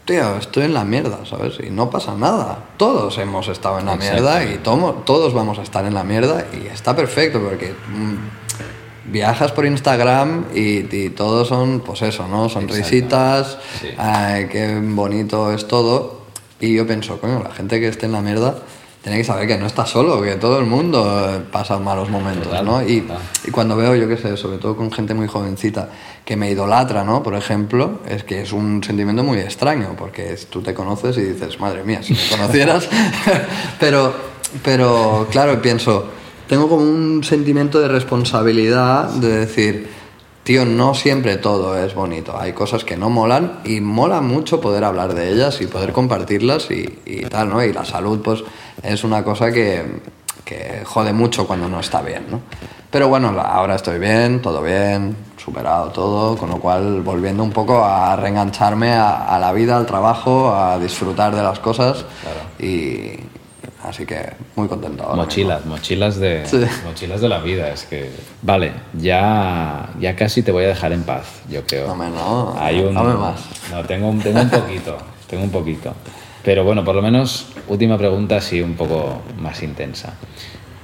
tío, 0.05 0.37
estoy 0.37 0.63
en 0.65 0.73
la 0.73 0.83
mierda, 0.83 1.19
¿sabes? 1.25 1.55
Y 1.65 1.69
no 1.69 1.89
pasa 1.89 2.15
nada. 2.15 2.59
Todos 2.77 3.17
hemos 3.17 3.47
estado 3.47 3.79
en 3.79 3.85
la 3.85 3.95
mierda 3.95 4.43
y 4.43 4.57
tomo- 4.63 5.03
todos 5.05 5.33
vamos 5.33 5.59
a 5.59 5.61
estar 5.63 5.85
en 5.85 5.93
la 5.93 6.03
mierda 6.03 6.45
y 6.53 6.67
está 6.67 6.95
perfecto 6.95 7.39
porque 7.41 7.73
mm, 7.73 9.11
viajas 9.11 9.51
por 9.51 9.65
Instagram 9.65 10.45
y, 10.53 10.93
y 10.95 11.09
todos 11.09 11.47
son, 11.47 11.81
pues 11.81 12.01
eso, 12.01 12.27
¿no? 12.27 12.49
Sonrisitas, 12.49 13.57
Sí. 13.79 13.87
qué 14.51 14.79
bonito 14.83 15.51
es 15.53 15.67
todo. 15.67 16.21
Y 16.59 16.75
yo 16.75 16.85
pienso, 16.85 17.19
coño, 17.19 17.41
la 17.43 17.51
gente 17.51 17.79
que 17.79 17.87
esté 17.87 18.05
en 18.05 18.11
la 18.11 18.21
mierda 18.21 18.55
tiene 19.01 19.17
que 19.17 19.23
saber 19.23 19.47
que 19.47 19.57
no 19.57 19.65
está 19.65 19.85
solo, 19.85 20.21
que 20.21 20.35
todo 20.35 20.59
el 20.59 20.65
mundo 20.65 21.43
pasa 21.51 21.79
malos 21.79 22.09
momentos, 22.09 22.45
Total, 22.45 22.65
¿no? 22.65 22.83
Y, 22.83 23.03
cuando 23.51 23.75
veo, 23.75 23.95
yo 23.95 24.07
qué 24.07 24.15
sé, 24.15 24.37
sobre 24.37 24.59
todo 24.59 24.75
con 24.75 24.91
gente 24.91 25.15
muy 25.15 25.27
jovencita, 25.27 25.89
que 26.23 26.35
me 26.35 26.51
idolatra, 26.51 27.03
¿no? 27.03 27.23
Por 27.23 27.33
ejemplo, 27.33 27.99
es 28.07 28.23
que 28.23 28.41
es 28.41 28.53
un 28.53 28.83
sentimiento 28.83 29.23
muy 29.23 29.39
extraño, 29.39 29.95
porque 29.97 30.37
tú 30.49 30.61
te 30.61 30.75
conoces 30.75 31.17
y 31.17 31.21
dices, 31.21 31.59
madre 31.59 31.83
mía, 31.83 32.03
si 32.03 32.13
me 32.13 32.19
conocieras. 32.29 32.87
pero, 33.79 34.13
pero, 34.63 35.27
claro, 35.31 35.59
pienso, 35.63 36.05
tengo 36.47 36.69
como 36.69 36.83
un 36.83 37.23
sentimiento 37.23 37.79
de 37.79 37.87
responsabilidad 37.87 39.09
de 39.09 39.29
decir, 39.29 39.89
tío, 40.43 40.63
no 40.65 40.93
siempre 40.93 41.37
todo 41.37 41.75
es 41.83 41.95
bonito. 41.95 42.37
Hay 42.39 42.53
cosas 42.53 42.83
que 42.83 42.97
no 42.97 43.09
molan 43.09 43.61
y 43.63 43.81
mola 43.81 44.21
mucho 44.21 44.61
poder 44.61 44.83
hablar 44.83 45.15
de 45.15 45.31
ellas 45.31 45.59
y 45.61 45.65
poder 45.67 45.91
compartirlas 45.91 46.69
y, 46.69 46.99
y 47.05 47.21
tal, 47.21 47.49
¿no? 47.49 47.63
Y 47.63 47.73
la 47.73 47.85
salud, 47.85 48.19
pues, 48.21 48.43
es 48.83 49.03
una 49.03 49.23
cosa 49.23 49.51
que, 49.51 49.83
que 50.45 50.81
jode 50.85 51.13
mucho 51.13 51.45
cuando 51.47 51.67
no 51.69 51.79
está 51.79 52.01
bien, 52.01 52.25
¿no? 52.29 52.39
Pero 52.89 53.07
bueno, 53.07 53.29
ahora 53.39 53.75
estoy 53.75 53.99
bien, 53.99 54.41
todo 54.41 54.61
bien, 54.61 55.15
superado 55.37 55.89
todo, 55.91 56.35
con 56.37 56.49
lo 56.49 56.57
cual 56.59 57.01
volviendo 57.01 57.41
un 57.41 57.51
poco 57.51 57.83
a 57.85 58.15
reengancharme 58.17 58.91
a, 58.91 59.33
a 59.33 59.39
la 59.39 59.53
vida, 59.53 59.77
al 59.77 59.85
trabajo, 59.85 60.53
a 60.53 60.77
disfrutar 60.77 61.33
de 61.33 61.41
las 61.41 61.59
cosas 61.59 62.03
y 62.59 63.13
así 63.87 64.05
que 64.05 64.33
muy 64.57 64.67
contento 64.67 65.03
ahora. 65.03 65.15
Mochilas, 65.23 65.65
mochilas 65.65 66.17
de, 66.17 66.45
Sí. 66.45 66.61
mochilas 66.85 67.21
de 67.21 67.29
la 67.29 67.39
vida. 67.39 67.69
Es 67.69 67.83
que, 67.85 68.11
vale, 68.41 68.73
ya, 68.93 69.89
ya 69.97 70.13
casi 70.17 70.43
te 70.43 70.51
voy 70.51 70.65
a 70.65 70.67
dejar 70.67 70.91
en 70.91 71.03
paz, 71.03 71.23
yo 71.49 71.65
creo. 71.65 71.87
Dame, 71.87 72.09
no, 72.09 72.55
Hay 72.59 72.81
un, 72.81 72.93
dame 72.93 73.13
más. 73.13 73.39
No, 73.71 73.83
tengo, 73.85 74.09
un- 74.09 74.19
tengo 74.19 74.41
un 74.41 74.49
poquito, 74.49 74.97
tengo 75.29 75.43
un 75.45 75.49
poquito. 75.49 75.93
Pero 76.43 76.63
bueno, 76.63 76.83
por 76.83 76.95
lo 76.95 77.01
menos, 77.01 77.47
última 77.67 77.97
pregunta, 77.97 78.41
sí, 78.41 78.61
un 78.61 78.73
poco 78.73 79.21
más 79.39 79.61
intensa. 79.63 80.13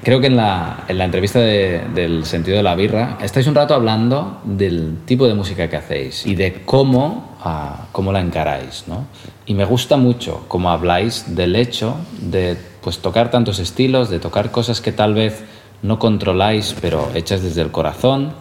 Creo 0.03 0.19
que 0.21 0.27
en 0.27 0.37
la, 0.37 0.85
en 0.87 0.97
la 0.99 1.05
entrevista 1.05 1.39
de- 1.39 1.81
del 1.93 2.25
sentido 2.25 2.57
de 2.57 2.63
la 2.63 2.75
birra 2.75 3.17
estáis 3.21 3.47
un 3.47 3.55
rato 3.55 3.73
hablando 3.73 4.39
del 4.43 4.99
tipo 5.05 5.27
de 5.27 5.33
música 5.33 5.67
que 5.69 5.75
hacéis 5.75 6.25
y 6.25 6.35
de 6.35 6.61
cómo, 6.63 7.35
ah, 7.41 7.87
cómo 7.91 8.11
la 8.11 8.21
encaráis, 8.21 8.83
¿no? 8.87 9.07
Y 9.47 9.53
me 9.55 9.65
gusta 9.65 9.97
mucho 9.97 10.45
cómo 10.47 10.69
habláis 10.69 11.35
del 11.35 11.55
hecho 11.55 11.95
de 12.21 12.55
pues, 12.81 12.99
tocar 12.99 13.31
tantos 13.31 13.57
estilos, 13.59 14.09
de 14.09 14.19
tocar 14.19 14.51
cosas 14.51 14.79
que 14.79 14.91
tal 14.91 15.13
vez 15.15 15.43
no 15.81 15.97
controláis, 15.99 16.75
pero 16.79 17.09
hechas 17.15 17.41
desde 17.41 17.61
el 17.63 17.71
corazón 17.71 18.33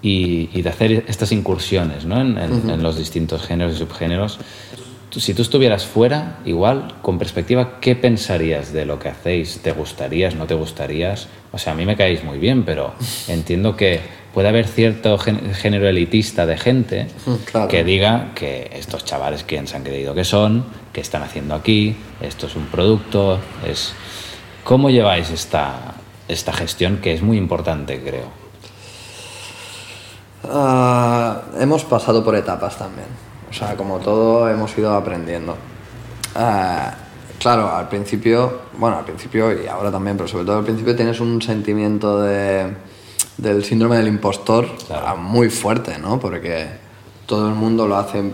y, 0.00 0.48
y 0.56 0.62
de 0.62 0.68
hacer 0.68 1.04
estas 1.08 1.32
incursiones 1.32 2.04
¿no? 2.04 2.20
en, 2.20 2.38
en- 2.38 2.70
en 2.70 2.82
los 2.82 2.96
distintos 2.96 3.42
géneros 3.46 3.74
y 3.74 3.78
subgéneros. 3.78 4.38
Tú- 5.14 5.20
Si 5.20 5.32
tú 5.32 5.42
estuvieras 5.42 5.86
fuera, 5.86 6.38
igual, 6.44 6.96
con 7.00 7.18
perspectiva, 7.18 7.78
¿qué 7.80 7.94
pensarías 7.94 8.72
de 8.72 8.84
lo 8.84 8.98
que 8.98 9.08
hacéis? 9.08 9.60
¿Te 9.62 9.70
gustarías? 9.70 10.34
¿No 10.34 10.46
te 10.46 10.54
gustarías? 10.54 11.28
O 11.52 11.58
sea, 11.58 11.72
a 11.72 11.76
mí 11.76 11.86
me 11.86 11.96
caéis 11.96 12.24
muy 12.24 12.38
bien, 12.38 12.64
pero 12.64 12.94
entiendo 13.28 13.76
que 13.76 14.00
puede 14.34 14.48
haber 14.48 14.66
cierto 14.66 15.16
género 15.16 15.88
elitista 15.88 16.44
de 16.46 16.58
gente 16.58 17.06
claro. 17.52 17.68
que 17.68 17.84
diga 17.84 18.32
que 18.34 18.70
estos 18.74 19.04
chavales 19.04 19.44
quién 19.44 19.68
se 19.68 19.76
han 19.76 19.84
creído 19.84 20.14
que 20.16 20.24
son, 20.24 20.64
que 20.92 21.00
están 21.00 21.22
haciendo 21.22 21.54
aquí, 21.54 21.94
esto 22.20 22.46
es 22.48 22.56
un 22.56 22.66
producto, 22.66 23.38
es... 23.64 23.92
¿Cómo 24.64 24.88
lleváis 24.90 25.30
esta, 25.30 25.94
esta 26.26 26.52
gestión 26.52 26.96
que 26.98 27.12
es 27.12 27.22
muy 27.22 27.36
importante, 27.36 28.00
creo? 28.02 28.32
Ah, 30.50 31.42
hemos 31.60 31.84
pasado 31.84 32.24
por 32.24 32.34
etapas 32.34 32.76
también. 32.78 33.06
O 33.54 33.56
sea, 33.56 33.76
como 33.76 34.00
todo, 34.00 34.50
hemos 34.50 34.76
ido 34.76 34.92
aprendiendo. 34.96 35.56
Ah, 36.34 36.92
claro, 37.38 37.70
al 37.70 37.88
principio, 37.88 38.62
bueno, 38.76 38.98
al 38.98 39.04
principio 39.04 39.52
y 39.52 39.68
ahora 39.68 39.92
también, 39.92 40.16
pero 40.16 40.28
sobre 40.28 40.44
todo 40.44 40.58
al 40.58 40.64
principio 40.64 40.96
tienes 40.96 41.20
un 41.20 41.40
sentimiento 41.40 42.20
de, 42.20 42.74
del 43.36 43.64
síndrome 43.64 43.98
del 43.98 44.08
impostor 44.08 44.66
ah, 44.90 45.14
muy 45.14 45.50
fuerte, 45.50 45.98
¿no? 45.98 46.18
Porque 46.18 46.66
todo 47.26 47.48
el 47.48 47.54
mundo 47.54 47.86
lo 47.86 47.94
hace 47.94 48.24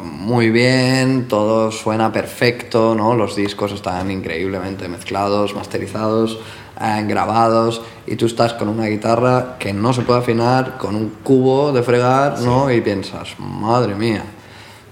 muy 0.00 0.50
bien, 0.50 1.26
todo 1.26 1.72
suena 1.72 2.12
perfecto, 2.12 2.94
¿no? 2.94 3.16
Los 3.16 3.34
discos 3.34 3.72
están 3.72 4.12
increíblemente 4.12 4.86
mezclados, 4.86 5.56
masterizados, 5.56 6.38
eh, 6.80 7.04
grabados, 7.08 7.82
y 8.06 8.14
tú 8.14 8.26
estás 8.26 8.52
con 8.54 8.68
una 8.68 8.86
guitarra 8.86 9.56
que 9.58 9.72
no 9.72 9.92
se 9.92 10.02
puede 10.02 10.20
afinar, 10.20 10.78
con 10.78 10.94
un 10.94 11.08
cubo 11.24 11.72
de 11.72 11.82
fregar, 11.82 12.40
¿no? 12.42 12.70
Y 12.70 12.80
piensas, 12.80 13.34
madre 13.40 13.96
mía, 13.96 14.22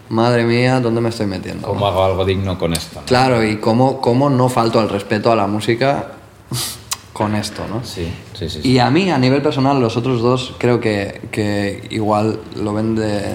madre 0.09 0.45
mía, 0.45 0.81
¿dónde 0.81 1.01
me 1.01 1.09
estoy 1.09 1.27
metiendo? 1.27 1.67
¿Cómo 1.69 1.87
hago 1.87 2.05
algo 2.05 2.25
digno 2.25 2.59
con 2.59 2.73
esto? 2.73 3.01
no? 3.01 3.07
Claro, 3.07 3.45
y 3.45 3.57
cómo, 3.57 4.01
cómo 4.01 4.31
no 4.31 4.49
falto 4.49 4.81
al 4.81 4.89
respeto 4.89 5.31
a 5.33 5.37
la 5.37 5.47
música 5.47 6.13
con 7.13 7.35
esto, 7.35 7.63
¿no? 7.69 7.83
Sí, 7.85 8.13
sí, 8.35 8.49
sí. 8.49 8.61
sí. 8.63 8.69
Y 8.73 8.79
a 8.79 8.91
mí, 8.91 9.11
a 9.11 9.19
nivel 9.19 9.43
personal, 9.43 9.81
los 9.81 9.97
otros 9.97 10.21
dos 10.21 10.55
creo 10.59 10.81
que, 10.81 11.23
que 11.31 11.87
igual 11.91 12.39
lo 12.57 12.73
ven 12.75 12.95
de- 12.95 13.35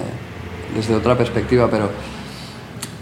desde 0.75 0.95
otra 0.95 1.17
perspectiva, 1.17 1.67
pero 1.69 1.89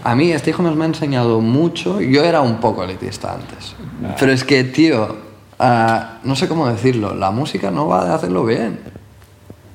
a 0.02 0.14
mí 0.16 0.32
este 0.32 0.50
hijo 0.50 0.62
me 0.62 0.82
ha 0.82 0.86
enseñado 0.86 1.40
mucho. 1.40 2.00
Yo 2.00 2.24
era 2.24 2.40
un 2.40 2.56
poco 2.58 2.82
elitista 2.82 3.34
antes. 3.34 3.74
Pero 4.18 4.32
es 4.32 4.42
que, 4.44 4.64
tío, 4.64 5.14
ah, 5.58 6.18
no 6.24 6.34
sé 6.34 6.48
cómo 6.48 6.66
decirlo, 6.66 7.14
la 7.14 7.30
música 7.30 7.70
no 7.70 7.86
va 7.86 8.06
de 8.06 8.14
hacerlo 8.14 8.44
bien. 8.44 8.80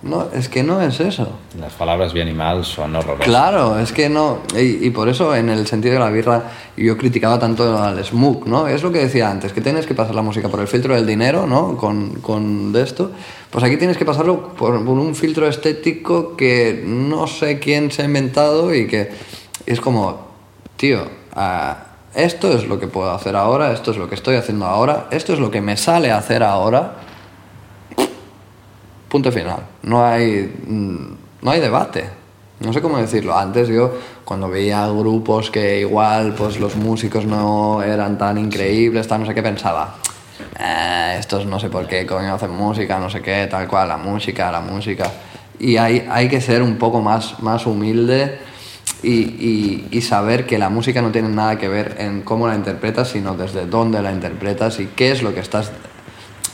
No, 0.05 0.27
es 0.35 0.49
que 0.49 0.61
no 0.61 0.81
es 0.81 0.99
eso. 0.99 1.27
Las 1.59 1.73
palabras 1.73 2.13
bien 2.13 2.27
y 2.27 2.33
mal 2.33 2.63
son 2.63 2.95
horrorosas. 2.95 3.25
Claro, 3.25 3.79
es 3.79 3.91
que 3.91 4.07
no. 4.07 4.41
Y, 4.55 4.85
y 4.85 4.89
por 4.91 5.09
eso, 5.09 5.35
en 5.35 5.49
el 5.49 5.65
sentido 5.65 5.95
de 5.95 5.99
la 5.99 6.11
birra, 6.11 6.43
yo 6.77 6.95
criticaba 6.95 7.39
tanto 7.39 7.75
al 7.75 8.05
smug, 8.05 8.45
¿no? 8.45 8.67
Es 8.67 8.83
lo 8.83 8.91
que 8.91 8.99
decía 8.99 9.31
antes, 9.31 9.51
que 9.51 9.61
tienes 9.61 9.87
que 9.87 9.95
pasar 9.95 10.13
la 10.13 10.21
música 10.21 10.47
por 10.47 10.59
el 10.59 10.67
filtro 10.67 10.93
del 10.93 11.07
dinero, 11.07 11.47
¿no? 11.47 11.75
Con, 11.75 12.21
con 12.21 12.71
de 12.71 12.83
esto. 12.83 13.13
Pues 13.49 13.63
aquí 13.63 13.77
tienes 13.77 13.97
que 13.97 14.05
pasarlo 14.05 14.53
por, 14.53 14.85
por 14.85 14.97
un 14.99 15.15
filtro 15.15 15.47
estético 15.47 16.37
que 16.37 16.83
no 16.85 17.25
sé 17.25 17.57
quién 17.57 17.89
se 17.89 18.03
ha 18.03 18.05
inventado 18.05 18.75
y 18.75 18.85
que 18.85 19.09
es 19.65 19.81
como, 19.81 20.27
tío, 20.77 20.99
ah, 21.33 21.77
esto 22.13 22.53
es 22.55 22.67
lo 22.67 22.79
que 22.79 22.87
puedo 22.87 23.09
hacer 23.09 23.35
ahora, 23.35 23.73
esto 23.73 23.89
es 23.89 23.97
lo 23.97 24.07
que 24.07 24.13
estoy 24.13 24.35
haciendo 24.35 24.65
ahora, 24.65 25.07
esto 25.09 25.33
es 25.33 25.39
lo 25.39 25.49
que 25.49 25.61
me 25.61 25.77
sale 25.77 26.11
a 26.11 26.19
hacer 26.19 26.43
ahora. 26.43 26.97
Punto 29.09 29.31
final. 29.31 29.59
No 29.83 30.03
hay, 30.05 30.51
mm, 30.67 31.07
no 31.43 31.51
hay 31.51 31.59
debate. 31.59 32.09
No 32.59 32.71
sé 32.73 32.81
cómo 32.81 32.97
decirlo. 32.97 33.37
Antes 33.37 33.67
yo, 33.67 33.93
cuando 34.23 34.49
veía 34.49 34.87
grupos 34.87 35.51
que 35.51 35.79
igual 35.81 36.33
pues 36.35 36.59
los 36.59 36.75
músicos 36.75 37.25
no 37.25 37.83
eran 37.83 38.17
tan 38.17 38.37
increíbles, 38.37 39.07
tal, 39.07 39.21
no 39.21 39.25
sé 39.25 39.33
qué, 39.35 39.43
pensaba. 39.43 39.95
"Eh, 40.59 41.17
estos 41.19 41.45
no 41.45 41.59
sé 41.59 41.69
por 41.69 41.85
qué 41.87 42.05
coño 42.05 42.33
hacen 42.33 42.51
música, 42.51 42.97
no 42.99 43.09
sé 43.09 43.21
qué, 43.21 43.47
tal 43.49 43.67
cual, 43.67 43.87
la 43.89 43.97
música, 43.97 44.51
la 44.51 44.61
música. 44.61 45.11
Y 45.59 45.77
hay, 45.77 46.07
hay 46.09 46.27
que 46.29 46.41
ser 46.41 46.61
un 46.61 46.77
poco 46.77 47.01
más, 47.01 47.39
más 47.41 47.65
humilde 47.65 48.37
y, 49.03 49.13
y- 49.13 49.87
y 49.91 50.01
saber 50.01 50.45
que 50.45 50.57
la 50.57 50.69
música 50.69 51.01
no 51.01 51.11
tiene 51.11 51.29
nada 51.29 51.57
que 51.57 51.67
ver 51.67 51.95
en 51.99 52.21
cómo 52.21 52.47
la 52.47 52.55
interpretas, 52.55 53.09
sino 53.09 53.35
desde 53.35 53.65
dónde 53.65 54.01
la 54.01 54.11
interpretas 54.11 54.79
y 54.79 54.87
qué 54.87 55.11
es 55.11 55.21
lo 55.23 55.33
que 55.33 55.41
estás 55.41 55.71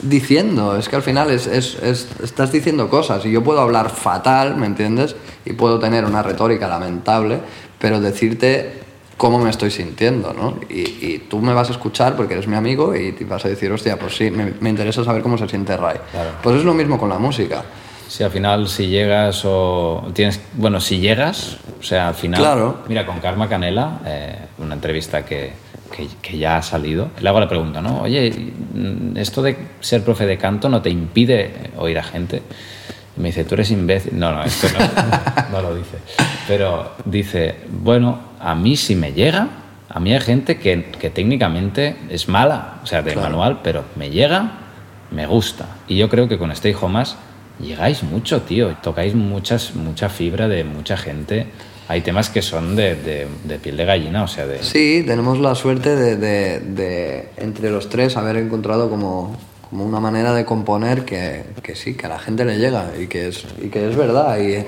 diciendo. 0.01 0.77
Es 0.77 0.89
que 0.89 0.95
al 0.95 1.01
final 1.03 1.31
es, 1.31 1.47
es- 1.47 1.75
es- 1.81 2.07
estás 2.23 2.51
diciendo 2.51 2.89
cosas 2.89 3.25
y 3.25 3.31
yo 3.31 3.43
puedo 3.43 3.61
hablar 3.61 3.89
fatal, 3.89 4.55
¿me 4.57 4.65
entiendes? 4.65 5.15
Y 5.45 5.53
puedo 5.53 5.79
tener 5.79 6.05
una 6.05 6.21
retórica 6.23 6.67
lamentable, 6.67 7.39
pero 7.79 7.99
decirte 7.99 8.79
cómo 9.17 9.37
me 9.39 9.49
estoy 9.51 9.69
sintiendo, 9.69 10.33
¿no? 10.33 10.55
Y, 10.69 10.81
y 11.05 11.25
tú 11.29 11.39
me 11.39 11.53
vas 11.53 11.69
a 11.69 11.73
escuchar 11.73 12.15
porque 12.15 12.33
eres 12.33 12.47
mi 12.47 12.55
amigo 12.55 12.95
y 12.95 13.11
te 13.11 13.23
vas 13.25 13.45
a 13.45 13.49
decir, 13.49 13.71
hostia, 13.71 13.97
pues 13.99 14.15
sí, 14.15 14.31
me, 14.31 14.53
me 14.59 14.69
interesa 14.69 15.03
saber 15.03 15.21
cómo 15.21 15.37
se 15.37 15.47
siente 15.47 15.77
Ray. 15.77 15.97
Claro. 16.11 16.29
Pues 16.41 16.57
es 16.57 16.63
lo 16.63 16.73
mismo 16.73 16.97
con 16.97 17.09
la 17.09 17.19
música. 17.19 17.63
Si 18.11 18.25
al 18.25 18.31
final, 18.31 18.67
si 18.67 18.87
llegas 18.87 19.43
o 19.45 20.11
tienes. 20.13 20.41
Bueno, 20.55 20.81
si 20.81 20.99
llegas, 20.99 21.55
o 21.79 21.81
sea, 21.81 22.09
al 22.09 22.13
final. 22.13 22.41
Claro. 22.41 22.79
Mira, 22.89 23.05
con 23.05 23.21
Karma 23.21 23.47
Canela, 23.47 23.99
eh, 24.05 24.35
una 24.57 24.75
entrevista 24.75 25.23
que, 25.23 25.53
que, 25.95 26.09
que 26.21 26.37
ya 26.37 26.57
ha 26.57 26.61
salido, 26.61 27.07
le 27.21 27.29
hago 27.29 27.39
la 27.39 27.47
pregunta, 27.47 27.81
¿no? 27.81 28.01
Oye, 28.01 28.29
mm, 28.73 29.15
¿esto 29.15 29.41
de 29.41 29.55
ser 29.79 30.03
profe 30.03 30.25
de 30.25 30.37
canto 30.37 30.67
no 30.67 30.81
te 30.81 30.89
impide 30.89 31.71
oír 31.77 31.97
a 31.99 32.03
gente? 32.03 32.41
Y 33.15 33.21
me 33.21 33.29
dice, 33.29 33.45
tú 33.45 33.53
eres 33.55 33.71
imbécil. 33.71 34.19
No, 34.19 34.33
no, 34.33 34.43
esto 34.43 34.67
no, 34.77 35.49
no 35.49 35.61
lo 35.69 35.75
dice. 35.75 35.95
Pero 36.49 36.91
dice, 37.05 37.55
bueno, 37.69 38.19
a 38.41 38.53
mí 38.55 38.75
si 38.75 38.93
me 38.93 39.13
llega, 39.13 39.47
a 39.87 39.99
mí 40.01 40.13
hay 40.13 40.19
gente 40.19 40.59
que, 40.59 40.91
que 40.99 41.11
técnicamente 41.11 41.95
es 42.09 42.27
mala, 42.27 42.73
o 42.83 42.85
sea, 42.85 43.03
de 43.03 43.13
Claro. 43.13 43.29
manual, 43.29 43.59
pero 43.63 43.85
me 43.95 44.09
llega, 44.09 44.51
me 45.11 45.27
gusta. 45.27 45.65
Y 45.87 45.95
yo 45.95 46.09
creo 46.09 46.27
que 46.27 46.37
con 46.37 46.51
Stay 46.51 46.75
Home 46.77 46.95
Más 46.95 47.15
llegáis 47.61 48.03
mucho, 48.03 48.41
tío. 48.41 48.75
Tocáis 48.81 49.15
muchas, 49.15 49.75
mucha 49.75 50.09
fibra 50.09 50.47
de 50.47 50.63
mucha 50.63 50.97
gente. 50.97 51.47
Hay 51.87 52.01
temas 52.01 52.29
que 52.29 52.41
son 52.41 52.75
de, 52.75 52.95
de- 52.95 53.27
de 53.43 53.59
piel 53.59 53.75
de 53.77 53.85
gallina, 53.85 54.23
o 54.23 54.27
sea, 54.27 54.45
de... 54.47 54.63
Sí, 54.63 55.03
tenemos 55.05 55.39
la 55.39 55.55
suerte 55.55 55.95
de, 55.95 56.15
de- 56.15 57.29
entre 57.37 57.69
los 57.69 57.89
tres 57.89 58.15
haber 58.15 58.37
encontrado 58.37 58.89
como, 58.89 59.35
como 59.69 59.83
una 59.85 59.99
manera 59.99 60.33
de 60.33 60.45
componer 60.45 61.03
que, 61.03 61.43
que 61.61 61.75
sí, 61.75 61.95
que 61.95 62.05
a 62.05 62.09
la 62.09 62.19
gente 62.19 62.45
le 62.45 62.57
llega 62.57 62.91
y 62.97 63.07
que 63.07 63.27
es, 63.27 63.43
y 63.61 63.67
que 63.67 63.89
es 63.89 63.95
verdad. 63.97 64.37
Y, 64.39 64.65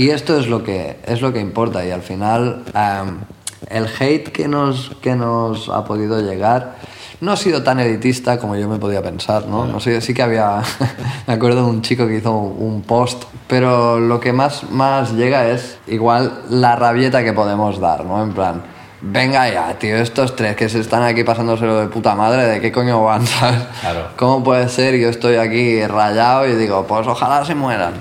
y 0.00 0.10
esto 0.10 0.38
es 0.38 0.46
lo, 0.46 0.62
que, 0.62 0.96
es 1.06 1.20
lo 1.20 1.32
que 1.32 1.40
importa. 1.40 1.84
Y 1.84 1.90
al 1.90 2.02
final, 2.02 2.62
am, 2.74 3.22
el 3.68 3.86
hate 3.98 4.28
que 4.30 4.46
nos, 4.46 4.92
que 5.02 5.16
nos 5.16 5.68
ha 5.68 5.84
podido 5.84 6.20
llegar 6.20 6.76
no 7.20 7.32
ha 7.32 7.36
sido 7.36 7.62
tan 7.62 7.80
elitista 7.80 8.38
como 8.38 8.56
yo 8.56 8.68
me 8.68 8.78
podía 8.78 9.02
pensar, 9.02 9.46
¿no? 9.46 9.64
no 9.66 9.80
sé, 9.80 10.00
sí 10.00 10.12
que 10.14 10.22
había, 10.22 10.60
me 11.26 11.34
acuerdo 11.34 11.64
de 11.64 11.70
un 11.70 11.82
chico 11.82 12.06
que 12.06 12.16
hizo 12.16 12.32
un 12.32 12.82
post, 12.82 13.24
pero 13.46 13.98
lo 13.98 14.20
que 14.20 14.32
más, 14.32 14.68
más 14.70 15.12
llega 15.12 15.48
es 15.48 15.78
igual 15.86 16.42
la 16.50 16.76
rabieta 16.76 17.24
que 17.24 17.32
podemos 17.32 17.80
dar, 17.80 18.04
¿no? 18.04 18.22
En 18.22 18.32
plan, 18.32 18.62
venga 19.00 19.48
ya, 19.48 19.78
tío, 19.78 19.96
estos 19.96 20.36
tres 20.36 20.56
que 20.56 20.68
se 20.68 20.80
están 20.80 21.02
aquí 21.02 21.24
pasándoselo 21.24 21.78
de 21.80 21.86
puta 21.88 22.14
madre, 22.14 22.44
¿de 22.44 22.60
qué 22.60 22.70
coño 22.72 23.02
van, 23.04 23.26
sabes? 23.26 23.62
Claro. 23.80 24.08
¿Cómo 24.16 24.44
puede 24.44 24.68
ser? 24.68 24.96
Yo 24.96 25.08
estoy 25.08 25.36
aquí 25.36 25.86
rayado 25.86 26.46
y 26.46 26.54
digo, 26.54 26.86
pues 26.86 27.06
ojalá 27.06 27.44
se 27.44 27.54
mueran. 27.54 27.94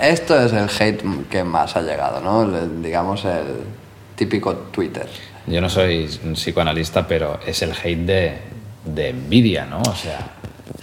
Esto 0.00 0.38
es 0.40 0.52
el 0.52 0.68
hate 0.68 1.02
que 1.30 1.44
más 1.44 1.76
ha 1.76 1.82
llegado, 1.82 2.20
¿no? 2.20 2.42
El- 2.42 2.82
digamos 2.82 3.24
el 3.24 3.44
típico 4.16 4.54
Twitter. 4.54 5.08
Yo 5.46 5.60
no 5.60 5.68
soy 5.68 6.06
psicoanalista, 6.34 7.06
pero 7.06 7.38
es 7.46 7.62
el 7.62 7.72
hate 7.72 8.06
de, 8.06 8.38
de 8.84 9.08
envidia, 9.10 9.66
¿no? 9.66 9.80
O 9.82 9.94
sea, 9.94 10.34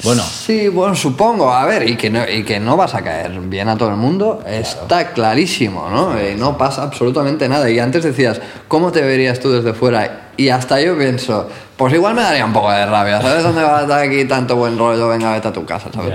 bueno, 0.03 0.23
Sí, 0.23 0.67
bueno, 0.67 0.95
supongo. 0.95 1.51
A 1.51 1.65
ver, 1.65 1.87
y 1.89 1.95
que 1.95 2.09
no, 2.09 2.27
y 2.27 2.43
que 2.43 2.59
no 2.59 2.77
vas 2.77 2.95
a 2.95 3.03
caer 3.03 3.31
bien 3.41 3.69
a 3.69 3.77
todo 3.77 3.89
el 3.89 3.97
mundo, 3.97 4.43
está 4.47 5.11
clarísimo, 5.13 5.89
¿no? 5.89 6.13
Y 6.19 6.35
no 6.35 6.57
pasa 6.57 6.83
absolutamente 6.83 7.47
nada. 7.49 7.69
Y 7.69 7.79
antes 7.79 8.03
decías, 8.03 8.41
¿cómo 8.67 8.91
te 8.91 9.01
verías 9.01 9.39
tú 9.39 9.51
desde 9.51 9.73
fuera? 9.73 10.29
Y 10.37 10.49
hasta 10.49 10.81
yo 10.81 10.97
pienso, 10.97 11.47
pues 11.77 11.93
igual 11.93 12.15
me 12.15 12.21
daría 12.21 12.45
un 12.45 12.53
poco 12.53 12.71
de 12.71 12.85
rabia. 12.85 13.21
¿Sabes 13.21 13.43
dónde 13.43 13.63
va 13.63 13.79
a 13.79 13.81
estar 13.81 13.99
aquí 13.99 14.25
tanto 14.25 14.55
buen 14.55 14.77
rollo? 14.77 15.07
Venga, 15.07 15.33
vete 15.33 15.47
a 15.47 15.53
tu 15.53 15.65
casa, 15.65 15.89
¿sabes? 15.93 16.13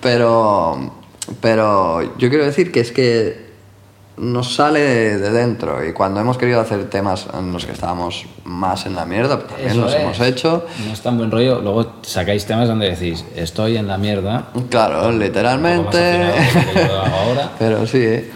Pero, 0.00 0.92
pero 1.40 2.16
yo 2.18 2.28
quiero 2.28 2.44
decir 2.44 2.72
que 2.72 2.80
es 2.80 2.90
que 2.90 3.49
nos 4.20 4.54
sale 4.54 4.80
de 5.18 5.30
dentro 5.30 5.82
y 5.86 5.92
cuando 5.94 6.20
hemos 6.20 6.36
querido 6.36 6.60
hacer 6.60 6.90
temas 6.90 7.26
en 7.36 7.52
los 7.52 7.64
que 7.64 7.72
estábamos 7.72 8.26
más 8.44 8.84
en 8.84 8.94
la 8.94 9.06
mierda, 9.06 9.38
pues 9.38 9.48
también 9.50 9.70
eso 9.70 9.80
los 9.80 9.94
es. 9.94 10.00
hemos 10.00 10.20
hecho. 10.20 10.66
No 10.86 10.92
es 10.92 11.00
tan 11.00 11.16
buen 11.16 11.30
rollo. 11.30 11.60
Luego 11.60 11.94
sacáis 12.02 12.44
temas 12.44 12.68
donde 12.68 12.90
decís, 12.90 13.24
estoy 13.34 13.78
en 13.78 13.86
la 13.88 13.96
mierda. 13.96 14.48
Claro, 14.68 15.10
literalmente. 15.10 15.96
de 15.96 16.32
ahora. 16.92 17.52
Pero 17.58 17.86
sí, 17.86 17.98
¿eh? 17.98 18.30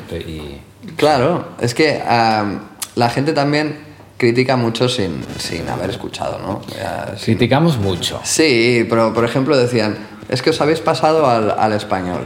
Y 0.87 0.93
claro, 0.97 1.49
es 1.61 1.74
que 1.74 2.03
am, 2.07 2.61
la 2.95 3.11
gente 3.11 3.35
también 3.35 3.78
critica 4.16 4.57
mucho 4.57 4.89
sin, 4.89 5.22
sin 5.37 5.68
haber 5.68 5.91
escuchado, 5.91 6.39
¿no? 6.39 6.62
Ya, 6.78 7.14
sí. 7.18 7.26
criticamos 7.26 7.76
mucho. 7.76 8.20
Sí, 8.24 8.87
pero 8.89 9.12
por 9.12 9.24
ejemplo 9.26 9.55
decían, 9.55 9.99
es 10.30 10.41
que 10.41 10.49
os 10.51 10.61
habéis 10.62 10.80
pasado 10.80 11.26
al, 11.28 11.51
al 11.51 11.72
español. 11.74 12.24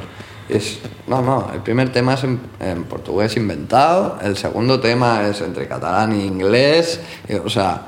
Es, 0.49 0.79
no, 1.07 1.21
no, 1.23 1.51
el 1.53 1.61
primer 1.61 1.91
tema 1.93 2.15
es 2.15 2.25
en, 2.25 2.41
en 2.61 2.85
portugués 2.85 3.37
inventado, 3.37 4.19
el 4.23 4.37
segundo 4.37 4.81
tema 4.81 5.27
es 5.29 5.41
entre 5.43 5.69
catalán 5.69 6.13
e 6.13 6.25
inglés, 6.25 7.01
y, 7.29 7.35
o 7.35 7.51
sea, 7.51 7.83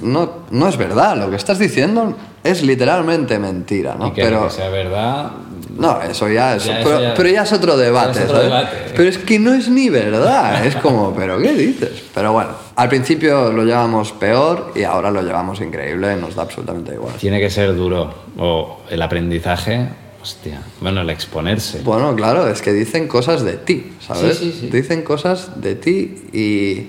no, 0.00 0.30
no 0.50 0.68
es 0.68 0.76
verdad, 0.76 1.16
lo 1.16 1.30
que 1.30 1.36
estás 1.36 1.58
diciendo 1.58 2.14
es 2.42 2.62
literalmente 2.62 3.38
mentira, 3.38 3.94
¿no? 3.98 4.08
y 4.08 4.12
que, 4.12 4.22
pero, 4.24 4.44
que 4.46 4.50
sea 4.54 4.70
verdad. 4.70 5.30
no, 5.78 6.00
eso 6.00 6.26
ya 6.28 6.56
es, 6.56 6.64
Ya, 6.64 6.80
eso 6.80 6.88
pero, 6.88 7.00
ya- 7.02 7.14
pero 7.14 7.28
ya 7.28 7.42
es 7.42 7.52
otro 7.52 7.76
debate. 7.76 8.18
es 8.18 8.24
otro 8.24 8.36
¿sabes? 8.38 8.50
debate. 8.50 8.76
Pero 8.96 9.08
es 9.10 9.18
que 9.18 9.38
no 9.38 9.52
es 9.54 9.68
ni 9.68 9.88
verdad. 9.90 10.64
Es 10.66 10.74
como, 10.76 11.14
¿pero 11.14 11.38
qué 11.38 11.52
dices? 11.52 12.02
Pero 12.14 12.32
bueno, 12.32 12.50
al 12.76 12.88
principio 12.88 13.52
lo 13.52 13.62
llevamos 13.64 14.12
peor 14.12 14.72
y 14.74 14.82
ahora 14.84 15.10
lo 15.10 15.20
llevamos 15.22 15.60
increíble, 15.60 16.16
nos 16.16 16.34
da 16.34 16.42
absolutamente 16.42 16.94
igual. 16.94 17.14
Tiene 17.20 17.38
que 17.38 17.50
ser 17.50 17.76
duro. 17.76 18.10
O 18.38 18.80
el 18.88 19.00
aprendizaje, 19.02 19.86
hostia. 20.22 20.60
Bueno, 20.80 21.00
el 21.02 21.10
exponerse. 21.10 21.80
Bueno, 21.82 22.14
claro, 22.14 22.48
es 22.48 22.60
que 22.62 22.72
dicen 22.72 23.08
cosas 23.08 23.42
de 23.42 23.54
ti, 23.54 23.92
¿sabes? 24.00 24.38
Sí, 24.38 24.52
sí, 24.52 24.58
sí. 24.62 24.66
Dicen 24.70 25.02
cosas 25.02 25.60
de 25.60 25.74
ti 25.74 26.14
y. 26.32 26.88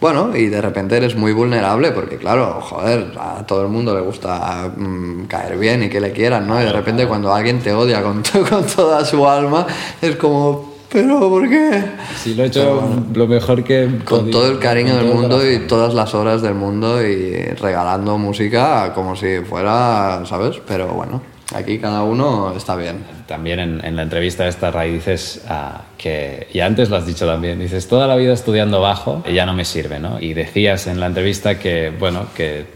Bueno, 0.00 0.34
y 0.34 0.46
de 0.46 0.62
repente 0.62 0.96
eres 0.96 1.14
muy 1.14 1.32
vulnerable 1.32 1.90
porque, 1.92 2.16
claro, 2.16 2.58
joder, 2.62 3.12
a 3.20 3.44
todo 3.46 3.60
el 3.62 3.68
mundo 3.68 3.94
le 3.94 4.00
gusta 4.00 4.72
mm, 4.74 5.24
caer 5.26 5.58
bien 5.58 5.82
y 5.82 5.88
que 5.90 6.00
le 6.00 6.10
quieran, 6.12 6.46
¿no? 6.48 6.58
Y 6.58 6.64
de 6.64 6.72
repente 6.72 7.06
cuando 7.06 7.34
alguien 7.34 7.60
te 7.60 7.74
odia 7.74 8.02
con, 8.02 8.22
to- 8.22 8.42
con 8.48 8.64
toda 8.64 9.04
su 9.04 9.28
alma, 9.28 9.66
es 10.00 10.16
como, 10.16 10.72
¿pero 10.90 11.20
por 11.28 11.46
qué? 11.50 11.84
Si 12.16 12.32
lo 12.34 12.44
he 12.44 12.46
hecho 12.46 12.82
lo 13.12 13.26
mejor 13.26 13.62
que. 13.62 13.98
Con 14.06 14.30
todo 14.30 14.50
el 14.50 14.58
cariño 14.58 14.96
del 14.96 15.04
mundo 15.12 15.46
y 15.50 15.66
todas 15.66 15.92
las 15.92 16.14
horas 16.14 16.40
del 16.40 16.54
mundo 16.54 17.06
y 17.06 17.34
regalando 17.60 18.16
música 18.16 18.94
como 18.94 19.14
si 19.16 19.40
fuera, 19.40 20.22
¿sabes? 20.24 20.62
Pero 20.66 20.86
bueno, 20.94 21.20
Aquí 21.54 21.78
cada 21.78 22.04
uno 22.04 22.54
está 22.56 22.76
bien. 22.76 23.04
También 23.26 23.58
en, 23.58 23.96
la 23.96 24.02
entrevista 24.02 24.46
esta, 24.46 24.70
Ray, 24.70 24.92
dices 24.92 25.44
ah, 25.48 25.82
que, 25.98 26.46
y 26.52 26.60
antes 26.60 26.90
lo 26.90 26.96
has 26.96 27.06
dicho 27.06 27.26
también, 27.26 27.58
dices, 27.58 27.88
toda 27.88 28.06
la 28.06 28.16
vida 28.16 28.32
estudiando 28.32 28.80
bajo 28.80 29.24
ya 29.26 29.46
no 29.46 29.52
me 29.52 29.64
sirve, 29.64 29.98
¿no? 29.98 30.20
Y 30.20 30.34
decías 30.34 30.86
en 30.86 31.00
la 31.00 31.06
entrevista 31.06 31.58
que, 31.58 31.90
bueno, 31.90 32.26
que 32.36 32.66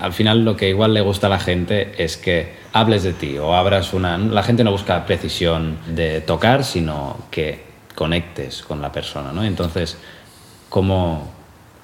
al 0.00 0.12
final 0.12 0.44
lo 0.44 0.56
que 0.56 0.68
igual 0.68 0.94
le 0.94 1.00
gusta 1.00 1.26
a 1.26 1.30
la 1.30 1.38
gente 1.38 1.92
es 1.98 2.16
que 2.16 2.54
hables 2.72 3.02
de 3.02 3.14
ti 3.14 3.38
o 3.38 3.54
abras 3.54 3.92
una... 3.94 4.16
La 4.18 4.42
gente 4.42 4.62
no 4.62 4.70
busca 4.70 5.06
precisión 5.06 5.78
de 5.88 6.20
tocar, 6.20 6.64
sino 6.64 7.16
que 7.30 7.64
conectes 7.94 8.62
con 8.62 8.80
la 8.80 8.92
persona, 8.92 9.32
¿no? 9.32 9.42
Entonces, 9.42 9.98
¿cómo, 10.68 11.32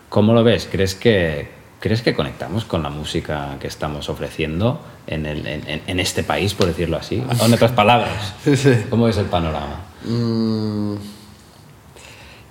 cómo 0.09 0.32
lo 0.32 0.44
ves? 0.44 0.68
¿Crees 0.70 0.94
que, 0.94 1.55
¿Crees 1.81 2.03
que 2.03 2.14
conectamos 2.14 2.64
con 2.64 2.83
la 2.83 2.89
música 2.89 3.57
que 3.61 3.66
estamos 3.68 4.09
ofreciendo 4.09 4.81
en, 5.07 5.27
el- 5.27 5.47
en- 5.47 5.83
en 5.87 6.01
este 6.01 6.22
país, 6.24 6.55
por 6.55 6.66
decirlo 6.66 6.97
así? 6.97 7.22
O 7.41 7.45
en 7.47 7.53
otras 7.55 7.72
palabras, 7.72 8.35
¿cómo 8.91 9.09
es 9.09 9.16
el 9.18 9.27
panorama? 9.27 9.81
Mm, 10.05 10.95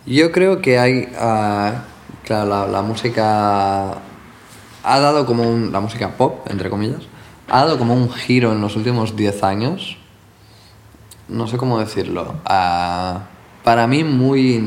yo 0.05 0.31
creo 0.31 0.61
que 0.61 0.77
hay. 0.79 1.09
ah, 1.17 1.83
claro, 2.23 2.49
la, 2.49 2.67
la 2.67 2.81
música. 2.81 3.93
Ha 4.87 4.99
dado 4.99 5.25
como 5.25 5.43
un. 5.43 5.71
La 5.71 5.79
música 5.79 6.11
pop, 6.15 6.45
entre 6.49 6.69
comillas. 6.69 7.01
Ha 7.49 7.65
dado 7.65 7.77
como 7.79 7.93
un 7.95 8.11
giro 8.11 8.51
en 8.51 8.61
los 8.61 8.75
últimos 8.75 9.15
10 9.15 9.43
años. 9.43 9.97
No 11.27 11.47
sé 11.47 11.57
cómo 11.57 11.79
decirlo. 11.79 12.35
ah, 12.45 13.21
para 13.65 13.87
mí, 13.87 14.03
muy, 14.03 14.63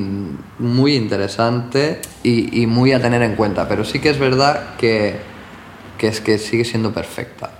muy 0.58 0.96
interesante 0.96 2.00
y, 2.24 2.62
y 2.62 2.66
muy 2.66 2.92
a 2.92 3.00
tener 3.00 3.22
en 3.22 3.36
cuenta. 3.36 3.68
Pero 3.68 3.84
sí 3.84 4.00
que 4.00 4.10
es 4.10 4.18
verdad 4.18 4.74
que, 4.76 5.16
que 5.96 6.08
es 6.08 6.20
que 6.20 6.36
sigue 6.36 6.64
siendo 6.64 6.92
perfecta. 6.92 7.50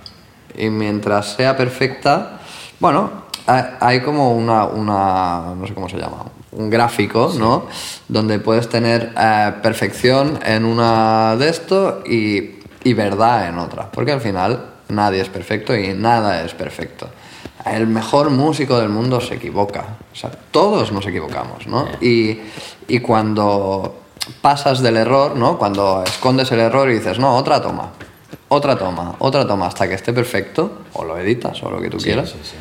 Y 0.57 0.69
mientras 0.69 1.35
sea 1.35 1.55
perfecta, 1.55 2.41
bueno, 2.79 3.23
hay, 3.47 3.63
hay 3.79 4.01
como 4.01 4.35
una, 4.35 4.65
una, 4.65 5.55
no 5.55 5.65
sé 5.65 5.73
cómo 5.73 5.87
se 5.87 5.97
llama, 5.97 6.25
un 6.51 6.69
gráfico, 6.69 7.33
¿no? 7.39 7.67
Donde 8.09 8.39
puedes 8.39 8.67
tener 8.67 9.13
eh, 9.17 9.53
perfección 9.63 10.39
en 10.45 10.65
una 10.65 11.37
de 11.37 11.47
esto 11.47 12.03
y, 12.05 12.59
y 12.83 12.93
verdad 12.93 13.47
en 13.47 13.59
otra. 13.59 13.89
Porque 13.89 14.11
al 14.11 14.19
final 14.19 14.65
nadie 14.89 15.21
es 15.21 15.29
perfecto 15.29 15.73
y 15.73 15.93
nada 15.93 16.43
es 16.43 16.53
perfecto. 16.53 17.09
El 17.65 17.87
mejor 17.87 18.29
músico 18.29 18.79
del 18.79 18.89
mundo 18.89 19.19
se 19.19 19.35
equivoca. 19.35 19.97
O 20.11 20.15
sea, 20.15 20.31
todos 20.51 20.91
nos 20.91 21.05
equivocamos, 21.05 21.67
¿no? 21.67 21.87
Y, 22.01 22.39
y 22.87 22.99
cuando 22.99 23.95
pasas 24.41 24.81
del 24.81 24.97
error, 24.97 25.35
¿no? 25.35 25.57
Cuando 25.57 26.03
escondes 26.03 26.51
el 26.51 26.59
error 26.59 26.89
y 26.89 26.95
dices, 26.95 27.19
no, 27.19 27.35
otra 27.35 27.61
toma, 27.61 27.91
otra 28.47 28.77
toma, 28.77 29.15
otra 29.19 29.45
toma 29.45 29.67
hasta 29.67 29.87
que 29.87 29.95
esté 29.95 30.13
perfecto, 30.13 30.83
o 30.93 31.03
lo 31.03 31.17
editas 31.17 31.61
o 31.63 31.69
lo 31.69 31.81
que 31.81 31.89
tú 31.89 31.97
quieras. 31.97 32.29
Sí, 32.29 32.39
sí. 32.43 32.55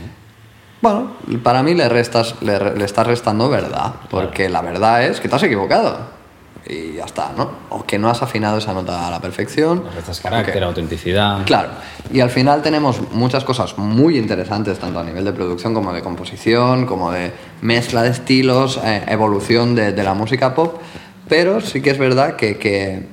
Bueno, 0.80 1.12
para 1.42 1.62
mí 1.62 1.74
le, 1.74 1.88
restas, 1.88 2.36
le, 2.40 2.76
le 2.76 2.84
estás 2.84 3.06
restando 3.06 3.48
verdad, 3.48 3.94
porque 4.10 4.48
la 4.48 4.62
verdad 4.62 5.04
es 5.04 5.20
que 5.20 5.28
te 5.28 5.34
has 5.36 5.42
equivocado. 5.42 6.17
Y 6.68 6.96
ya 6.96 7.04
está, 7.06 7.32
¿no? 7.34 7.50
O 7.70 7.84
que 7.86 7.98
no 7.98 8.10
has 8.10 8.22
afinado 8.22 8.58
esa 8.58 8.74
nota 8.74 9.08
a 9.08 9.10
la 9.10 9.20
perfección. 9.20 9.84
Restas 9.94 10.20
carácter, 10.20 10.58
Ok. 10.58 10.62
autenticidad. 10.64 11.46
Claro, 11.46 11.70
y 12.12 12.20
al 12.20 12.28
final 12.28 12.60
tenemos 12.60 13.00
muchas 13.12 13.42
cosas 13.44 13.78
muy 13.78 14.18
interesantes, 14.18 14.78
tanto 14.78 14.98
a 14.98 15.02
nivel 15.04 15.24
de 15.24 15.32
producción 15.32 15.72
como 15.72 15.94
de 15.94 16.02
composición, 16.02 16.84
como 16.84 17.10
de 17.10 17.32
mezcla 17.62 18.02
de 18.02 18.10
estilos, 18.10 18.78
eh, 18.84 19.02
evolución 19.08 19.74
de, 19.74 19.92
de 19.92 20.02
la 20.04 20.12
música 20.12 20.54
pop, 20.54 20.78
pero 21.26 21.62
sí 21.62 21.80
que 21.80 21.90
es 21.90 21.98
verdad 21.98 22.36
que, 22.36 22.58
que, 22.58 23.06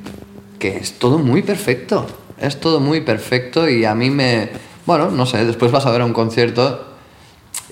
que 0.59 0.75
es 0.77 0.99
todo 0.99 1.17
muy 1.19 1.41
perfecto, 1.41 2.05
es 2.39 2.59
todo 2.59 2.81
muy 2.81 3.01
perfecto 3.01 3.69
y 3.69 3.85
a 3.85 3.95
mí 3.95 4.09
me... 4.09 4.49
Bueno, 4.85 5.09
no 5.11 5.25
sé, 5.25 5.45
después 5.45 5.71
vas 5.71 5.85
a 5.85 5.91
ver 5.91 6.01
un 6.03 6.13
concierto 6.13 6.91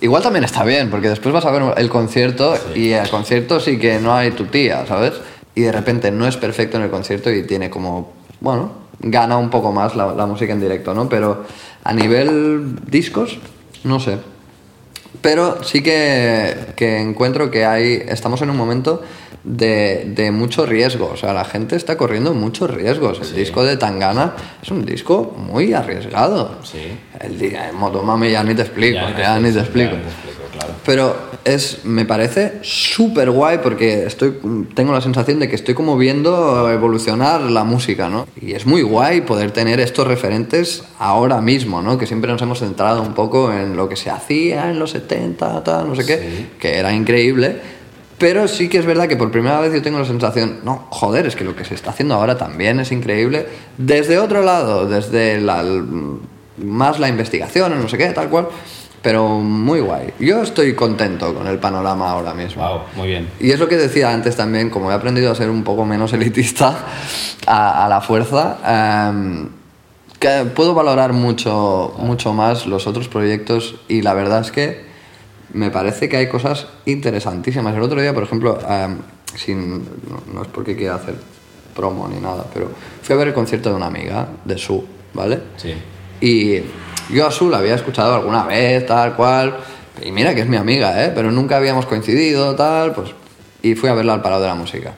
Igual 0.02 0.22
también 0.22 0.44
está 0.44 0.66
bien, 0.66 0.90
porque 0.90 1.08
después 1.08 1.34
vas 1.34 1.46
a 1.46 1.52
ver 1.52 1.64
el 1.78 1.88
concierto 1.90 2.56
y 2.76 2.92
el 2.92 3.10
concierto 3.10 3.62
sí 3.62 3.78
que 3.80 4.00
no 4.00 4.14
hay 4.14 4.32
tu 4.32 4.46
tía, 4.46 4.86
¿sabes? 4.86 5.14
Y 5.56 5.62
de 5.62 5.72
repente 5.72 6.12
no 6.12 6.28
es 6.28 6.38
perfecto 6.38 6.78
en 6.78 6.84
el 6.84 6.90
concierto 6.90 7.32
y 7.32 7.44
tiene 7.44 7.70
como, 7.70 8.12
bueno, 8.40 8.72
gana 9.00 9.38
un 9.38 9.50
poco 9.50 9.72
más 9.72 9.96
la, 9.96 10.14
la 10.14 10.26
música 10.26 10.54
en 10.54 10.62
directo, 10.62 10.94
¿no? 10.94 11.08
Pero 11.10 11.46
a 11.84 11.94
nivel 11.94 12.76
discos, 12.88 13.38
no 13.84 14.00
sé. 14.00 14.18
Pero 15.22 15.64
sí 15.64 15.82
que, 15.84 16.56
que 16.76 17.00
encuentro 17.00 17.50
que 17.52 17.66
hay, 17.66 18.04
estamos 18.08 18.42
en 18.42 18.50
un 18.50 18.58
momento 18.58 19.02
de, 19.44 20.06
de 20.16 20.32
mucho 20.32 20.66
riesgo. 20.66 21.12
O 21.14 21.18
sea, 21.18 21.34
la 21.34 21.46
gente 21.46 21.76
está 21.76 21.98
corriendo 21.98 22.34
muchos 22.34 22.70
riesgos. 22.72 23.20
El 23.22 23.36
disco 23.36 23.64
de 23.64 23.78
Tangana 23.78 24.34
es 24.62 24.70
un 24.72 24.86
disco 24.86 25.34
muy 25.38 25.74
arriesgado. 25.74 26.58
Sí. 26.64 26.98
El 27.22 27.38
día 27.38 27.68
de 27.68 27.72
Motomami 27.74 28.32
ya 28.32 28.44
ni 28.44 28.56
te 28.56 28.64
explico, 28.64 29.00
Ya 29.00 29.18
ya, 29.18 29.40
ni 29.40 29.52
te 29.52 29.60
explico. 29.60 29.92
ya 29.92 29.98
ni 29.98 30.04
te 30.04 30.10
explico, 30.10 30.42
claro. 30.52 30.74
Pero 30.86 31.16
es, 31.46 31.86
me 31.86 32.06
parece 32.06 32.60
súper 32.62 33.32
guay 33.32 33.60
porque 33.62 34.06
estoy, 34.06 34.34
tengo 34.74 34.94
la 34.94 35.02
sensación 35.02 35.40
de 35.40 35.50
que 35.50 35.56
estoy 35.56 35.74
como 35.74 35.98
viendo 35.98 36.70
evolucionar 36.70 37.42
la 37.42 37.64
música, 37.64 38.10
¿no? 38.10 38.28
Y 38.40 38.54
es 38.54 38.66
muy 38.66 38.82
guay 38.82 39.22
poder 39.22 39.52
tener 39.52 39.80
estos 39.80 40.08
referentes 40.08 40.84
ahora 41.00 41.42
mismo, 41.42 41.82
¿no? 41.82 41.98
Que 41.98 42.06
siempre 42.06 42.32
nos 42.32 42.42
hemos 42.42 42.60
centrado 42.60 43.02
un 43.02 43.14
poco 43.14 43.52
en 43.52 43.76
lo 43.76 43.90
que 43.90 43.96
se 43.96 44.10
hacía 44.10 44.70
en 44.70 44.80
los 44.80 44.92
70, 44.92 45.64
tal, 45.64 45.90
no 45.90 45.96
sé 45.96 46.06
qué, 46.06 46.48
que 46.60 46.78
era 46.78 46.94
increíble. 46.94 47.84
Pero 48.18 48.48
sí 48.48 48.70
que 48.70 48.78
es 48.78 48.86
verdad 48.86 49.08
que 49.08 49.18
por 49.18 49.32
primera 49.32 49.60
vez 49.60 49.74
yo 49.74 49.82
tengo 49.82 50.00
la 50.00 50.06
sensación, 50.06 50.60
no, 50.64 50.88
joder, 50.90 51.26
es 51.26 51.36
que 51.36 51.44
lo 51.44 51.56
que 51.56 51.66
se 51.66 51.76
está 51.76 51.90
haciendo 51.90 52.16
ahora 52.16 52.38
también 52.38 52.80
es 52.80 52.92
increíble. 52.92 53.48
Desde 53.78 54.18
otro 54.18 54.44
lado, 54.44 54.88
desde 54.88 55.42
la, 55.42 55.64
más 56.58 57.00
la 57.00 57.10
investigación, 57.10 57.82
no 57.82 57.90
sé 57.90 57.98
qué, 57.98 58.08
tal 58.08 58.30
cual. 58.30 58.48
Pero 59.04 59.28
muy 59.40 59.82
guay. 59.82 60.14
Yo 60.18 60.42
estoy 60.42 60.74
contento 60.74 61.36
con 61.36 61.46
el 61.48 61.60
panorama 61.60 62.10
ahora 62.10 62.34
mismo. 62.34 62.68
Wow, 62.68 62.82
muy 62.96 63.10
bien. 63.10 63.30
Y 63.40 63.52
es 63.52 63.60
lo 63.60 63.68
que 63.68 63.76
decía 63.76 64.14
antes 64.14 64.38
también, 64.38 64.70
como 64.70 64.90
he 64.92 64.94
aprendido 64.94 65.30
a 65.30 65.36
ser 65.36 65.50
un 65.50 65.64
poco 65.64 65.86
menos 65.86 66.14
elitista 66.14 66.74
a, 67.46 67.86
a 67.86 67.90
la 67.90 68.00
fuerza, 68.00 69.10
em, 69.10 69.50
que 70.20 70.46
puedo 70.56 70.74
valorar 70.74 71.12
mucho, 71.12 71.94
mucho 71.98 72.34
más 72.34 72.66
los 72.66 72.88
otros 72.88 73.10
proyectos 73.10 73.76
y 73.90 74.02
la 74.02 74.14
verdad 74.14 74.40
es 74.40 74.52
que 74.52 74.86
me 75.52 75.70
parece 75.70 76.08
que 76.08 76.16
hay 76.16 76.30
cosas 76.30 76.68
interesantísimas. 76.86 77.76
El 77.76 77.82
otro 77.82 78.02
día, 78.02 78.14
por 78.14 78.24
ejemplo, 78.24 78.58
em, 78.70 79.00
sin, 79.36 79.80
no, 79.80 80.24
no 80.34 80.42
es 80.44 80.48
porque 80.48 80.78
quiera 80.78 80.96
hacer 80.96 81.16
promo 81.76 82.08
ni 82.08 82.22
nada, 82.22 82.46
pero 82.54 82.70
fui 83.02 83.14
a 83.14 83.18
ver 83.18 83.28
el 83.28 83.34
concierto 83.34 83.70
de 83.70 83.76
una 83.76 83.88
amiga, 83.88 84.30
de 84.46 84.58
Su, 84.58 84.86
¿vale? 85.14 85.40
Sí. 85.58 85.74
Y 86.22 86.62
yo 87.10 87.28
a 87.28 87.32
Su 87.32 87.50
la 87.50 87.58
había 87.58 87.76
escuchado 87.76 88.16
alguna 88.16 88.46
vez, 88.46 88.86
tal 88.86 89.16
cual. 89.16 89.58
Y 90.02 90.12
mira 90.12 90.34
que 90.34 90.42
es 90.42 90.48
mi 90.48 90.58
amiga, 90.58 91.06
¿eh? 91.06 91.12
Pero 91.14 91.32
nunca 91.32 91.58
habíamos 91.58 91.86
coincidido, 91.86 92.56
tal, 92.56 92.94
pues... 92.94 93.12
Y 93.62 93.76
fui 93.76 93.90
a 93.90 93.94
verla 93.94 94.14
al 94.14 94.22
Palau 94.22 94.42
de 94.42 94.48
la 94.48 94.56
Música. 94.56 94.94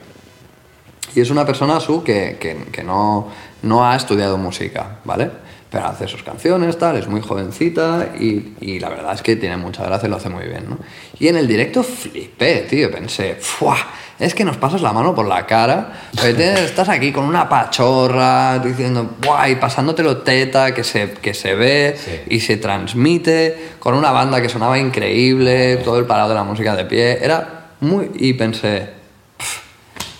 Y 1.13 1.21
es 1.21 1.29
una 1.29 1.45
persona, 1.45 1.79
Su, 1.79 2.03
que, 2.03 2.37
que, 2.39 2.65
que 2.71 2.83
no, 2.83 3.29
no 3.61 3.87
ha 3.87 3.95
estudiado 3.95 4.37
música, 4.37 4.99
¿vale? 5.05 5.29
Pero 5.69 5.85
hace 5.87 6.07
sus 6.07 6.23
canciones, 6.23 6.77
tal, 6.77 6.97
es 6.97 7.07
muy 7.07 7.21
jovencita 7.21 8.13
y, 8.19 8.55
y 8.61 8.79
la 8.79 8.89
verdad 8.89 9.13
es 9.13 9.21
que 9.21 9.35
tiene 9.35 9.57
mucha 9.57 9.83
gracia 9.83 10.07
y 10.07 10.09
lo 10.09 10.17
hace 10.17 10.29
muy 10.29 10.45
bien, 10.45 10.69
¿no? 10.69 10.77
Y 11.19 11.27
en 11.27 11.37
el 11.37 11.47
directo 11.47 11.83
flipé, 11.83 12.65
tío, 12.69 12.91
pensé, 12.91 13.37
¡fua! 13.39 13.77
Es 14.17 14.33
que 14.33 14.45
nos 14.45 14.55
pasas 14.55 14.81
la 14.81 14.93
mano 14.93 15.13
por 15.13 15.27
la 15.27 15.45
cara, 15.45 15.91
estás 16.23 16.87
aquí 16.87 17.11
con 17.11 17.25
una 17.25 17.49
pachorra, 17.49 18.59
diciendo, 18.59 19.15
guay, 19.25 19.57
pasándotelo 19.57 20.17
teta, 20.19 20.73
que 20.73 20.85
se, 20.85 21.11
que 21.11 21.33
se 21.33 21.53
ve 21.53 21.97
Sí. 21.97 22.11
y 22.35 22.39
se 22.39 22.55
transmite, 22.55 23.71
con 23.79 23.93
una 23.93 24.11
banda 24.11 24.41
que 24.41 24.47
sonaba 24.47 24.79
increíble, 24.79 25.77
todo 25.77 25.99
el 25.99 26.05
parado 26.05 26.29
de 26.29 26.35
la 26.35 26.43
música 26.45 26.75
de 26.77 26.85
pie, 26.85 27.19
era 27.21 27.65
muy... 27.81 28.09
Y 28.15 28.33
pensé, 28.33 28.89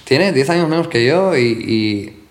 tiene 0.04 0.34
10 0.34 0.50
años 0.50 0.68
menos 0.68 0.90
que 0.90 1.06
yo 1.06 1.36
y, 1.38 1.44
y, 1.46 2.24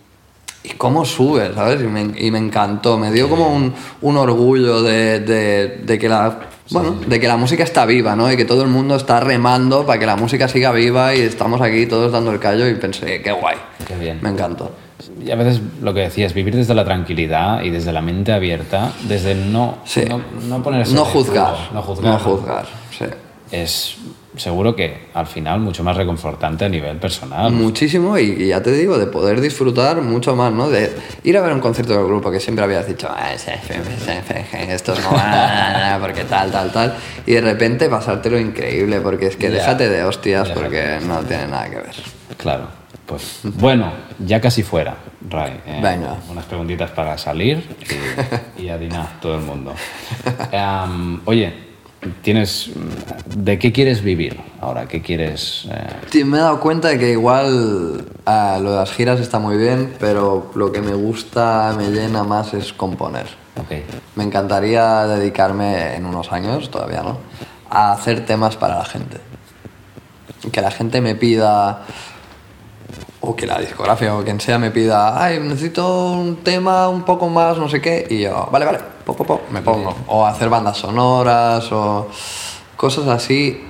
y 0.64 0.72
cómo 0.74 1.06
sube, 1.06 1.52
¿sabes? 1.54 1.80
Y 1.80 1.84
me, 1.84 2.10
y 2.20 2.30
me 2.30 2.38
encantó, 2.38 2.98
me 2.98 3.10
dio 3.10 3.28
como 3.30 3.48
un, 3.48 3.72
un 4.02 4.16
orgullo 4.18 4.82
de, 4.82 5.20
de- 5.20 5.68
de 5.82 5.98
que 5.98 6.08
la... 6.10 6.40
Bueno, 6.70 6.92
de 7.06 7.20
que 7.20 7.28
la 7.28 7.36
música 7.36 7.62
está 7.62 7.84
viva, 7.84 8.16
¿no? 8.16 8.30
Y 8.32 8.36
que 8.36 8.44
todo 8.44 8.62
el 8.62 8.68
mundo 8.68 8.96
está 8.96 9.20
remando 9.20 9.84
para 9.84 9.98
que 9.98 10.06
la 10.06 10.16
música 10.16 10.48
siga 10.48 10.72
viva 10.72 11.14
y 11.14 11.20
estamos 11.20 11.60
aquí 11.60 11.86
todos 11.86 12.10
dando 12.10 12.30
el 12.30 12.38
callo 12.40 12.66
y 12.68 12.74
pensé, 12.74 13.20
qué 13.22 13.32
guay. 13.32 13.56
Qué 13.86 13.94
bien. 13.96 14.18
Me 14.22 14.30
encantó. 14.30 14.70
Y 15.22 15.30
a 15.30 15.36
veces 15.36 15.60
lo 15.82 15.92
que 15.92 16.00
decías, 16.00 16.32
vivir 16.32 16.56
desde 16.56 16.74
la 16.74 16.84
tranquilidad 16.84 17.62
y 17.62 17.70
desde 17.70 17.92
la 17.92 18.00
mente 18.00 18.32
abierta, 18.32 18.92
desde 19.06 19.34
no, 19.34 19.78
Sí. 19.84 20.02
no, 20.08 20.20
no 20.48 20.62
ponerse 20.62 20.94
No 20.94 21.04
de 21.04 21.10
juzgar. 21.10 21.54
culo, 21.54 21.68
no 21.74 21.82
juzgar. 21.82 22.12
No 22.12 22.18
juzgar, 22.18 22.66
sí. 22.96 23.04
Es 23.50 23.96
seguro 24.36 24.74
que 24.74 25.06
al 25.14 25.26
final 25.26 25.60
mucho 25.60 25.82
más 25.84 25.96
reconfortante 25.96 26.64
a 26.64 26.68
nivel 26.68 26.96
personal. 26.98 27.52
Muchísimo 27.52 28.18
y, 28.18 28.22
y 28.32 28.46
ya 28.48 28.62
te 28.62 28.72
digo, 28.72 28.98
de 28.98 29.06
poder 29.06 29.40
disfrutar 29.40 30.00
mucho 30.02 30.34
más, 30.34 30.52
¿no? 30.52 30.68
De 30.68 30.92
ir 31.22 31.36
a 31.38 31.40
ver 31.40 31.52
un 31.52 31.60
concierto 31.60 31.94
del 31.96 32.04
grupo 32.06 32.30
que 32.30 32.40
siempre 32.40 32.64
habías 32.64 32.86
dicho, 32.86 33.08
"Ah, 33.10 33.32
ese, 33.32 33.54
estos 34.70 35.00
no 35.02 35.10
van, 35.12 36.00
porque 36.00 36.24
tal, 36.24 36.50
tal, 36.50 36.72
tal. 36.72 36.94
Y 37.26 37.32
de 37.32 37.40
repente 37.40 37.88
pasártelo 37.88 38.38
increíble, 38.38 39.00
porque 39.00 39.26
es 39.26 39.36
que 39.36 39.50
déjate 39.50 39.88
de 39.88 40.04
hostias 40.04 40.48
Déjate. 40.48 40.60
porque 40.60 40.98
no 41.06 41.20
tiene 41.20 41.46
nada 41.48 41.68
que 41.70 41.76
ver. 41.76 41.94
Claro. 42.36 42.68
Pues 43.06 43.40
bueno, 43.42 43.92
ya 44.18 44.40
casi 44.40 44.62
fuera, 44.62 44.96
Ray. 45.28 45.60
Eh, 45.66 45.80
Venga. 45.82 46.16
Unas 46.30 46.46
preguntitas 46.46 46.90
para 46.92 47.18
salir 47.18 47.62
y, 48.58 48.62
y 48.70 48.88
todo 49.20 49.34
el 49.34 49.42
mundo. 49.42 49.74
Em, 50.50 51.20
oye, 51.26 51.52
tienes, 52.22 52.70
¿de 53.36 53.58
qué 53.58 53.72
quieres 53.72 54.02
vivir 54.02 54.40
ahora? 54.60 54.86
¿Qué 54.86 55.02
quieres? 55.02 55.66
eh, 55.70 55.86
Tío, 56.10 56.26
me 56.26 56.38
he 56.38 56.40
dado 56.40 56.60
cuenta 56.60 56.88
de 56.88 56.98
que 56.98 57.10
igual 57.10 58.04
ah, 58.26 58.58
lo 58.62 58.70
de 58.72 58.76
las 58.76 58.92
giras 58.92 59.20
está 59.20 59.38
muy 59.38 59.56
bien, 59.56 59.94
pero 59.98 60.50
lo 60.54 60.72
que 60.72 60.80
me 60.82 60.94
gusta, 60.94 61.74
me 61.76 61.90
llena 61.90 62.24
más 62.24 62.54
es 62.54 62.72
componer. 62.72 63.26
ok, 63.56 63.72
Me 64.16 64.24
encantaría 64.24 65.06
dedicarme 65.06 65.94
en 65.96 66.06
unos 66.06 66.32
años, 66.32 66.70
todavía 66.70 67.02
no, 67.02 67.18
a 67.70 67.92
hacer 67.92 68.24
temas 68.26 68.56
para 68.56 68.76
la 68.78 68.84
gente. 68.84 69.18
Que 70.52 70.60
la 70.60 70.70
gente 70.70 71.00
me 71.00 71.14
pida, 71.14 71.84
o 73.20 73.34
que 73.34 73.46
la 73.46 73.58
discografía 73.58 74.14
o 74.14 74.22
quien 74.22 74.38
sea 74.40 74.58
me 74.58 74.70
pida, 74.70 75.22
ay, 75.22 75.40
necesito 75.40 76.12
un 76.12 76.36
tema 76.44 76.88
un 76.88 77.04
poco 77.04 77.28
más, 77.28 77.56
no 77.58 77.68
sé 77.68 77.80
qué, 77.80 78.06
y 78.10 78.20
yo, 78.20 78.48
vale, 78.52 78.64
vale, 78.66 78.78
po, 79.06 79.14
po, 79.16 79.24
po, 79.24 79.40
me 79.50 79.62
pongo. 79.62 79.94
O 80.08 80.26
hacer 80.26 80.48
bandas 80.50 80.76
sonoras 80.76 81.70
o 81.72 82.08
cosas 82.76 83.06
así 83.08 83.62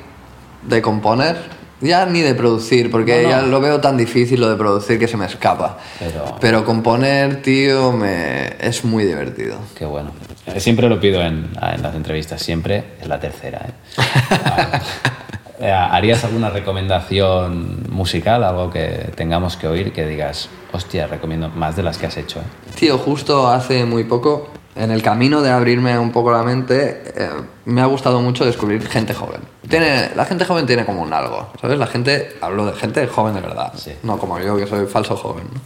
de 0.62 0.82
componer, 0.82 1.36
ya 1.80 2.06
ni 2.06 2.20
de 2.20 2.34
producir, 2.34 2.90
porque 2.90 3.16
No, 3.18 3.22
no. 3.22 3.28
ya 3.30 3.42
lo 3.42 3.60
veo 3.60 3.80
tan 3.80 3.96
difícil 3.96 4.40
lo 4.40 4.48
de 4.48 4.56
producir 4.56 4.98
que 4.98 5.06
se 5.06 5.16
me 5.16 5.26
escapa. 5.26 5.78
Pero- 5.98 6.36
Pero 6.40 6.64
componer, 6.64 7.42
tío, 7.42 7.92
me... 7.92 8.56
es 8.58 8.84
muy 8.84 9.04
divertido. 9.04 9.56
qué 9.76 9.84
bueno. 9.84 10.10
Siempre 10.58 10.88
lo 10.88 10.98
pido 11.00 11.20
en, 11.22 11.50
en 11.62 11.82
las 11.82 11.94
entrevistas, 11.94 12.42
siempre 12.42 12.84
es 13.00 13.06
la 13.08 13.18
tercera. 13.20 13.66
¿eh? 13.68 14.78
Eh, 15.61 15.70
¿Harías 15.70 16.24
alguna 16.24 16.50
recomendación 16.50 17.86
musical, 17.90 18.42
algo 18.42 18.70
que 18.70 19.11
tengamos 19.14 19.57
que 19.57 19.68
oír, 19.68 19.92
que 19.92 20.05
digas, 20.07 20.48
hostia, 20.72 21.07
recomiendo 21.07 21.48
más 21.48 21.76
de 21.76 21.82
las 21.82 21.96
que 21.98 22.07
has 22.07 22.16
hecho? 22.16 22.40
¿eh? 22.40 22.74
Tío, 22.78 22.98
justo 22.98 23.48
hace 23.48 23.84
muy 23.84 24.05
poco, 24.05 24.48
en 24.74 24.90
el 24.90 25.00
camino 25.02 25.40
de 25.42 25.50
abrirme 25.52 25.96
un 25.98 26.11
poco 26.11 26.32
la 26.32 26.42
mente, 26.42 27.02
eh, 27.16 27.28
me 27.66 27.80
ha 27.80 27.86
gustado 27.86 28.20
mucho 28.20 28.44
descubrir 28.44 28.84
gente 28.88 29.14
joven. 29.14 29.40
Tiene, 29.68 30.11
la 30.16 30.24
gente 30.24 30.44
joven 30.44 30.66
tiene 30.66 30.84
como 30.84 31.02
un 31.02 31.12
algo, 31.12 31.48
¿sabes? 31.61 31.78
La 31.78 31.86
gente, 31.86 32.36
hablo 32.40 32.66
de 32.66 32.72
gente 32.72 33.07
joven 33.07 33.34
de 33.34 33.40
verdad, 33.40 33.72
Sí. 33.76 33.92
no 34.02 34.18
como 34.18 34.40
yo 34.40 34.57
que 34.57 34.66
soy 34.66 34.86
falso 34.86 35.16
joven. 35.16 35.44
¿no? 35.52 35.61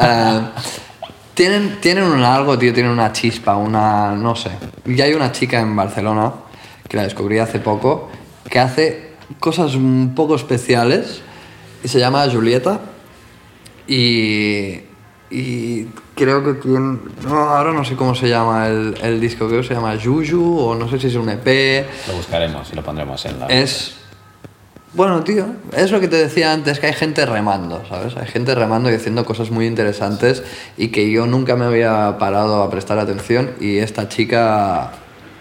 Eh, 0.00 0.40
tienen, 1.34 1.80
tienen 1.80 2.04
un 2.04 2.22
algo, 2.22 2.56
tío, 2.56 2.72
tienen 2.72 2.92
una 2.92 3.10
chispa, 3.12 3.56
una, 3.56 4.12
no 4.12 4.36
sé. 4.36 4.50
Y 4.86 5.00
hay 5.00 5.12
una 5.14 5.32
chica 5.32 5.58
en 5.58 5.74
Barcelona, 5.74 6.32
que 6.88 6.96
la 6.96 7.02
descubrí 7.02 7.40
hace 7.40 7.58
poco, 7.58 8.08
que 8.48 8.60
hace 8.60 9.13
cosas 9.40 9.74
un 9.74 10.14
poco 10.14 10.34
especiales 10.34 11.22
y 11.82 11.88
se 11.88 11.98
llama 11.98 12.28
Julieta. 12.30 12.80
Y, 13.86 14.80
y 15.30 15.86
creo 16.14 16.44
que 16.44 16.54
tiene. 16.54 16.98
No, 17.22 17.36
ahora 17.36 17.72
no 17.72 17.84
sé 17.84 17.96
cómo 17.96 18.14
se 18.14 18.28
llama 18.28 18.68
el, 18.68 18.94
el 19.02 19.20
disco, 19.20 19.46
creo 19.48 19.60
que 19.60 19.68
se 19.68 19.74
llama 19.74 19.96
Juju, 20.02 20.58
o 20.58 20.74
no 20.74 20.88
sé 20.88 20.98
si 20.98 21.08
es 21.08 21.16
un 21.16 21.28
EP. 21.28 21.86
Lo 22.08 22.14
buscaremos 22.16 22.72
y 22.72 22.76
lo 22.76 22.82
pondremos 22.82 23.24
en 23.26 23.40
la... 23.40 23.46
Es. 23.46 23.96
Bueno, 24.94 25.24
tío, 25.24 25.46
es 25.76 25.90
lo 25.90 25.98
que 25.98 26.06
te 26.06 26.14
decía 26.14 26.52
antes, 26.52 26.78
que 26.78 26.86
hay 26.86 26.92
gente 26.92 27.26
remando, 27.26 27.82
¿sabes? 27.88 28.16
Hay 28.16 28.28
gente 28.28 28.54
remando 28.54 28.88
y 28.92 28.94
haciendo 28.94 29.24
cosas 29.24 29.50
muy 29.50 29.66
interesantes 29.66 30.44
y 30.76 30.88
que 30.88 31.10
yo 31.10 31.26
nunca 31.26 31.56
me 31.56 31.64
había 31.64 32.16
parado 32.20 32.62
a 32.62 32.70
prestar 32.70 33.00
atención 33.00 33.54
y 33.58 33.78
esta 33.78 34.08
chica, 34.08 34.92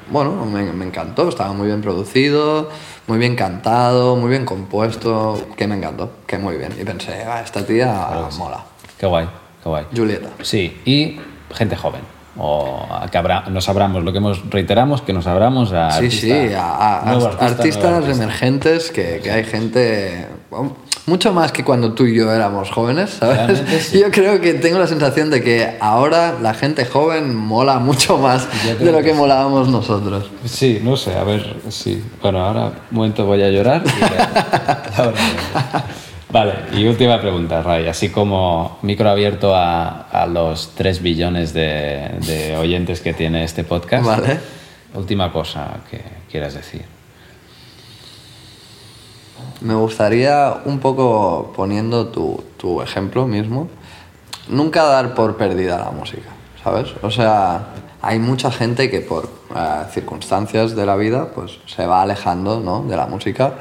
bueno, 0.10 0.44
me, 0.48 0.74
me 0.74 0.86
encantó, 0.86 1.30
estaba 1.30 1.54
muy 1.54 1.68
bien 1.68 1.82
producido, 1.82 2.72
muy 3.08 3.18
bien 3.18 3.36
cantado, 3.36 4.16
muy 4.16 4.30
bien 4.30 4.46
compuesto, 4.46 5.48
que 5.58 5.68
me 5.68 5.76
encantó, 5.76 6.12
que 6.26 6.38
muy 6.38 6.58
bien. 6.58 6.74
Y 6.80 6.84
pensé, 6.84 7.24
ah, 7.28 7.42
esta 7.44 7.66
tía 7.66 8.10
mola. 8.38 8.64
Qué 8.98 9.06
guay, 9.06 9.28
qué 9.62 9.70
guay. 9.70 9.86
Julieta. 9.96 10.30
Sí, 10.42 10.82
y 10.86 11.20
gente 11.54 11.76
joven. 11.76 12.02
O 12.36 12.88
a 12.90 13.08
que 13.12 13.18
abra- 13.20 13.44
nos 13.50 13.70
abramos, 13.70 14.04
lo 14.04 14.12
que 14.12 14.18
hemos 14.18 14.50
reiteramos, 14.50 15.02
que 15.04 15.14
nos 15.14 15.28
abramos 15.28 15.72
a 15.72 15.92
Sí, 15.92 16.06
artista- 16.06 16.48
sí, 16.48 16.54
a, 16.56 17.00
artistas 17.46 18.08
emergentes, 18.10 18.90
que, 18.90 19.20
que 19.22 19.30
hay 19.32 19.44
gente, 19.44 20.28
bueno, 20.50 20.76
mucho 21.06 21.34
más 21.34 21.52
que 21.52 21.64
cuando 21.64 21.94
tú 21.94 22.06
y 22.06 22.16
yo 22.16 22.32
éramos 22.32 22.70
jóvenes, 22.72 23.12
¿sabes? 23.20 23.62
Sí. 23.84 24.00
Yo 24.00 24.10
creo 24.12 24.40
que 24.40 24.54
tengo 24.54 24.80
la 24.80 24.88
sensación 24.88 25.30
de 25.30 25.44
que 25.44 25.78
ahora 25.82 26.36
la 26.42 26.54
gente 26.54 26.86
joven 26.86 27.36
mola 27.36 27.80
mucho 27.80 28.18
más 28.18 28.48
de 28.80 28.92
lo 28.92 28.98
que 29.00 29.04
que 29.06 29.12
sí. 29.12 29.16
molábamos 29.18 29.68
nosotros. 29.68 30.30
Sí, 30.46 30.80
no 30.84 30.96
sé, 30.96 31.14
a 31.16 31.24
ver, 31.24 31.58
sí. 31.70 32.02
Bueno, 32.22 32.40
ahora 32.46 32.68
un 32.68 32.74
momento 32.92 33.26
voy 33.26 33.42
a 33.44 33.50
llorar. 33.50 33.84
y 33.86 34.00
ya- 34.00 34.84
ahora 34.98 35.14
vale, 36.32 36.54
y 36.74 36.86
última 36.88 37.20
pregunta, 37.22 37.62
Ray. 37.62 37.88
Así 37.88 38.10
como 38.10 38.80
micro 38.82 39.10
abierto 39.10 39.54
a, 39.56 40.04
a 40.10 40.26
los 40.26 40.72
3 40.76 41.02
billones 41.02 41.54
de, 41.54 42.10
de 42.26 42.56
oyentes 42.58 43.02
que 43.02 43.14
tiene 43.14 43.44
este 43.44 43.64
podcast. 43.64 44.06
Vale. 44.06 44.40
Última 44.96 45.32
cosa 45.32 45.68
que 45.92 46.02
quieras 46.32 46.54
decir 46.54 46.86
me 49.62 49.76
gustaría 49.76 50.62
un 50.66 50.80
poco 50.80 51.54
poniendo 51.56 52.08
tu, 52.08 52.44
tu 52.58 52.82
ejemplo 52.82 53.28
mismo, 53.28 53.70
nunca 54.48 54.84
dar 54.84 55.14
por 55.14 55.38
perdida 55.38 55.78
la 55.78 55.92
música, 55.92 56.30
¿sabes? 56.64 56.94
O 57.02 57.12
sea, 57.12 57.68
hay 58.02 58.20
mucha 58.20 58.52
gente 58.52 58.90
que 58.90 59.00
por 59.00 59.30
eh, 59.56 59.84
circunstancias 59.92 60.76
de 60.76 60.86
la 60.86 60.96
vida 60.96 61.30
pues 61.34 61.60
se 61.66 61.86
va 61.86 62.02
alejando 62.02 62.60
¿no? 62.60 62.84
de 62.84 62.98
la 62.98 63.06
música 63.06 63.54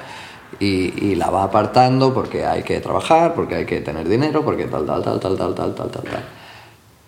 y, 0.59 1.11
y, 1.11 1.14
la 1.14 1.30
va 1.30 1.45
apartando 1.45 2.12
porque 2.12 2.45
hay 2.45 2.62
que 2.62 2.80
trabajar, 2.80 3.34
porque 3.34 3.55
hay 3.55 3.66
que 3.66 3.80
tener 3.80 4.09
dinero, 4.09 4.45
porque 4.45 4.64
tal, 4.66 4.84
tal, 4.84 5.03
tal, 5.03 5.18
tal, 5.20 5.36
tal, 5.36 5.55
tal, 5.55 5.74
tal, 5.74 5.90
tal. 5.90 6.05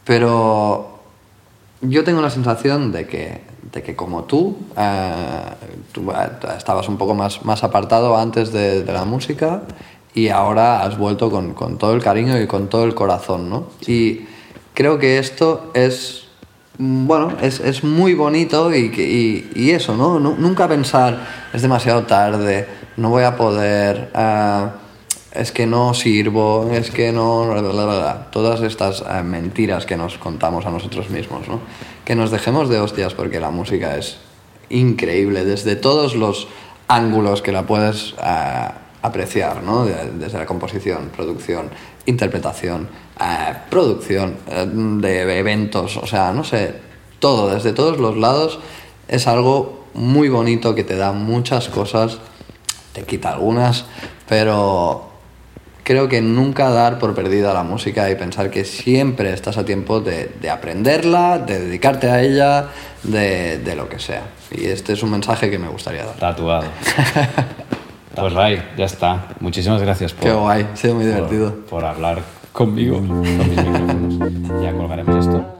Pero 0.04 0.93
yo 1.88 2.04
tengo 2.04 2.20
la 2.20 2.30
sensación 2.30 2.92
de 2.92 3.06
que, 3.06 3.40
de 3.72 3.82
que 3.82 3.94
como 3.96 4.24
tú, 4.24 4.56
eh, 4.76 5.42
eh, 5.96 6.28
estabas 6.56 6.88
un 6.88 6.96
poco 6.96 7.14
más, 7.14 7.44
más 7.44 7.64
apartado 7.64 8.16
antes 8.16 8.52
de, 8.52 8.84
la 8.84 9.04
música 9.04 9.62
y 10.14 10.28
ahora 10.28 10.82
has 10.82 10.96
vuelto 10.98 11.30
con, 11.30 11.54
con 11.54 11.78
todo 11.78 11.94
el 11.94 12.02
cariño 12.02 12.40
y 12.40 12.46
con 12.46 12.68
todo 12.68 12.84
el 12.84 12.94
corazón, 12.94 13.50
¿no? 13.50 13.68
Y 13.86 14.20
creo 14.74 14.98
que 14.98 15.18
esto 15.18 15.70
es, 15.74 16.26
mm, 16.78 17.06
bueno, 17.06 17.32
es, 17.42 17.60
es 17.60 17.82
muy 17.84 18.14
bonito 18.14 18.72
y, 18.74 18.86
y, 18.96 19.50
y 19.54 19.70
eso, 19.70 19.96
¿no? 19.96 20.20
Nu- 20.20 20.36
Nunca 20.38 20.68
pensar, 20.68 21.18
es 21.52 21.62
demasiado 21.62 22.04
tarde, 22.04 22.66
no 22.96 23.10
voy 23.10 23.24
a 23.24 23.36
poder... 23.36 24.10
eh, 24.14 24.66
es 25.34 25.52
que 25.52 25.66
no 25.66 25.94
sirvo, 25.94 26.70
es 26.72 26.90
que 26.90 27.12
no... 27.12 27.48
Todas 28.30 28.60
estas 28.62 29.02
eh, 29.08 29.22
mentiras 29.22 29.84
que 29.86 29.96
nos 29.96 30.16
contamos 30.18 30.64
a 30.66 30.70
nosotros 30.70 31.10
mismos, 31.10 31.48
¿no? 31.48 31.60
Que 32.04 32.14
nos 32.14 32.30
dejemos 32.30 32.68
de 32.68 32.78
hostias 32.80 33.14
porque 33.14 33.40
la 33.40 33.50
música 33.50 33.96
es 33.96 34.18
increíble 34.70 35.44
desde 35.44 35.76
todos 35.76 36.14
los 36.14 36.48
ángulos 36.88 37.42
que 37.42 37.52
la 37.52 37.62
puedes 37.66 38.14
eh, 38.22 38.68
apreciar, 39.02 39.62
¿no? 39.62 39.84
De- 39.84 40.12
desde 40.12 40.38
la 40.38 40.46
composición, 40.46 41.10
producción, 41.14 41.70
interpretación, 42.06 42.88
eh, 43.20 43.54
producción 43.70 44.36
de 45.00 45.38
eventos, 45.38 45.96
o 45.96 46.06
sea, 46.06 46.32
no 46.32 46.44
sé, 46.44 46.74
todo, 47.18 47.52
desde 47.52 47.72
todos 47.72 47.98
los 47.98 48.16
lados 48.16 48.58
es 49.08 49.26
algo 49.26 49.84
muy 49.94 50.28
bonito 50.28 50.74
que 50.74 50.84
te 50.84 50.96
da 50.96 51.12
muchas 51.12 51.68
cosas 51.68 52.18
te 52.92 53.02
quita 53.02 53.30
algunas, 53.32 53.84
pero 54.28 55.10
creo 55.84 56.08
que 56.08 56.20
nunca 56.20 56.70
dar 56.70 56.98
por 56.98 57.14
perdida 57.14 57.54
la 57.54 57.62
música 57.62 58.10
y 58.10 58.16
pensar 58.16 58.50
que 58.50 58.64
siempre 58.64 59.32
estás 59.32 59.56
a 59.58 59.64
tiempo 59.64 60.00
de, 60.00 60.30
de 60.40 60.50
aprenderla, 60.50 61.38
de 61.38 61.60
dedicarte 61.60 62.10
a 62.10 62.20
ella, 62.22 62.66
de, 63.04 63.58
de 63.58 63.76
lo 63.76 63.88
que 63.88 63.98
sea. 64.00 64.22
Y 64.50 64.64
este 64.66 64.94
es 64.94 65.02
un 65.02 65.10
mensaje 65.12 65.50
que 65.50 65.58
me 65.58 65.68
gustaría 65.68 66.04
dar. 66.04 66.14
Tatuado. 66.16 66.64
Pues 68.16 68.32
Ray, 68.32 68.62
ya 68.78 68.84
está. 68.84 69.26
Muchísimas 69.40 69.82
gracias 69.82 70.12
por, 70.12 70.22
Qué 70.22 70.32
guay, 70.32 70.68
ha 70.72 70.76
sido 70.76 70.94
muy 70.94 71.04
por- 71.04 71.14
divertido. 71.14 71.54
por 71.68 71.84
hablar 71.84 72.22
conmigo 72.52 72.98
con 72.98 73.20
mis 73.22 73.30
micrófonos. 73.48 74.62
Ya 74.62 74.72
colgaremos 74.72 75.26
esto. 75.26 75.53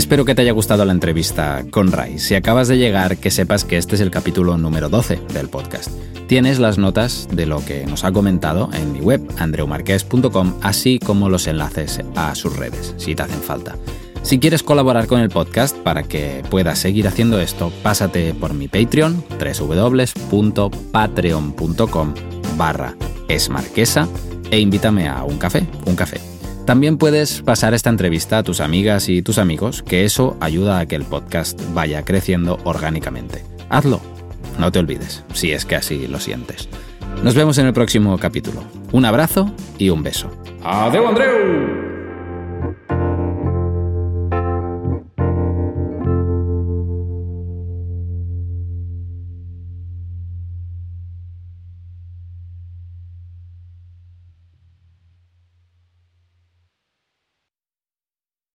Espero 0.00 0.24
que 0.24 0.34
te 0.34 0.40
haya 0.40 0.52
gustado 0.52 0.86
la 0.86 0.92
entrevista 0.92 1.62
con 1.70 1.92
Ray. 1.92 2.18
Si 2.18 2.34
acabas 2.34 2.68
de 2.68 2.78
llegar, 2.78 3.18
que 3.18 3.30
sepas 3.30 3.66
que 3.66 3.76
este 3.76 3.96
es 3.96 4.00
el 4.00 4.10
capítulo 4.10 4.56
número 4.56 4.88
12 4.88 5.20
del 5.34 5.50
podcast. 5.50 5.90
Tienes 6.26 6.58
las 6.58 6.78
notas 6.78 7.28
de 7.30 7.44
lo 7.44 7.62
que 7.62 7.84
nos 7.84 8.04
ha 8.04 8.10
comentado 8.10 8.70
en 8.72 8.94
mi 8.94 9.00
web, 9.00 9.20
andreumarques.com, 9.36 10.54
así 10.62 10.98
como 11.00 11.28
los 11.28 11.46
enlaces 11.46 12.00
a 12.16 12.34
sus 12.34 12.56
redes, 12.56 12.94
si 12.96 13.14
te 13.14 13.24
hacen 13.24 13.42
falta. 13.42 13.76
Si 14.22 14.38
quieres 14.38 14.62
colaborar 14.62 15.06
con 15.06 15.20
el 15.20 15.28
podcast 15.28 15.76
para 15.76 16.02
que 16.02 16.42
puedas 16.48 16.78
seguir 16.78 17.06
haciendo 17.06 17.38
esto, 17.38 17.70
pásate 17.82 18.32
por 18.32 18.54
mi 18.54 18.68
Patreon, 18.68 19.22
www.patreon.com 19.38 22.14
barra 22.56 22.96
esmarquesa 23.28 24.08
e 24.50 24.60
invítame 24.60 25.08
a 25.08 25.24
un 25.24 25.36
café, 25.36 25.66
un 25.84 25.94
café. 25.94 26.29
También 26.66 26.98
puedes 26.98 27.42
pasar 27.42 27.74
esta 27.74 27.90
entrevista 27.90 28.38
a 28.38 28.42
tus 28.42 28.60
amigas 28.60 29.08
y 29.08 29.22
tus 29.22 29.38
amigos, 29.38 29.82
que 29.82 30.04
eso 30.04 30.36
ayuda 30.40 30.78
a 30.78 30.86
que 30.86 30.96
el 30.96 31.04
podcast 31.04 31.60
vaya 31.74 32.04
creciendo 32.04 32.58
orgánicamente. 32.64 33.44
Hazlo, 33.68 34.00
no 34.58 34.70
te 34.70 34.78
olvides, 34.78 35.24
si 35.32 35.52
es 35.52 35.64
que 35.64 35.76
así 35.76 36.06
lo 36.06 36.20
sientes. 36.20 36.68
Nos 37.22 37.34
vemos 37.34 37.58
en 37.58 37.66
el 37.66 37.72
próximo 37.72 38.16
capítulo. 38.18 38.62
Un 38.92 39.04
abrazo 39.04 39.52
y 39.78 39.90
un 39.90 40.02
beso. 40.02 40.30
Adeu, 40.62 41.06
Andreu! 41.06 41.89